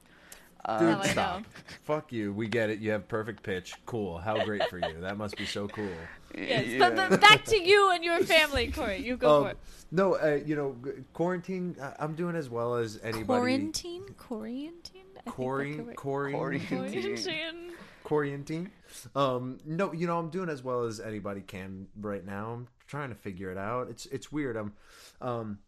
[0.65, 1.43] Um, Dude, Oh, I stop.
[1.85, 2.33] Fuck you.
[2.33, 2.81] We get it.
[2.81, 3.75] You have perfect pitch.
[3.87, 4.19] Cool.
[4.19, 5.01] How great for you.
[5.01, 5.93] That must be so cool.
[6.37, 6.79] Yes, yeah.
[6.79, 8.99] but, but back to you and your family, Corey.
[8.99, 9.59] You go for Um, it.
[9.91, 10.77] no, uh, you know,
[11.13, 11.77] quarantine.
[11.81, 13.25] I- I'm doing as well as anybody.
[13.25, 16.37] Quarantine, quarantine, I think Quarantine, that's quarantine,
[16.69, 16.69] Quarantine.
[16.69, 17.73] quarantine.
[18.05, 18.71] quarantine.
[19.15, 22.53] Um, no, you know, I'm doing as well as anybody can right now.
[22.53, 23.89] I'm trying to figure it out.
[23.91, 24.57] It's it's weird.
[24.57, 24.73] I'm,
[25.21, 25.59] um,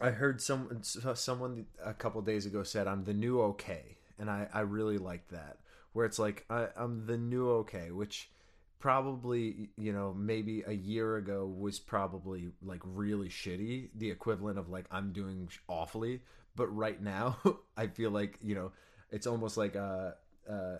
[0.00, 4.48] I heard some someone a couple days ago said I'm the new okay, and I
[4.52, 5.58] I really like that.
[5.92, 8.30] Where it's like I, I'm the new okay, which
[8.84, 14.68] probably you know maybe a year ago was probably like really shitty the equivalent of
[14.68, 16.20] like i'm doing awfully.
[16.54, 17.38] But right now
[17.78, 18.72] i feel like you know
[19.10, 20.10] it's almost like uh
[20.46, 20.76] uh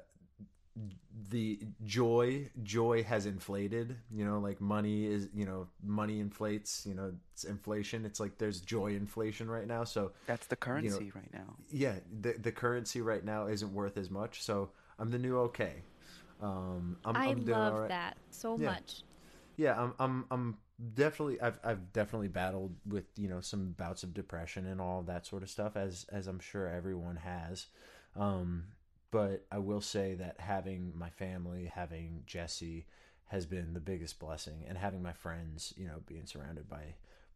[1.31, 6.93] the joy joy has inflated you know like money is you know money inflates you
[6.93, 8.05] know it's inflation.
[8.05, 9.85] It's like there's joy inflation right now.
[9.85, 11.57] So That's the currency right now.
[11.71, 14.43] yeah the the currency right now isn't worth as much.
[14.43, 15.83] So i'm the new okay
[16.45, 17.89] um i'm, I I'm doing love all right.
[17.89, 18.69] that so Yeah.
[18.69, 19.03] much.
[19.57, 20.57] yeah i'm i'm i'm
[20.95, 25.27] definitely i've i've definitely battled with you know some bouts of depression and all that
[25.27, 27.67] sort of stuff as as i'm sure everyone has
[28.17, 28.65] um
[29.11, 32.87] but i will say that having my family having jesse
[33.29, 36.83] has been the biggest blessing and having my friends you know being surrounded by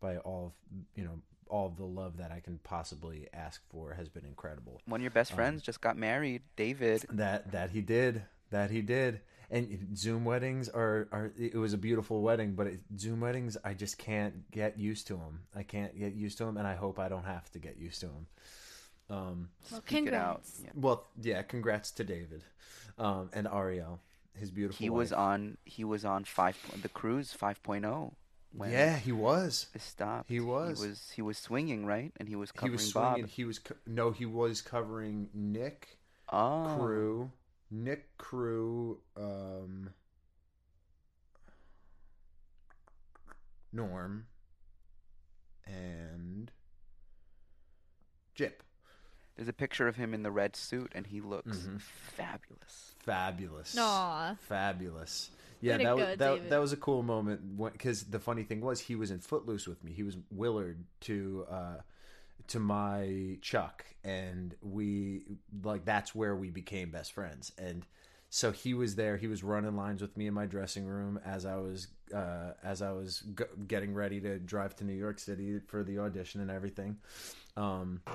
[0.00, 0.52] by all of
[0.96, 4.80] you know all of the love that i can possibly ask for has been incredible
[4.86, 7.06] One of your best Um, friends just got married, David.
[7.12, 9.20] that that he did that he did
[9.50, 13.72] and Zoom weddings are are it was a beautiful wedding, but it, Zoom weddings I
[13.74, 15.40] just can't get used to them.
[15.56, 18.00] I can't get used to them, and I hope I don't have to get used
[18.00, 18.26] to them.
[19.10, 20.42] Um, Well, Speak it out.
[20.42, 20.60] congrats.
[20.62, 20.70] Yeah.
[20.74, 22.44] well, yeah, congrats to David,
[22.98, 24.00] um, and Ariel,
[24.34, 24.84] his beautiful.
[24.84, 25.56] He was on.
[25.64, 26.58] He was on five.
[26.82, 28.12] The cruise 5.0.
[28.52, 29.68] When Yeah, he was.
[29.74, 30.28] it stopped.
[30.28, 30.82] He was.
[30.82, 31.10] He was.
[31.16, 33.12] He was swinging right, and he was He covering was Bob.
[33.14, 33.28] swinging.
[33.30, 35.98] He was co- no, he was covering Nick.
[36.30, 37.30] Oh, crew
[37.70, 39.90] nick crew um
[43.72, 44.26] norm
[45.66, 46.50] and
[48.36, 48.60] gyp
[49.36, 51.80] There's a picture of him in the red suit, and he looks Mhm.
[51.80, 52.94] fabulous.
[53.00, 54.34] fabulous Aw.
[54.40, 55.30] fabulous
[55.60, 58.42] yeah Way to that, go, was, that, that was a cool moment because the funny
[58.42, 61.76] thing was he was in footloose with me he was willard to uh
[62.48, 65.22] to my chuck and we
[65.62, 67.52] like that's where we became best friends.
[67.58, 67.86] And
[68.30, 69.16] so he was there.
[69.16, 72.80] He was running lines with me in my dressing room as i was uh as
[72.82, 76.50] i was g- getting ready to drive to new york city for the audition and
[76.50, 76.96] everything.
[77.56, 78.00] Um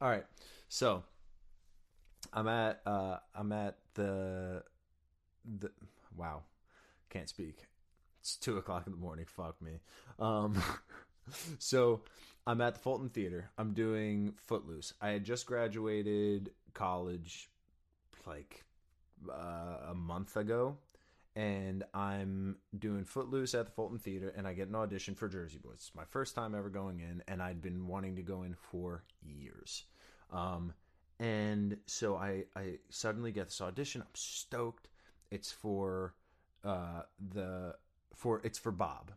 [0.00, 0.24] all right.
[0.68, 1.04] So
[2.32, 4.62] i'm at uh i'm at the
[5.44, 5.70] the
[6.16, 6.42] wow.
[7.10, 7.66] Can't speak.
[8.20, 9.26] It's two o'clock in the morning.
[9.26, 9.80] Fuck me.
[10.18, 10.62] Um
[11.58, 12.02] so
[12.46, 13.50] i'm at the fulton theater.
[13.58, 14.94] I'm doing footloose.
[15.00, 17.50] I had just graduated college
[18.26, 18.64] like
[19.30, 20.76] uh, a month ago
[21.34, 25.58] and i'm doing footloose at the fulton theater and i get an audition for jersey
[25.62, 25.74] boys.
[25.74, 29.04] It's my first time ever going in and i'd been wanting to go in for
[29.22, 29.84] years.
[30.30, 30.72] Um
[31.20, 34.02] and so i i suddenly get this audition.
[34.02, 34.88] I'm stoked
[35.32, 36.14] it's for
[36.62, 37.02] uh
[37.32, 37.74] the
[38.14, 39.10] for it's for bob.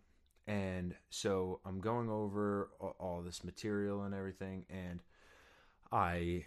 [0.48, 5.02] And so i'm going over all this material and everything and
[5.92, 6.46] i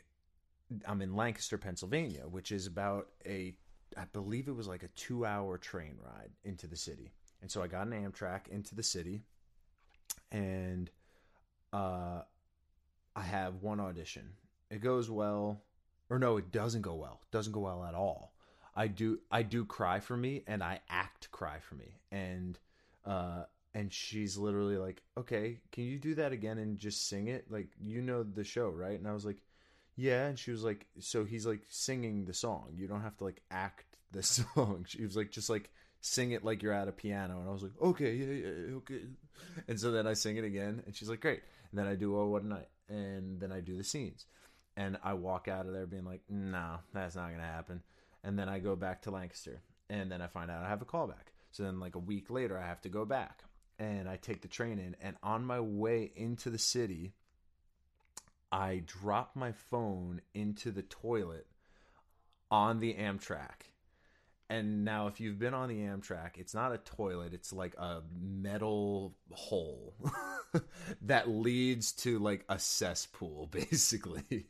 [0.87, 3.55] i'm in lancaster pennsylvania which is about a
[3.97, 7.13] i believe it was like a two hour train ride into the city.
[7.43, 9.23] And so i got an amtrak into the city
[10.33, 10.91] and
[11.73, 12.23] uh
[13.15, 14.31] i have one audition.
[14.71, 15.61] It goes well
[16.09, 17.21] or no it doesn't go well.
[17.33, 18.33] Doesn't go well at all
[18.79, 21.97] I do I do cry for me and I act cry for me.
[22.13, 22.57] And
[23.05, 23.43] uh
[23.75, 27.51] and she's literally like okay can you do that again and just sing it?
[27.51, 28.97] Like you know the show right?
[28.97, 29.43] And I was like
[29.97, 30.29] yeah.
[30.29, 32.69] And she was like so he's like singing the song.
[32.77, 34.23] You don't have to like act the
[34.55, 34.85] song.
[34.87, 37.41] She was like just like sing it like you're at a piano.
[37.41, 39.01] And I was like okay yeah yeah okay.
[39.67, 41.43] And so then I sing it again and she's like great.
[41.73, 42.69] And then I do oh what a night.
[42.89, 44.25] And then I do the scenes.
[44.77, 47.83] And I walk out of there being like no that's not gonna happen
[48.25, 50.87] and then I go back to Lancaster, and then I find out I have a
[50.87, 51.33] callback.
[51.51, 53.43] So then, like a week later, I have to go back,
[53.79, 57.15] and I take the train in, and on my way into the city,
[58.51, 61.47] I drop my phone into the toilet
[62.51, 63.73] on the Amtrak.
[64.51, 68.01] And now, if you've been on the Amtrak, it's not a toilet, it's like a
[68.19, 69.95] metal hole
[71.03, 74.47] that leads to like a cesspool, basically.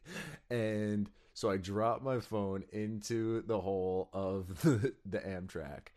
[0.51, 5.93] And so I drop my phone into the hole of the, the Amtrak,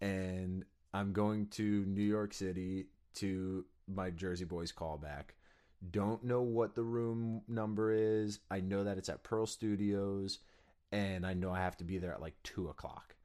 [0.00, 0.64] and
[0.94, 2.86] I'm going to New York City
[3.16, 5.34] to my Jersey Boys callback.
[5.90, 8.38] Don't know what the room number is.
[8.50, 10.38] I know that it's at Pearl Studios,
[10.92, 13.16] and I know I have to be there at like two o'clock.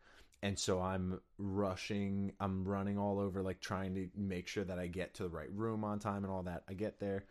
[0.44, 4.88] And so I'm rushing, I'm running all over, like trying to make sure that I
[4.88, 6.64] get to the right room on time and all that.
[6.68, 7.24] I get there,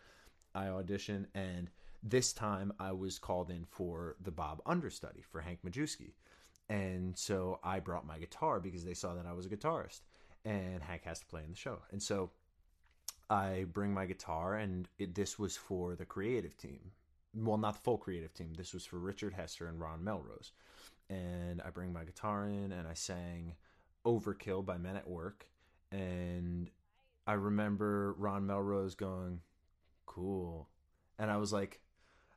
[0.55, 1.69] I audition, and
[2.03, 6.13] this time I was called in for the Bob understudy for Hank Majewski.
[6.69, 10.01] And so I brought my guitar because they saw that I was a guitarist
[10.45, 11.81] and Hank has to play in the show.
[11.91, 12.31] And so
[13.29, 16.93] I bring my guitar, and it, this was for the creative team.
[17.35, 18.55] Well, not the full creative team.
[18.57, 20.53] This was for Richard Hester and Ron Melrose.
[21.09, 23.55] And I bring my guitar in, and I sang
[24.05, 25.47] Overkill by Men at Work.
[25.93, 26.71] And
[27.27, 29.41] I remember Ron Melrose going,
[30.07, 30.69] cool.
[31.19, 31.81] And I was like,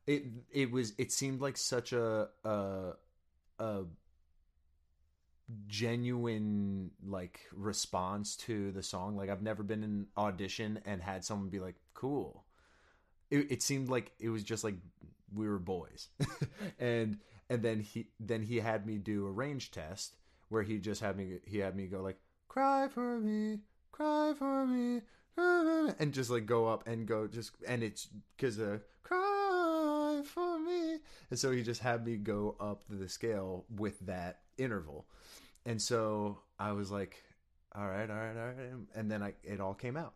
[0.07, 2.91] it it was it seemed like such a a
[3.59, 3.83] a
[5.67, 9.15] genuine like response to the song.
[9.15, 12.45] Like i've never been in audition and had someone be like cool.
[13.31, 14.75] It, it seemed like it was just like
[15.33, 16.09] we were boys.
[16.79, 17.19] And
[17.49, 20.15] and then he then he had me do a range test
[20.49, 22.17] where he just had me he had me go like
[22.47, 23.59] cry for me
[23.91, 25.01] cry for me
[25.37, 29.32] and just like go up and go just and it's because uh cry
[31.33, 35.07] and so he just had me go up the scale with that interval
[35.65, 37.23] and so i was like
[37.73, 40.13] all right all right all right and then i it all came out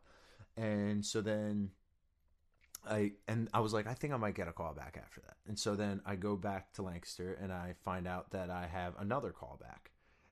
[0.57, 1.71] and so then
[2.87, 5.35] I and I was like, I think I might get a call back after that.
[5.45, 8.93] And so then I go back to Lancaster and I find out that I have
[8.97, 9.91] another call back.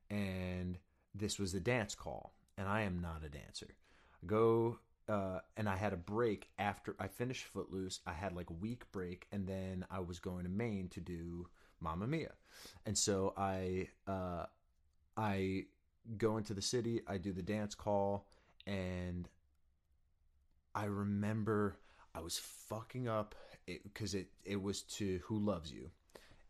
[0.10, 0.78] And
[1.14, 2.34] this was the dance call.
[2.58, 3.76] And I am not a dancer.
[4.24, 8.00] I go uh, and I had a break after I finished Footloose.
[8.06, 11.48] I had like a week break, and then I was going to Maine to do
[11.80, 12.32] Mamma Mia,
[12.86, 14.46] and so I uh,
[15.16, 15.66] I
[16.18, 17.02] go into the city.
[17.08, 18.26] I do the dance call,
[18.66, 19.30] and
[20.74, 21.78] I remember
[22.14, 25.92] I was fucking up because it, it, it was to Who Loves You,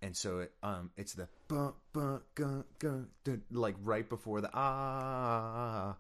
[0.02, 3.08] and so it um it's the bum, bum, gun, gun,
[3.52, 5.96] like right before the ah,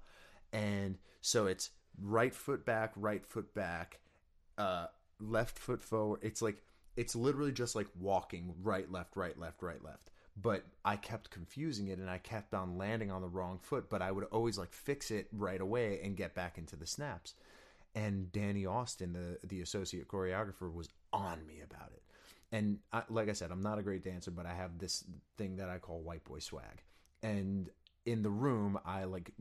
[0.53, 3.99] and so it's right foot back, right foot back,
[4.57, 4.87] uh,
[5.19, 6.19] left foot forward.
[6.23, 6.61] It's like
[6.95, 10.11] it's literally just like walking right, left, right, left, right, left.
[10.41, 14.01] But I kept confusing it and I kept on landing on the wrong foot, but
[14.01, 17.35] I would always like fix it right away and get back into the snaps.
[17.93, 22.03] And Danny Austin, the the associate choreographer, was on me about it.
[22.51, 25.03] And I, like I said, I'm not a great dancer, but I have this
[25.37, 26.83] thing that I call white boy swag.
[27.23, 27.69] And
[28.05, 29.31] in the room, I like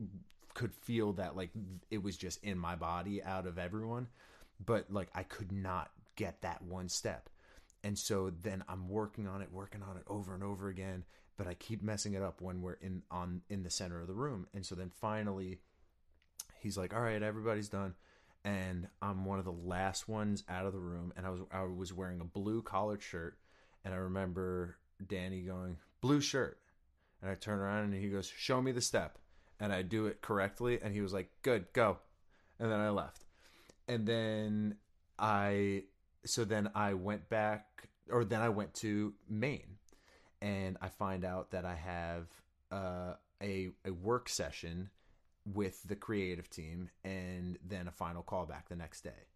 [0.55, 1.51] could feel that like
[1.91, 4.07] it was just in my body out of everyone,
[4.65, 7.29] but like I could not get that one step.
[7.83, 11.03] And so then I'm working on it, working on it over and over again,
[11.37, 14.13] but I keep messing it up when we're in on in the center of the
[14.13, 14.47] room.
[14.55, 15.59] And so then finally
[16.61, 17.93] he's like, "All right, everybody's done."
[18.45, 21.63] And I'm one of the last ones out of the room and I was I
[21.63, 23.37] was wearing a blue collared shirt
[23.83, 26.59] and I remember Danny going, "Blue shirt."
[27.21, 29.19] And I turn around and he goes, "Show me the step."
[29.65, 31.97] And I do it correctly and he was like, "Good, go."
[32.59, 33.25] And then I left.
[33.87, 34.75] And then
[35.17, 35.85] I
[36.23, 39.77] so then I went back or then I went to Maine
[40.39, 42.27] and I find out that I have
[42.71, 44.91] uh, a a work session
[45.51, 49.29] with the creative team and then a final callback the next day.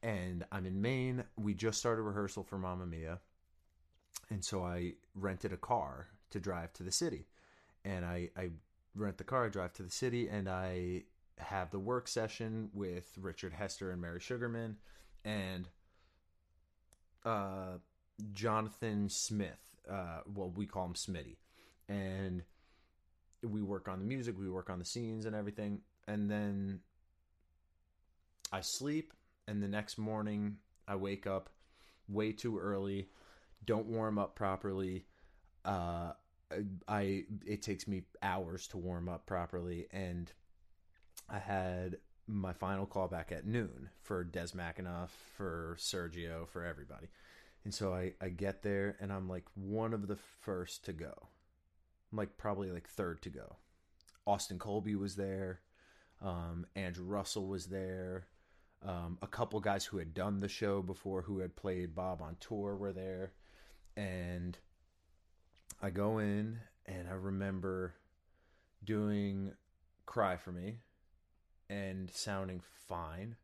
[0.00, 1.24] And I'm in Maine.
[1.36, 3.18] We just started rehearsal for Mamma Mia.
[4.30, 7.26] And so I rented a car to drive to the city.
[7.84, 8.50] And I, I
[8.96, 11.04] rent the car, drive to the city, and I
[11.38, 14.76] have the work session with Richard Hester and Mary Sugarman
[15.24, 15.68] and
[17.24, 17.78] uh,
[18.32, 19.58] Jonathan Smith.
[19.90, 21.36] Uh, well, we call him Smitty.
[21.88, 22.42] And
[23.42, 25.80] we work on the music, we work on the scenes and everything.
[26.08, 26.80] And then
[28.52, 29.12] I sleep,
[29.46, 30.56] and the next morning
[30.88, 31.50] I wake up
[32.08, 33.08] way too early,
[33.64, 35.04] don't warm up properly.
[35.64, 36.12] Uh,
[36.88, 40.32] I it takes me hours to warm up properly, and
[41.28, 47.08] I had my final callback at noon for Des McAnuff, for Sergio, for everybody.
[47.64, 51.12] And so I, I get there and I'm like one of the first to go.
[52.12, 53.56] I'm like probably like third to go.
[54.26, 55.60] Austin Colby was there.
[56.22, 58.26] Um, Andrew Russell was there.
[58.84, 62.36] Um, a couple guys who had done the show before, who had played Bob on
[62.40, 63.32] tour, were there.
[63.96, 64.56] And
[65.82, 67.94] I go in and I remember
[68.84, 69.52] doing
[70.06, 70.78] Cry for Me
[71.68, 73.36] and sounding fine,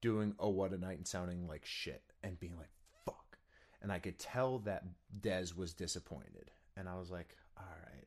[0.00, 2.70] doing Oh What a Night and sounding like shit and being like,
[3.04, 3.38] fuck.
[3.82, 4.84] And I could tell that
[5.20, 6.50] Des was disappointed.
[6.76, 8.06] And I was like, all right,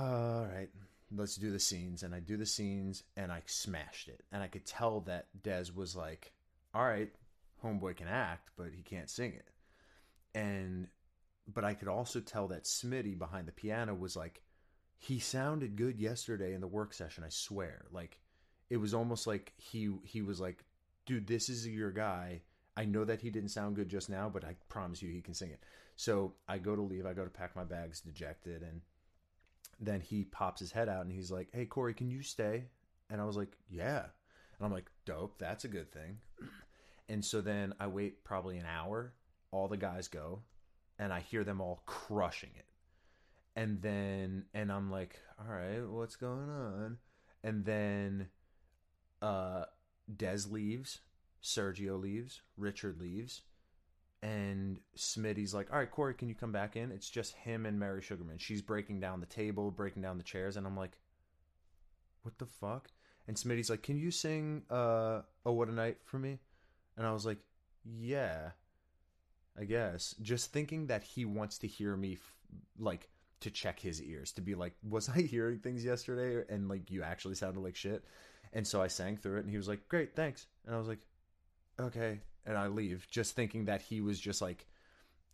[0.00, 0.68] all right,
[1.14, 2.02] let's do the scenes.
[2.02, 4.22] And I do the scenes and I smashed it.
[4.32, 6.32] And I could tell that Des was like,
[6.74, 7.10] all right,
[7.64, 9.48] homeboy can act, but he can't sing it.
[10.34, 10.88] And
[11.52, 14.42] but I could also tell that Smitty behind the piano was like,
[14.98, 17.24] he sounded good yesterday in the work session.
[17.24, 18.20] I swear, like
[18.68, 20.64] it was almost like he he was like,
[21.06, 22.42] dude, this is your guy.
[22.76, 25.34] I know that he didn't sound good just now, but I promise you he can
[25.34, 25.62] sing it.
[25.96, 27.06] So I go to leave.
[27.06, 28.80] I go to pack my bags, dejected, and
[29.80, 32.64] then he pops his head out and he's like, "Hey Corey, can you stay?"
[33.08, 36.18] And I was like, "Yeah." And I'm like, "Dope, that's a good thing."
[37.10, 39.14] And so then I wait probably an hour.
[39.50, 40.42] All the guys go
[40.98, 42.66] and I hear them all crushing it.
[43.56, 46.98] And then and I'm like, all right, what's going on?
[47.42, 48.28] And then
[49.22, 49.64] uh
[50.14, 51.00] Des leaves,
[51.42, 53.42] Sergio leaves, Richard leaves,
[54.22, 56.90] and Smitty's like, all right, Corey, can you come back in?
[56.90, 58.38] It's just him and Mary Sugarman.
[58.38, 60.98] She's breaking down the table, breaking down the chairs, and I'm like,
[62.22, 62.88] what the fuck?
[63.26, 66.38] And Smitty's like, can you sing uh Oh What a Night for me?
[66.96, 67.38] And I was like,
[67.84, 68.50] yeah.
[69.56, 70.14] I guess.
[70.20, 72.36] Just thinking that he wants to hear me, f-
[72.78, 73.08] like,
[73.40, 76.44] to check his ears, to be like, was I hearing things yesterday?
[76.52, 78.04] And, like, you actually sounded like shit.
[78.52, 80.46] And so I sang through it, and he was like, great, thanks.
[80.66, 81.06] And I was like,
[81.80, 82.20] okay.
[82.46, 84.66] And I leave, just thinking that he was just like,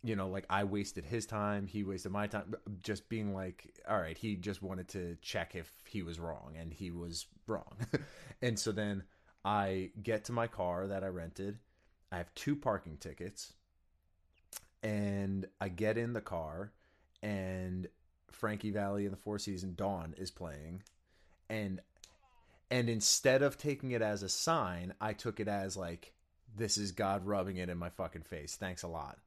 [0.03, 3.97] you know, like I wasted his time, he wasted my time, just being like, all
[3.97, 7.75] right, he just wanted to check if he was wrong, and he was wrong.
[8.41, 9.03] and so then
[9.43, 11.57] I get to my car that I rented.
[12.11, 13.53] I have two parking tickets.
[14.85, 16.71] And I get in the car
[17.23, 17.87] and
[18.31, 20.83] Frankie Valli and the Four Season Dawn is playing.
[21.49, 21.81] And
[22.69, 26.13] and instead of taking it as a sign, I took it as like
[26.55, 28.55] this is God rubbing it in my fucking face.
[28.55, 29.17] Thanks a lot.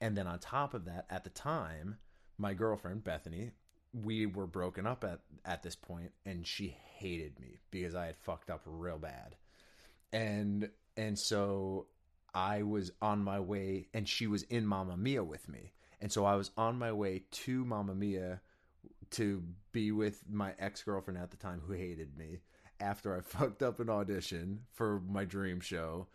[0.00, 1.98] And then on top of that, at the time,
[2.36, 3.52] my girlfriend Bethany,
[3.92, 8.16] we were broken up at at this point, and she hated me because I had
[8.16, 9.36] fucked up real bad,
[10.12, 11.86] and and so
[12.34, 16.24] I was on my way, and she was in Mamma Mia with me, and so
[16.24, 18.40] I was on my way to Mamma Mia
[19.10, 19.42] to
[19.72, 22.40] be with my ex girlfriend at the time who hated me
[22.80, 26.06] after I fucked up an audition for my dream show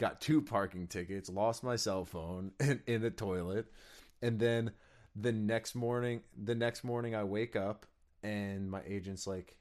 [0.00, 3.66] got two parking tickets, lost my cell phone in, in the toilet,
[4.22, 4.72] and then
[5.14, 7.84] the next morning, the next morning I wake up
[8.22, 9.56] and my agent's like,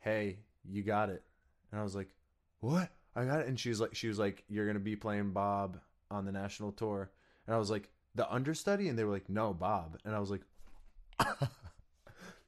[0.00, 1.22] "Hey, you got it,"
[1.70, 2.08] and I was like,
[2.60, 2.90] "What?
[3.14, 5.78] I got it?" And she was like, "She was like, you're gonna be playing Bob
[6.10, 7.10] on the national tour,"
[7.46, 10.30] and I was like, "The understudy," and they were like, "No, Bob," and I was
[10.30, 10.42] like.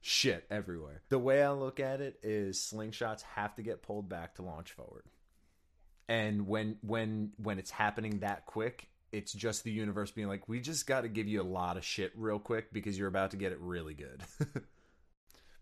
[0.07, 1.01] Shit everywhere.
[1.09, 4.73] The way I look at it is slingshots have to get pulled back to launch
[4.73, 5.05] forward
[6.09, 10.61] and when when when it's happening that quick it's just the universe being like we
[10.61, 13.36] just got to give you a lot of shit real quick because you're about to
[13.36, 14.23] get it really good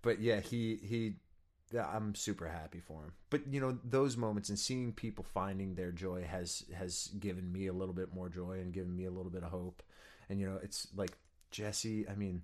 [0.02, 1.14] but yeah he he
[1.74, 5.92] i'm super happy for him but you know those moments and seeing people finding their
[5.92, 9.30] joy has has given me a little bit more joy and given me a little
[9.30, 9.82] bit of hope
[10.28, 11.12] and you know it's like
[11.50, 12.42] jesse i mean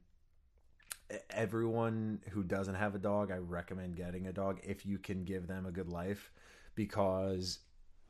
[1.31, 5.47] everyone who doesn't have a dog i recommend getting a dog if you can give
[5.47, 6.31] them a good life
[6.75, 7.61] because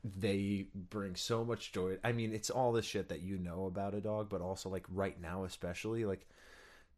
[0.04, 1.96] they bring so much joy.
[2.04, 4.86] I mean, it's all the shit that you know about a dog, but also like
[4.88, 6.28] right now, especially like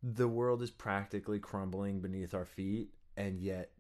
[0.03, 2.91] the world is practically crumbling beneath our feet.
[3.21, 3.71] And yet,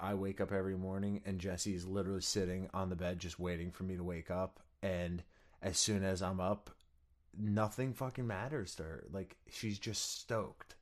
[0.00, 3.72] I wake up every morning and Jessie is literally sitting on the bed just waiting
[3.72, 4.60] for me to wake up.
[4.84, 5.24] And
[5.60, 6.70] as soon as I'm up,
[7.36, 9.04] nothing fucking matters to her.
[9.10, 10.76] Like, she's just stoked.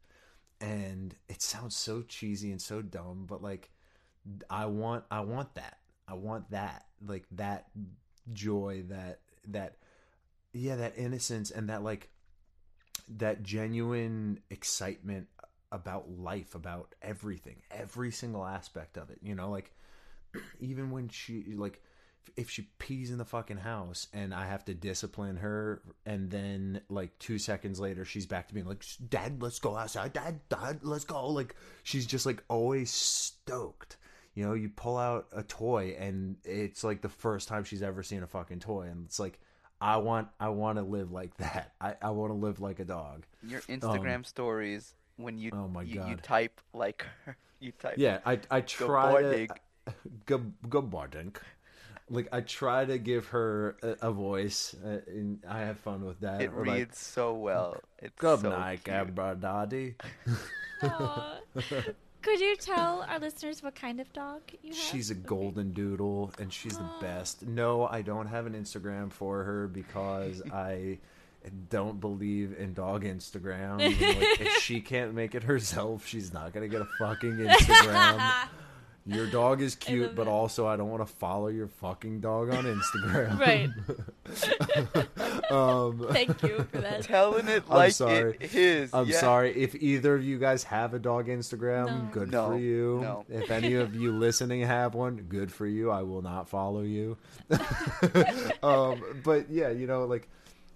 [0.61, 3.71] And it sounds so cheesy and so dumb, but like,
[4.51, 5.79] I want, I want that.
[6.07, 7.69] I want that, like that
[8.31, 9.77] joy, that that
[10.53, 12.11] yeah, that innocence and that like
[13.09, 15.29] that genuine excitement
[15.73, 19.19] about life, about everything, every single aspect of it.
[19.23, 19.73] You know, like
[20.61, 21.83] even when she like
[22.37, 26.83] if she pees in the fucking house and I have to discipline her, and then
[26.89, 30.13] like two seconds later she's back to being like, "Dad, let's go outside.
[30.13, 33.97] Dad, Dad, let's go." Like she's just like always stoked
[34.35, 38.03] you know, you pull out a toy and it's like the first time she's ever
[38.03, 39.39] seen a fucking toy, and it's like,
[39.81, 41.73] I want, I want to live like that.
[41.81, 43.27] I, I want to live like a dog.
[43.47, 46.11] Your Instagram um, stories when you, oh my you, God.
[46.11, 47.07] you type like
[47.61, 47.95] you type.
[47.97, 49.49] Yeah, I, I try to.
[50.27, 51.35] Go, go boarding.
[52.09, 56.21] Like I try to give her a, a voice, uh, and I have fun with
[56.21, 56.43] that.
[56.43, 57.81] It or reads like, so well.
[57.99, 58.95] It's Good so night, cute.
[58.95, 59.95] everybody.
[62.23, 64.79] Could you tell our listeners what kind of dog you have?
[64.79, 67.43] She's a golden doodle and she's the best.
[67.43, 70.99] No, I don't have an Instagram for her because I
[71.69, 73.79] don't believe in dog Instagram.
[73.79, 78.49] like, if she can't make it herself, she's not gonna get a fucking Instagram.
[79.05, 80.31] Your dog is cute, but it.
[80.31, 83.37] also I don't want to follow your fucking dog on Instagram.
[83.41, 83.69] Right.
[85.51, 87.03] um, Thank you for that.
[87.03, 88.37] Telling it I'm like sorry.
[88.39, 88.95] it is.
[88.95, 89.19] I'm yeah.
[89.19, 91.87] sorry if either of you guys have a dog Instagram.
[91.87, 92.09] No.
[92.13, 93.01] Good No, for you.
[93.03, 93.25] no.
[93.29, 95.91] If any of you listening have one, good for you.
[95.91, 97.17] I will not follow you.
[98.63, 100.29] um, but yeah, you know, like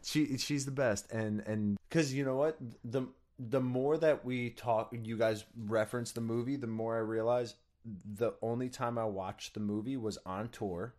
[0.07, 3.09] she she's the best, and and because you know what the
[3.41, 8.33] the more that we talk, you guys reference the movie, the more I realize the
[8.41, 10.95] only time I watched the movie was on tour,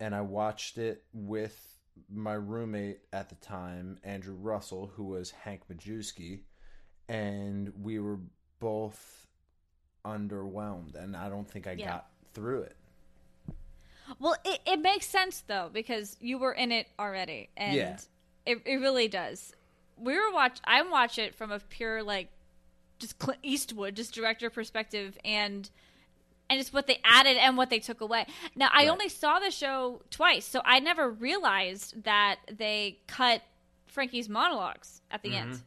[0.00, 1.78] and I watched it with
[2.10, 6.40] my roommate at the time, Andrew Russell, who was Hank Majewski,
[7.10, 8.20] and we were
[8.58, 9.26] both
[10.06, 11.86] underwhelmed, and I don't think I Yeah.
[11.88, 12.76] got through it.
[14.18, 17.98] Well, it, it makes sense though because you were in it already, and Yeah.
[18.46, 19.52] it it really does.
[19.96, 20.60] We were watch.
[20.64, 22.28] I watch it from a pure like
[22.98, 25.68] just Clint Eastwood, just director perspective, and
[26.50, 28.24] and it's what they added and what they took away.
[28.56, 28.88] Now, I Right.
[28.88, 33.42] only saw the show twice, so I never realized that they cut
[33.86, 35.50] Frankie's monologues at the Mm-hmm.
[35.52, 35.62] end.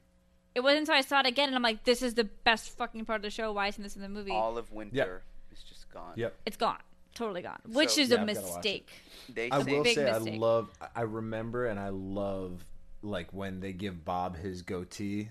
[0.55, 3.05] It wasn't until I saw it again, and I'm like, "This is the best fucking
[3.05, 3.51] part of the show.
[3.53, 6.13] Why isn't this in the movie?" All of winter is just gone.
[6.15, 6.35] Yep.
[6.45, 6.80] It's gone,
[7.13, 8.55] totally gone, which So- is Yeah, a I've gotta watch it.
[8.57, 8.89] mistake.
[9.29, 10.33] They I will big say mistake.
[10.33, 10.69] I love.
[10.95, 12.65] I remember and I love
[13.01, 15.29] like when they give Bob his goatee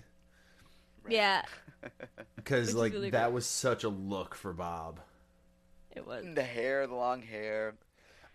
[1.07, 1.43] Yeah,
[2.35, 3.33] because is like really that great.
[3.33, 4.99] was such a look for Bob.
[5.91, 6.25] it was.
[6.35, 7.75] the hair, the long hair.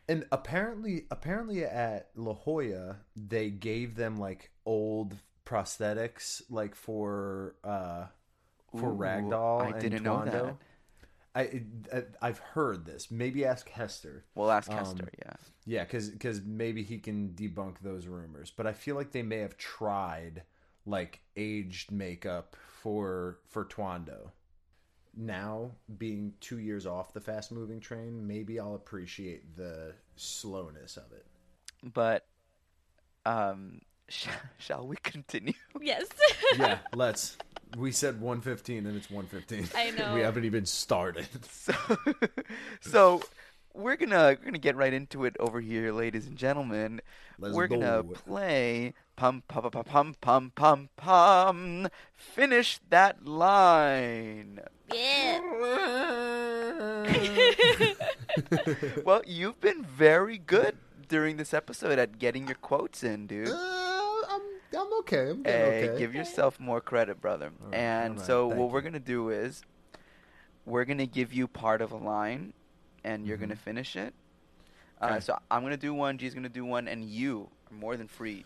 [0.08, 8.06] And apparently, apparently at La Jolla, they gave them like old prosthetics, like for uh
[8.78, 9.62] for Ooh, Ragdoll.
[9.62, 10.32] I and didn't know Twando.
[10.32, 10.56] that.
[11.36, 13.10] I, I I've heard this.
[13.10, 14.24] Maybe ask Hester.
[14.34, 15.10] We'll ask Um, Hester.
[15.18, 15.32] Yeah.
[15.66, 18.50] Yeah, because maybe he can debunk those rumors.
[18.56, 20.42] But I feel like they may have tried
[20.86, 24.30] like aged makeup for for Twando.
[25.18, 31.10] Now being two years off the fast moving train, maybe I'll appreciate the slowness of
[31.12, 31.26] it.
[31.94, 32.26] But
[33.24, 35.54] um, sh- shall we continue?
[35.80, 36.06] Yes.
[36.58, 37.36] Yeah, let's.
[37.76, 39.68] We said 115 and it's 115.
[39.74, 40.14] I know.
[40.14, 41.28] we haven't even started.
[41.50, 41.74] So,
[42.80, 43.22] so
[43.74, 47.00] we're gonna we're gonna get right into it over here, ladies and gentlemen.
[47.38, 51.88] Let's we're gonna play pum pum pum pum pum pum pum.
[52.14, 54.60] Finish that line.
[54.92, 55.40] yeah.
[59.04, 60.76] well, you've been very good
[61.08, 63.48] during this episode at getting your quotes in, dude.
[63.48, 63.75] Uh,
[65.12, 65.30] I'm I'm okay.
[65.30, 65.98] I'm doing Hey, okay.
[65.98, 67.52] give yourself more credit, brother.
[67.60, 69.62] All right, and all right, so thank what we're gonna do is
[70.64, 72.52] we're gonna give you part of a line,
[73.04, 73.40] and you're Mhm.
[73.40, 74.14] gonna finish it.
[75.00, 75.20] Uh, Okay.
[75.20, 78.44] so I'm gonna do one, G's gonna do one, and you are more than free.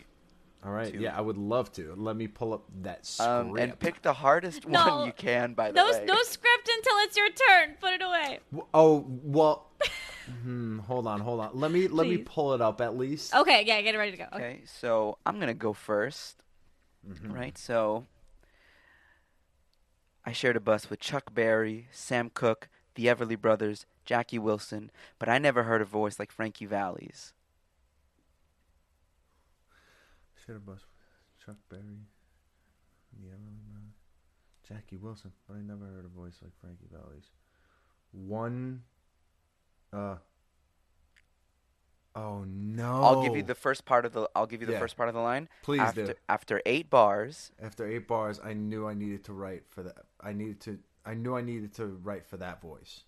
[0.63, 0.91] All right.
[0.91, 0.99] two.
[0.99, 1.95] Yeah, I would love to.
[1.95, 3.27] Let me pull up that script.
[3.31, 4.83] Um, and pick the hardest No.
[4.85, 5.55] one you can.
[5.55, 7.77] By the No, way, no script until it's your turn.
[7.81, 8.39] Put it away.
[8.73, 9.71] Oh well.
[10.43, 11.49] hmm, hold on, hold on.
[11.53, 13.33] Let me let me pull it up at least.
[13.33, 14.25] Okay, yeah, get it ready to go.
[14.33, 14.35] Okay.
[14.35, 16.43] Okay, so I'm gonna go first.
[17.07, 17.33] Mhm.
[17.33, 18.05] Right, so
[20.25, 25.27] I shared a bus with Chuck Berry, Sam Cooke, the Everly Brothers, Jackie Wilson, but
[25.29, 27.33] I never heard a voice like Frankie Valli's.
[30.45, 32.05] Shared a bus with Chuck Berry,
[33.13, 33.95] the Everly Brothers,
[34.67, 37.31] Jackie Wilson, but I never heard a voice like Frankie Valli's.
[38.11, 38.83] One.
[39.93, 40.17] Uh.
[42.15, 43.03] Oh no!
[43.03, 44.29] I'll give you the first part of the.
[44.35, 44.79] I'll give you the Yeah.
[44.79, 45.47] first part of the line.
[45.63, 46.13] Please after do.
[46.27, 50.05] after eight bars, After eight bars, I knew I needed to write for that.
[50.19, 50.79] I needed to.
[51.05, 53.03] I knew I needed to write for that voice.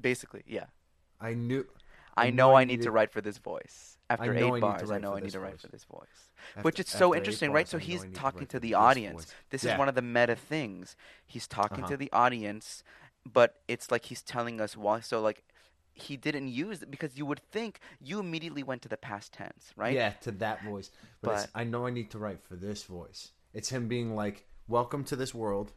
[0.00, 0.66] basically, yeah.
[1.20, 1.64] I knew.
[2.16, 3.96] I, I know I I need to needed- to write for this voice.
[4.10, 6.30] After I eight to bars, I know I need to write for this voice.
[6.56, 7.66] After, Which is so interesting, right?
[7.66, 9.24] So he's talking write to the audience.
[9.24, 9.34] voice.
[9.48, 9.72] This Yeah.
[9.74, 10.96] is one of the meta things.
[11.24, 11.92] He's talking Uh-huh.
[11.92, 12.82] to the audience,
[13.24, 15.00] but it's like he's telling us why.
[15.00, 15.44] So like,
[15.94, 19.72] he didn't use it because you would think you immediately went to the past tense,
[19.76, 19.94] right?
[19.94, 20.90] Yeah, to that voice.
[21.20, 23.30] But, But- I know I need to write for this voice.
[23.52, 25.72] It's him being like, "Welcome to this world."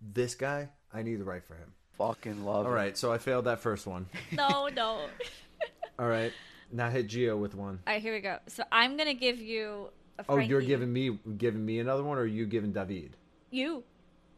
[0.00, 1.72] This guy, I need to write for him.
[1.98, 2.74] Fucking love All it.
[2.74, 4.06] right, so I failed that first one.
[4.32, 5.06] No, no.
[5.98, 6.32] All right,
[6.72, 7.80] now hit Geo with one.
[7.86, 8.38] All right, here we go.
[8.48, 9.90] So I'm gonna give you.
[10.18, 13.16] A Oh, you're giving me giving me another one, or are you giving David?
[13.50, 13.82] you.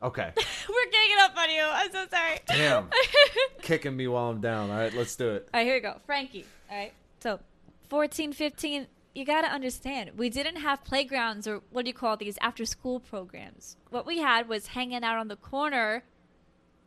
[0.02, 0.30] Okay.
[0.68, 0.95] We're getting up
[1.36, 1.62] on you.
[1.62, 2.38] I'm so sorry.
[2.46, 2.90] Damn.
[3.62, 4.70] Kicking me while I'm down.
[4.70, 5.48] All right, let's do it.
[5.52, 6.00] All right, here we go.
[6.06, 6.44] Frankie.
[6.70, 6.92] All right.
[7.20, 7.40] So,
[7.88, 12.16] 14, 15, you got to understand, we didn't have playgrounds or what do you call
[12.16, 13.76] these after school programs.
[13.90, 16.04] What we had was hanging out on the corner.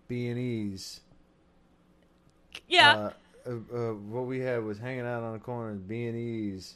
[0.08, 1.02] B and E's.
[2.68, 2.92] Yeah.
[2.92, 3.12] Uh,
[3.46, 6.76] uh, uh, what we had was hanging out on the corners, B and E's.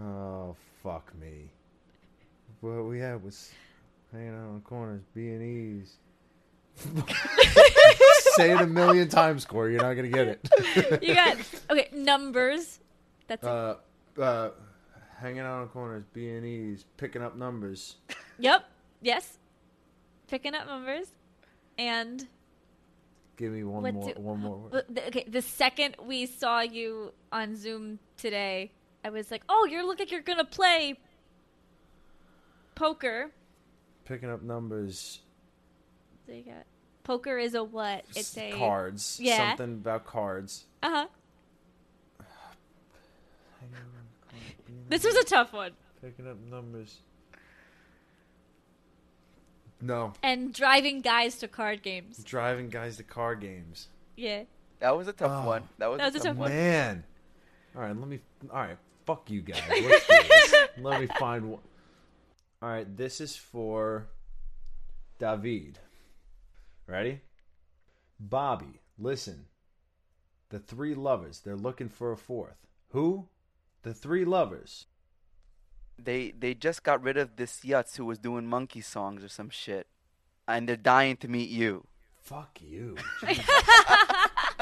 [0.00, 1.50] Oh fuck me.
[2.60, 3.52] What we had was
[4.12, 5.96] hanging out on the corners, B and E's.
[8.36, 9.72] Say it a million times, Corey.
[9.74, 11.02] You're not gonna get it.
[11.02, 11.36] you got,
[11.70, 12.80] okay, numbers.
[13.26, 13.48] That's it.
[13.48, 13.76] uh,
[14.20, 14.50] uh,
[15.20, 17.96] hanging out on corners, B and E's, picking up numbers.
[18.38, 18.64] Yep.
[19.00, 19.38] Yes.
[20.28, 21.06] Picking up numbers.
[21.78, 22.26] And,
[23.36, 24.12] Give me one What more.
[24.14, 24.56] do- one more.
[24.58, 24.84] word.
[25.08, 28.70] okay, the second we saw you on Zoom today,
[29.04, 30.98] I was like, oh, you look like you're going to play
[32.74, 33.30] poker.
[34.04, 35.20] Picking up numbers.
[36.26, 36.64] So you got
[37.02, 38.04] poker is a what?
[38.16, 39.18] It's a cards.
[39.20, 39.50] Yeah.
[39.56, 40.64] Something about cards.
[40.82, 41.06] Uh huh.
[43.60, 44.84] Hanging out on the corners, B&Es.
[44.88, 45.72] This was a tough one.
[46.02, 46.98] Picking up numbers.
[49.80, 50.14] No.
[50.22, 52.22] And driving guys to card games.
[52.24, 53.88] Driving guys to card games.
[54.16, 54.44] Yeah.
[54.80, 55.46] That was a tough Oh.
[55.46, 55.68] one.
[55.78, 56.50] That was, That was a tough one.
[56.50, 57.04] Man.
[57.76, 58.20] All right, let me.
[58.50, 59.60] All right, fuck you guys.
[59.68, 60.54] Let's do this.
[60.78, 61.60] let me find one.
[62.62, 64.06] All right, this is for
[65.18, 65.78] David.
[66.86, 67.20] Ready?
[68.20, 69.46] Bobby, listen.
[70.50, 72.66] The three lovers, they're looking for a fourth.
[72.90, 73.28] Who?
[73.82, 74.86] The three lovers.
[75.98, 79.50] They they just got rid of this Yutz who was doing monkey songs or some
[79.50, 79.86] shit,
[80.46, 81.86] and they're dying to meet you.
[82.20, 82.96] Fuck you.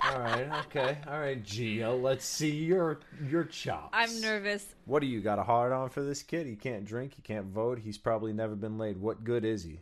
[0.04, 0.98] All right, okay.
[1.08, 3.90] All right, Gio, let's see your your chops.
[3.92, 4.66] I'm nervous.
[4.84, 6.46] What do you got a hard on for this kid?
[6.46, 8.98] He can't drink, he can't vote, he's probably never been laid.
[8.98, 9.80] What good is he?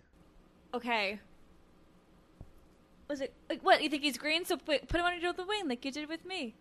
[0.72, 1.18] Okay.
[3.10, 3.82] Was it like what?
[3.82, 4.44] You think he's green?
[4.44, 6.54] So put, put him under the wing like you did with me.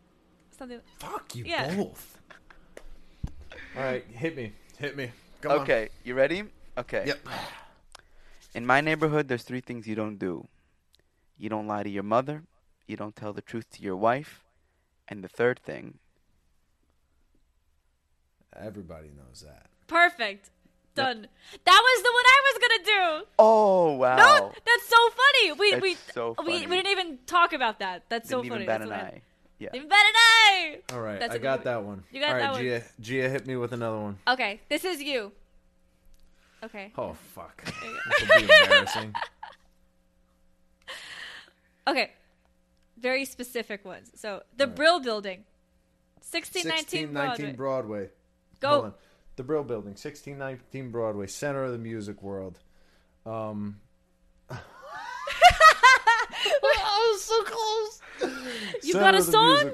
[0.58, 0.82] something.
[0.98, 1.76] Fuck you Yeah.
[1.76, 2.18] both.
[3.78, 4.52] All right, hit me.
[4.80, 5.12] Hit me.
[5.42, 5.60] Come on.
[5.60, 6.44] Okay, you ready?
[6.76, 7.04] Okay.
[7.06, 7.20] Yep.
[8.56, 10.48] In my neighborhood, there's three things you don't do.
[11.38, 12.44] You don't lie to your mother.
[12.88, 14.44] You don't tell the truth to your wife.
[15.08, 16.00] And the third thing,
[18.56, 19.68] Everybody knows that.
[19.86, 20.50] Perfect.
[21.00, 21.28] Done.
[21.66, 22.84] That was the one I was gonna
[23.22, 23.28] do.
[23.40, 25.52] oh wow, No, that's so funny.
[25.54, 26.68] We That's we so we funny.
[26.68, 28.04] we didn't even talk about that.
[28.10, 28.66] That's didn't so even funny.
[28.66, 29.22] bat That's an I-
[29.60, 29.70] Yeah.
[29.74, 30.80] Even better than I.
[30.94, 32.04] All right, That's I a got good- that one.
[32.12, 32.62] You got All right, that one.
[32.62, 34.18] Gia, Gia, hit me with another one.
[34.28, 35.32] Okay, this is you.
[36.64, 36.92] Okay.
[36.98, 39.14] Oh fuck, this be embarrassing.
[41.88, 42.12] Okay.
[43.00, 44.12] Very specific ones.
[44.16, 44.76] So the Alright.
[44.76, 45.44] Brill Building,
[46.22, 47.56] sixteen nineteen 1619 Broadway.
[47.56, 48.10] Broadway.
[48.60, 48.94] Go.
[49.40, 52.60] The Brill Building, 1619 Broadway, center of the music world.
[53.26, 53.80] Um,
[54.50, 54.58] I
[57.14, 58.02] was so close.
[58.84, 59.72] You got a song?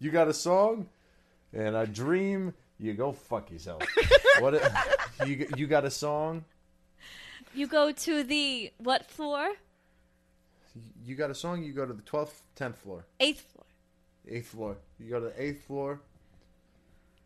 [0.00, 0.88] You got a song,
[1.52, 2.54] and I dream.
[2.80, 3.84] You go fuck yourself.
[4.40, 4.60] what?
[4.60, 6.44] i- you you got a song?
[7.54, 9.48] You go to the what floor?
[11.06, 11.62] You got a song?
[11.62, 13.64] You go to the twelfth, tenth floor, Eighth floor.
[14.28, 14.76] eighth floor.
[14.98, 16.00] You go to the eighth floor.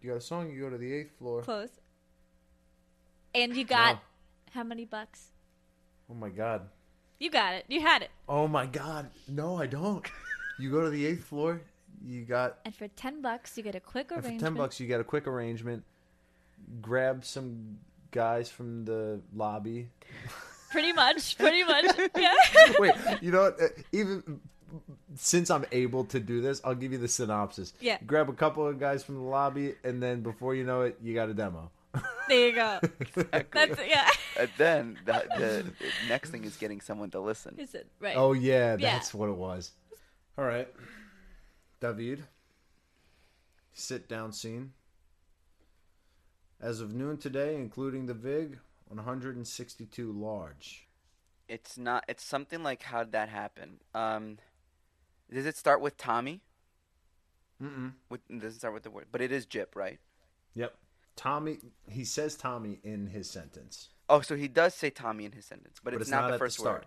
[0.03, 0.51] You got a song?
[0.51, 1.43] You go to the eighth floor.
[1.43, 1.71] Close.
[3.35, 4.01] And you got No.
[4.55, 5.29] how many bucks?
[6.11, 6.63] Oh my god.
[7.19, 7.65] You got it.
[7.69, 8.11] You had it.
[8.29, 9.11] Oh my god.
[9.29, 10.07] No, I don't.
[10.61, 11.61] You go to the eighth floor.
[12.05, 14.41] You got And for ten bucks, you get a quick and for arrangement.
[14.41, 14.81] ten bucks.
[14.81, 15.85] You get a quick arrangement.
[16.83, 17.79] Grab some
[18.11, 19.87] guys from the lobby.
[20.73, 21.39] Pretty much.
[21.39, 21.85] Pretty much.
[22.19, 22.35] Yeah.
[22.81, 23.61] Wait, you know what?
[23.63, 24.41] Uh, Even
[25.17, 27.73] since I'm able to do this, I'll give you the synopsis.
[27.81, 27.99] Yeah.
[28.07, 31.15] Grab a couple of guys from the lobby, and then before you know it, you
[31.15, 31.71] got a demo.
[32.29, 32.81] there you go.
[33.53, 34.09] That's yeah.
[34.39, 35.45] And then the, the,
[35.81, 37.57] the next thing is getting someone to listen.
[37.59, 38.15] Is it right?
[38.17, 38.93] Oh yeah, Yeah.
[38.93, 39.73] that's what it was.
[40.37, 40.69] All right,
[41.81, 42.23] David.
[43.73, 44.73] Sit down scene.
[46.61, 48.59] As of noon today, including the VIG,
[48.89, 50.87] 162 large.
[51.49, 52.05] It's not.
[52.09, 53.79] It's something like how did that happen?
[53.95, 54.39] Um,
[55.33, 56.41] does it start with Tommy?
[57.63, 57.93] Mm-mm.
[58.09, 59.99] With it doesn't start with the word, but it is Gyp, right?
[60.55, 60.75] Yep.
[61.17, 61.59] Tommy.
[61.91, 65.79] He says Tommy in his sentence, Oh, so he does say Tommy in his sentence,
[65.83, 66.83] but, but it's, not, the at first start.
[66.83, 66.87] word.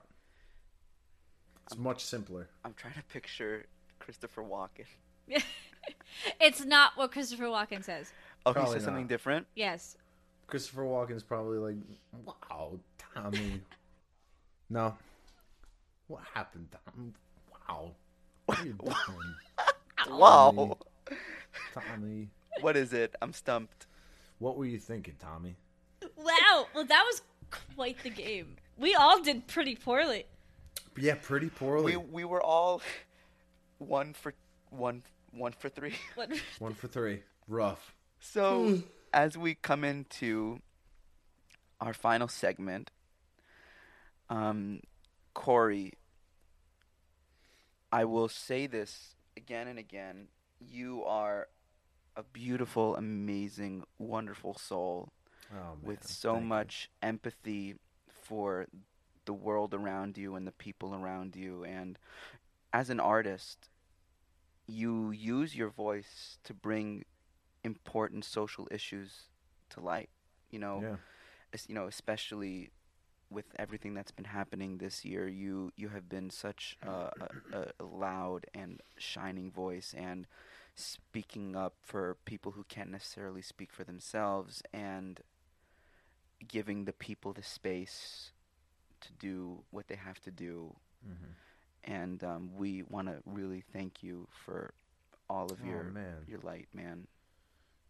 [1.68, 2.50] It's much simpler.
[2.66, 3.66] I'm trying to picture
[4.00, 4.86] Christopher Walken.
[6.40, 8.14] It's not what Christopher Walken says.
[8.46, 9.48] Oh, Probably he says something different.
[9.56, 9.98] Yes.
[10.46, 11.76] Christopher Walken's probably like,
[12.24, 12.78] "Wow,
[13.16, 13.62] Tommy."
[14.70, 14.96] no.
[16.08, 17.14] What happened, Tom?
[17.68, 17.94] Wow.
[18.52, 19.36] What are you doing,
[20.20, 20.78] Wow.
[21.74, 22.30] Tommy?
[22.60, 23.16] what is it?
[23.22, 23.86] I'm stumped.
[24.40, 25.56] What were you thinking, Tommy?
[26.18, 26.66] Wow.
[26.76, 27.22] Well, that was
[27.76, 28.58] quite the game.
[28.78, 30.26] We all did pretty poorly.
[30.98, 31.96] Yeah, pretty poorly.
[31.96, 32.82] We we were all
[33.78, 34.34] one for
[34.70, 35.94] one one for three.
[36.16, 36.30] What?
[36.60, 37.22] One for three.
[37.48, 37.94] Rough.
[38.20, 38.80] So
[39.14, 40.60] as we come into
[41.80, 42.92] our final segment,
[44.30, 44.82] um,
[45.34, 45.94] Corey,
[47.92, 50.28] I will say this again and again:
[50.60, 51.48] you are
[52.16, 55.12] a beautiful, amazing, wonderful soul
[55.54, 56.48] Oh, with so Thank you.
[56.50, 57.76] much empathy
[58.24, 58.68] for
[59.26, 62.00] the world around you and the people around you and
[62.74, 63.70] as an artist
[64.68, 67.04] you use your voice to bring
[67.64, 69.28] important social issues
[69.70, 70.10] to light
[70.50, 70.96] you know Yeah.
[71.68, 72.72] you know especially
[73.32, 77.10] with everything that's been happening this year you you have been such a,
[77.54, 80.28] a, a loud and shining voice and
[80.76, 85.22] speaking up for people who can't necessarily speak for themselves and
[86.48, 88.32] giving the people the space
[89.00, 90.76] to do what they have to do
[91.08, 91.34] Mhm.
[91.84, 94.74] and um, we want to really thank you for
[95.30, 96.26] all of Oh, your man.
[96.28, 97.08] your light man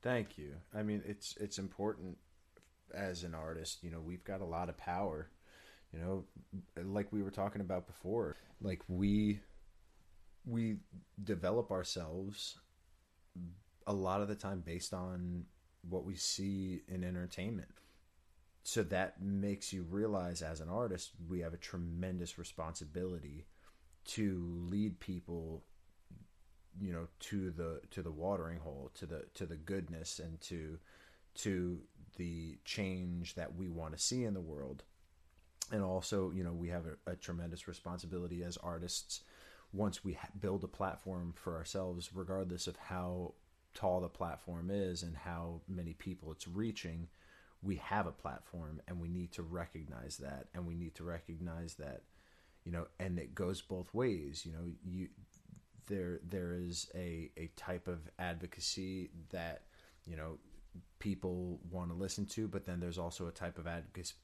[0.01, 0.55] Thank you.
[0.73, 2.18] I mean, it's it's important
[2.95, 3.84] as an artist.
[3.84, 5.30] You know, we've got a lot of power.
[5.93, 6.26] You know,
[6.84, 8.38] like we were talking about before.
[8.61, 9.39] Like we
[10.45, 10.77] we
[11.23, 12.57] develop ourselves
[13.88, 15.45] a lot of the time based on
[15.88, 17.69] what we see in entertainment.
[18.63, 23.45] So that makes you realize as an artist, we have a tremendous responsibility
[24.05, 25.63] to lead people
[26.80, 30.80] you know to the to the watering hole to the to the goodness and to
[31.35, 31.80] to
[32.17, 34.83] the change that we want to see in the world.
[35.71, 39.21] And also you know we have a, a tremendous responsibility as artists
[39.73, 43.33] once we ha- build a platform for ourselves regardless of how
[43.73, 47.07] tall the platform is and how many people it's reaching
[47.63, 50.47] we have a platform and we need to recognize that.
[50.53, 52.01] And we need to recognize that
[52.65, 55.07] you know and it goes both ways you know you
[55.88, 59.63] there there is a a type of advocacy that
[60.05, 60.38] you know
[60.99, 63.68] people want to listen to, but then there's also a type of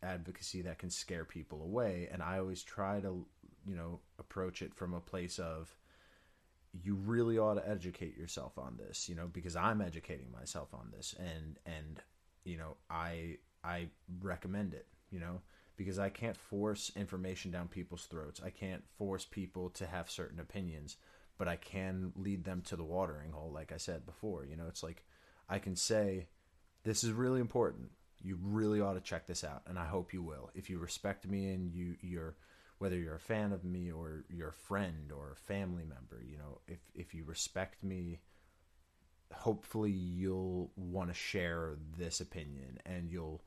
[0.03, 2.07] advocacy that can scare people away.
[2.11, 3.25] And I always try to
[3.67, 5.75] you know approach it from a place of
[6.83, 10.91] you really ought to educate yourself on this, you know, because I'm educating myself on
[10.95, 12.01] this and and
[12.43, 13.89] you know, I I
[14.21, 15.41] recommend it, you know,
[15.75, 18.41] because I can't force information down people's throats.
[18.43, 20.97] I can't force people to have certain opinions,
[21.37, 24.67] but I can lead them to the watering hole like I said before, you know,
[24.67, 25.03] it's like
[25.49, 26.27] I can say
[26.87, 27.91] this is really important.
[28.23, 30.49] You really ought to check this out and I hope you will.
[30.55, 32.35] If you respect me and you you're
[32.79, 36.37] whether you're a fan of me or you're a friend or a family member, you
[36.37, 38.19] know, if if you respect me,
[39.33, 43.41] hopefully you'll want to share this opinion and you'll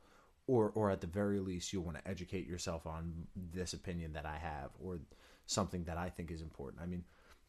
[0.45, 4.27] or or at the very least you'll want to educate yourself on this opinion that
[4.27, 4.99] I have or
[5.47, 6.83] something that I think is important.
[6.83, 7.03] I mean,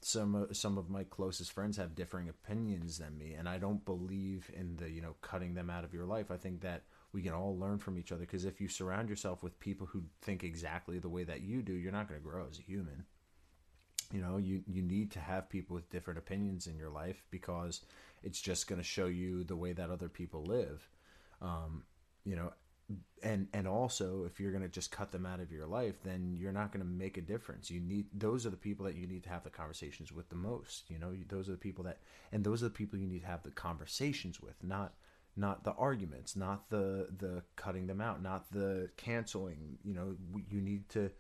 [0.05, 4.51] some some of my closest friends have differing opinions than me and I don't believe
[4.55, 6.31] in the, you know, cutting them out of your life.
[6.31, 9.43] I think that we can all learn from each other because if you surround yourself
[9.43, 12.47] with people who think exactly the way that you do, you're not going to grow
[12.51, 13.05] as a human.
[14.13, 17.81] You know, you you need to have people with different opinions in your life because
[18.23, 20.89] it's just going to show you the way that other people live.
[21.41, 21.85] Um,
[22.25, 22.53] you know,
[23.23, 26.37] and and also if you're going to just cut them out of your life, then
[26.39, 27.71] you're not going to make a difference.
[27.71, 30.37] You need those are the people that you need to have the conversations with the
[30.37, 30.91] most.
[30.91, 31.99] You know, those are the people that
[32.33, 34.95] and those are the people you need to have the conversations with, not
[35.37, 39.79] not the arguments, not the the cutting them out, not the canceling.
[39.85, 40.17] You know,
[40.51, 41.11] you need to.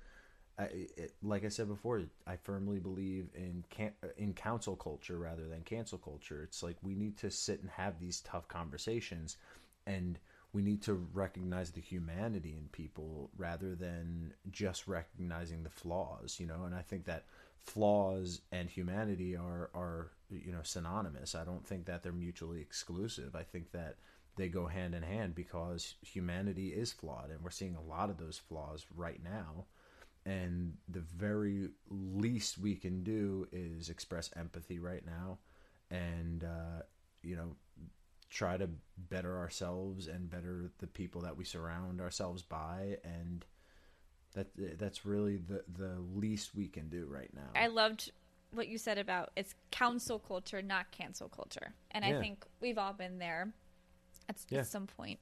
[0.59, 5.49] I, it, like I said before, I firmly believe in can, in council culture rather
[5.49, 6.43] than cancel culture.
[6.43, 9.39] It's like we need to sit and have these tough conversations,
[9.87, 10.19] and
[10.53, 16.39] we need to recognize the humanity in people rather than just recognizing the flaws.
[16.39, 17.25] You know, and I think that
[17.59, 21.35] flaws and humanity are are you know synonymous.
[21.35, 23.35] I don't think that they're mutually exclusive.
[23.35, 23.97] I think that
[24.37, 28.17] they go hand in hand because humanity is flawed and we're seeing a lot of
[28.19, 29.67] those flaws right now.
[30.25, 35.39] And the very least we can do is express empathy right now
[35.91, 36.83] and uh,
[37.23, 37.55] you know
[38.33, 43.45] try to better ourselves and better the people that we surround ourselves by and
[44.35, 44.47] that
[44.79, 47.51] that's really the the least we can do right now.
[47.55, 48.11] I loved
[48.53, 52.17] what you said about it's council culture, not cancel culture, and Yeah.
[52.17, 53.53] I think we've all been there
[54.31, 54.61] at, Yeah.
[54.61, 55.21] at some point.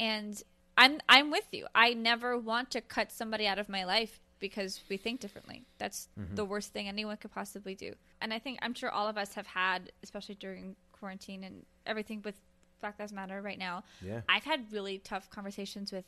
[0.00, 0.42] And
[0.78, 1.66] I'm I'm with you.
[1.74, 5.66] I never want to cut somebody out of my life because we think differently.
[5.76, 6.34] That's Mm-hmm.
[6.36, 7.92] the worst thing anyone could possibly do.
[8.22, 12.22] And I think I'm sure all of us have had, especially during quarantine and everything
[12.24, 12.38] with
[12.80, 13.82] Black Lives Matter right now.
[14.04, 14.20] Yeah.
[14.28, 16.04] I've had really tough conversations with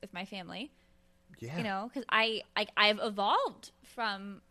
[0.00, 0.70] with my family
[1.38, 1.56] Yeah.
[1.58, 4.42] you know because I, I i've evolved from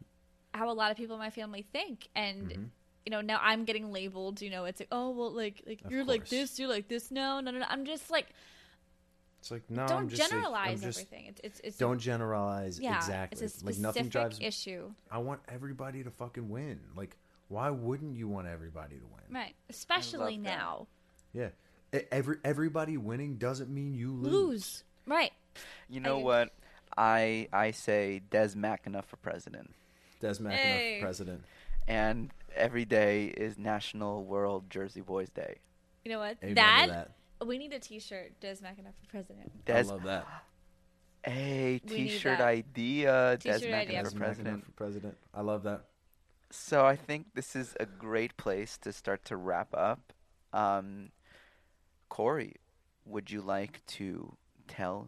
[0.53, 2.63] how a lot of people in my family think and Mm-hmm.
[3.05, 5.91] you know now i'm getting labeled you know it's like oh well like like Of
[5.91, 8.27] you're like this you're like this no no no no i'm just like
[9.39, 12.79] It's like no, don't I'm just like- generalize just- everything it's it's, it's Don't generalize
[12.79, 13.43] yeah exactly.
[13.43, 14.39] it's a like specific nothing drives.
[14.41, 16.79] issue I want everybody to fucking win.
[16.95, 17.17] Like,
[17.51, 19.23] why wouldn't you want everybody to win?
[19.41, 20.43] right especially that.
[20.43, 20.87] now
[21.33, 21.49] Yeah.
[21.93, 24.31] E- Every everybody winning doesn't mean you lose.
[24.33, 25.31] lose right
[25.89, 26.23] You know agree.
[26.23, 26.53] what?
[26.97, 29.69] I I say Des McAnuff for president,
[30.19, 30.99] Des McAnuff Hey.
[30.99, 31.43] for president.
[31.87, 35.57] and every day is National World Jersey Boys Day.
[36.05, 36.87] you know what Amen to that,
[37.39, 37.47] that.
[37.47, 40.25] we need a t-shirt des mcAnuff for president I Des, love that.
[41.25, 42.47] a We need T-shirt that.
[42.47, 43.37] idea.
[43.37, 44.03] Des T-shirt McAnuff idea.
[44.03, 44.65] Des for McAnuff president.
[44.65, 45.17] for president.
[45.33, 45.85] I love that.
[46.51, 50.13] So I think this is a great place to start to wrap up.
[50.53, 51.09] Um,
[52.09, 52.55] Corey,
[53.05, 54.35] would you like to
[54.67, 55.07] tell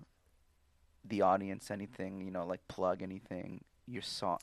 [1.03, 2.21] the audience anything?
[2.21, 3.63] You know, like plug anything.
[3.85, 4.39] Your song,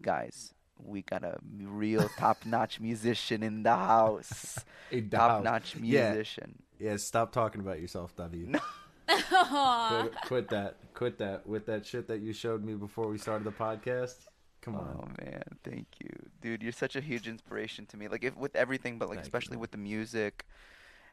[0.00, 0.54] guys.
[0.78, 4.58] We got a real top-notch musician in the house.
[4.92, 5.00] A.
[5.00, 6.62] Top-notch musician.
[6.78, 8.48] Yeah, stop talking about yourself, David.
[8.50, 8.60] No.
[9.08, 10.76] Quit, quit that.
[10.94, 11.46] Quit that.
[11.46, 14.16] With that shit that you showed me before we started the podcast.
[14.64, 14.96] Come on.
[15.02, 16.08] Oh man, thank you,
[16.40, 16.62] dude.
[16.62, 18.08] You're such a huge inspiration to me.
[18.08, 19.60] Like if with everything, but like Thank especially man.
[19.60, 20.46] with the music,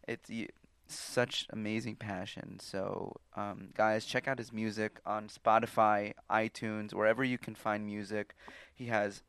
[0.07, 0.47] it's y-
[0.87, 2.59] such amazing passion.
[2.59, 8.35] So, um, guys, check out his music on Spotify, iTunes, wherever you can find music.
[8.73, 9.21] He has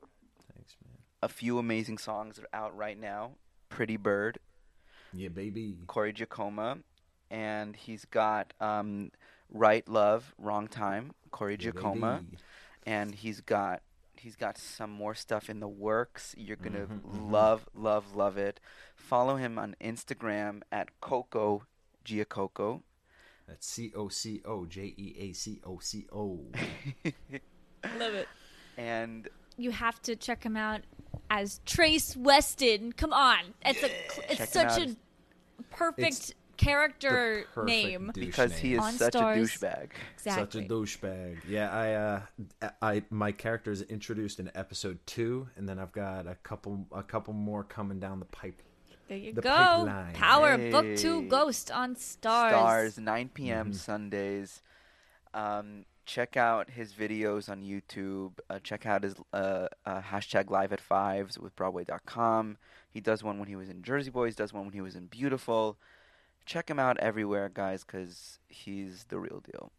[0.55, 0.99] Thanks, man.
[1.23, 3.32] a few amazing songs out right now.
[3.70, 4.39] Pretty Bird,
[5.12, 5.78] Yeah, baby.
[5.86, 6.78] Corey Jeacoma,
[7.31, 9.11] and he's got um,
[9.51, 12.39] Right Love, Wrong Time, Corey Yeah, Jeacoma baby.
[12.86, 13.82] and he's got
[14.23, 16.35] he's got some more stuff in the works.
[16.39, 17.31] You're gonna Mhm, mhm.
[17.31, 18.61] love, love, love it.
[18.97, 21.66] Follow him on Instagram at Coco
[22.05, 22.82] Jeacoco.
[23.47, 26.47] That's C O C O J E A C O C O.
[27.99, 28.28] love it
[28.77, 30.81] and you have to check him out
[31.31, 32.93] as Trace Weston.
[32.93, 33.90] Come on, it's a
[34.31, 34.97] it's Check such a
[35.70, 38.10] perfect It's character name.
[38.14, 39.34] douche because he is On such Starz.
[39.36, 39.89] a douchebag.
[40.14, 40.43] Exactly.
[40.43, 41.39] Such a douchebag.
[41.48, 41.93] Yeah, I,
[42.66, 46.86] uh, I, my character is introduced in episode two, and then I've got a couple,
[46.93, 48.62] a couple more coming down the pipe.
[49.09, 49.51] There you the go.
[49.51, 50.14] pipeline.
[50.14, 52.52] Power Book Two Ghost on Starz.
[52.52, 53.70] Starz, 9 p.m.
[53.70, 53.74] Mhm.
[53.74, 54.62] Sundays.
[55.34, 58.32] Um, check out his videos on YouTube.
[58.48, 62.56] Uh, check out his uh, uh, hashtag live at fives with Broadway.com.
[62.90, 65.06] He does one when he was in Jersey Boys, does one when he was in
[65.06, 65.78] Beautiful.
[66.44, 69.73] Check him out everywhere, guys, because he's the real deal.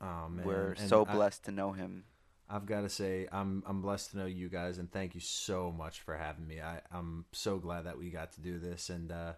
[0.00, 2.04] Oh man, We're And so I- blessed to know him.
[2.52, 5.70] I've got to say, I'm I'm blessed to know you guys, and thank you so
[5.70, 6.60] much for having me.
[6.60, 9.34] I, I'm so glad that we got to do this, and uh,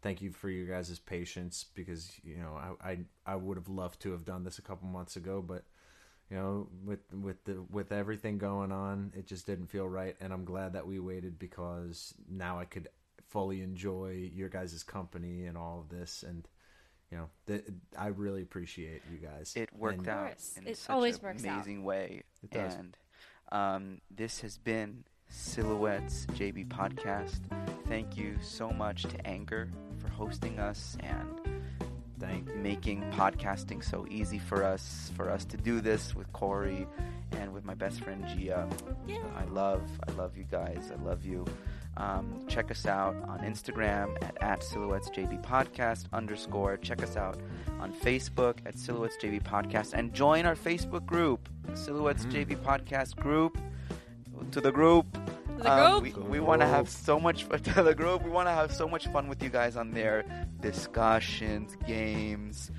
[0.00, 4.00] thank you for your guys' patience because you know I, I I would have loved
[4.02, 5.64] to have done this a couple months ago, but
[6.30, 10.32] you know with with the with everything going on, it just didn't feel right, and
[10.32, 12.86] I'm glad that we waited because now I could
[13.32, 16.46] fully enjoy your guys' company and all of this, and
[17.10, 17.64] you know th-
[17.98, 19.54] I really appreciate you guys.
[19.56, 20.54] It worked And- out course.
[20.56, 21.54] in It such always an works out.
[21.54, 22.22] amazing way.
[22.42, 22.74] It does.
[22.74, 22.96] And
[23.50, 27.40] um, this has been Silhouettes JB Podcast.
[27.88, 29.68] Thank you so much to Anchor
[29.98, 31.40] for hosting us and
[32.18, 32.54] Thank you.
[32.56, 36.86] making podcasting so easy for us, for us to do this with Corey
[37.32, 38.68] and with my best friend Gia.
[39.06, 39.18] Yeah.
[39.36, 40.90] I love, I love you guys.
[40.96, 41.44] I love you.
[41.96, 46.76] Um, check us out on Instagram at, at Silhouettes Podcast underscore.
[46.78, 47.36] Check us out
[47.80, 52.32] on Facebook at Silhouettes JB Podcast and join our Facebook group, Silhouettes Mhm.
[52.46, 53.58] JB Podcast group.
[54.52, 55.06] To the group.
[55.58, 56.16] The Um, group.
[56.16, 58.22] we we want to have so much to the group.
[58.24, 60.24] We want to have so much fun with you guys on there,
[60.60, 62.70] discussions, games,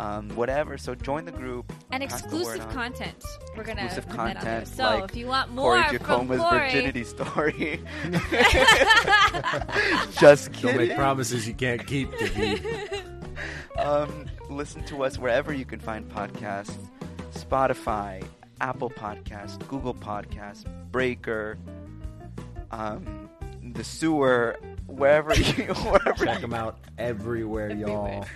[0.00, 0.78] um, whatever.
[0.78, 1.72] So join the group.
[1.90, 3.24] and pass the word exclusive content.
[3.56, 4.60] We're gonna Exclusive put that on there.
[4.60, 7.82] content, So like if you want more Corey from Jeacoma's Corey, virginity story.
[10.20, 10.76] Just kidding.
[10.76, 13.02] Don't make promises you can't keep, David.
[13.78, 16.74] Um, listen to us wherever you can find podcasts:
[17.32, 18.24] Spotify,
[18.60, 21.56] Apple Podcasts, Google Podcasts, Breaker,
[22.72, 23.30] um,
[23.62, 24.58] the sewer,
[24.88, 28.26] wherever you wherever Check you them out everywhere, y'all.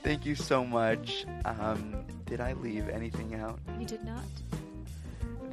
[0.00, 0.16] Everywhere.
[0.16, 1.26] Thank you so much.
[1.44, 3.58] Um, did I leave anything out?
[3.78, 4.24] you did not.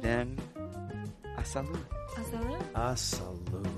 [0.00, 0.38] Then,
[1.36, 1.78] a salud.
[2.16, 2.64] Hasta luego.
[2.74, 3.77] A salute.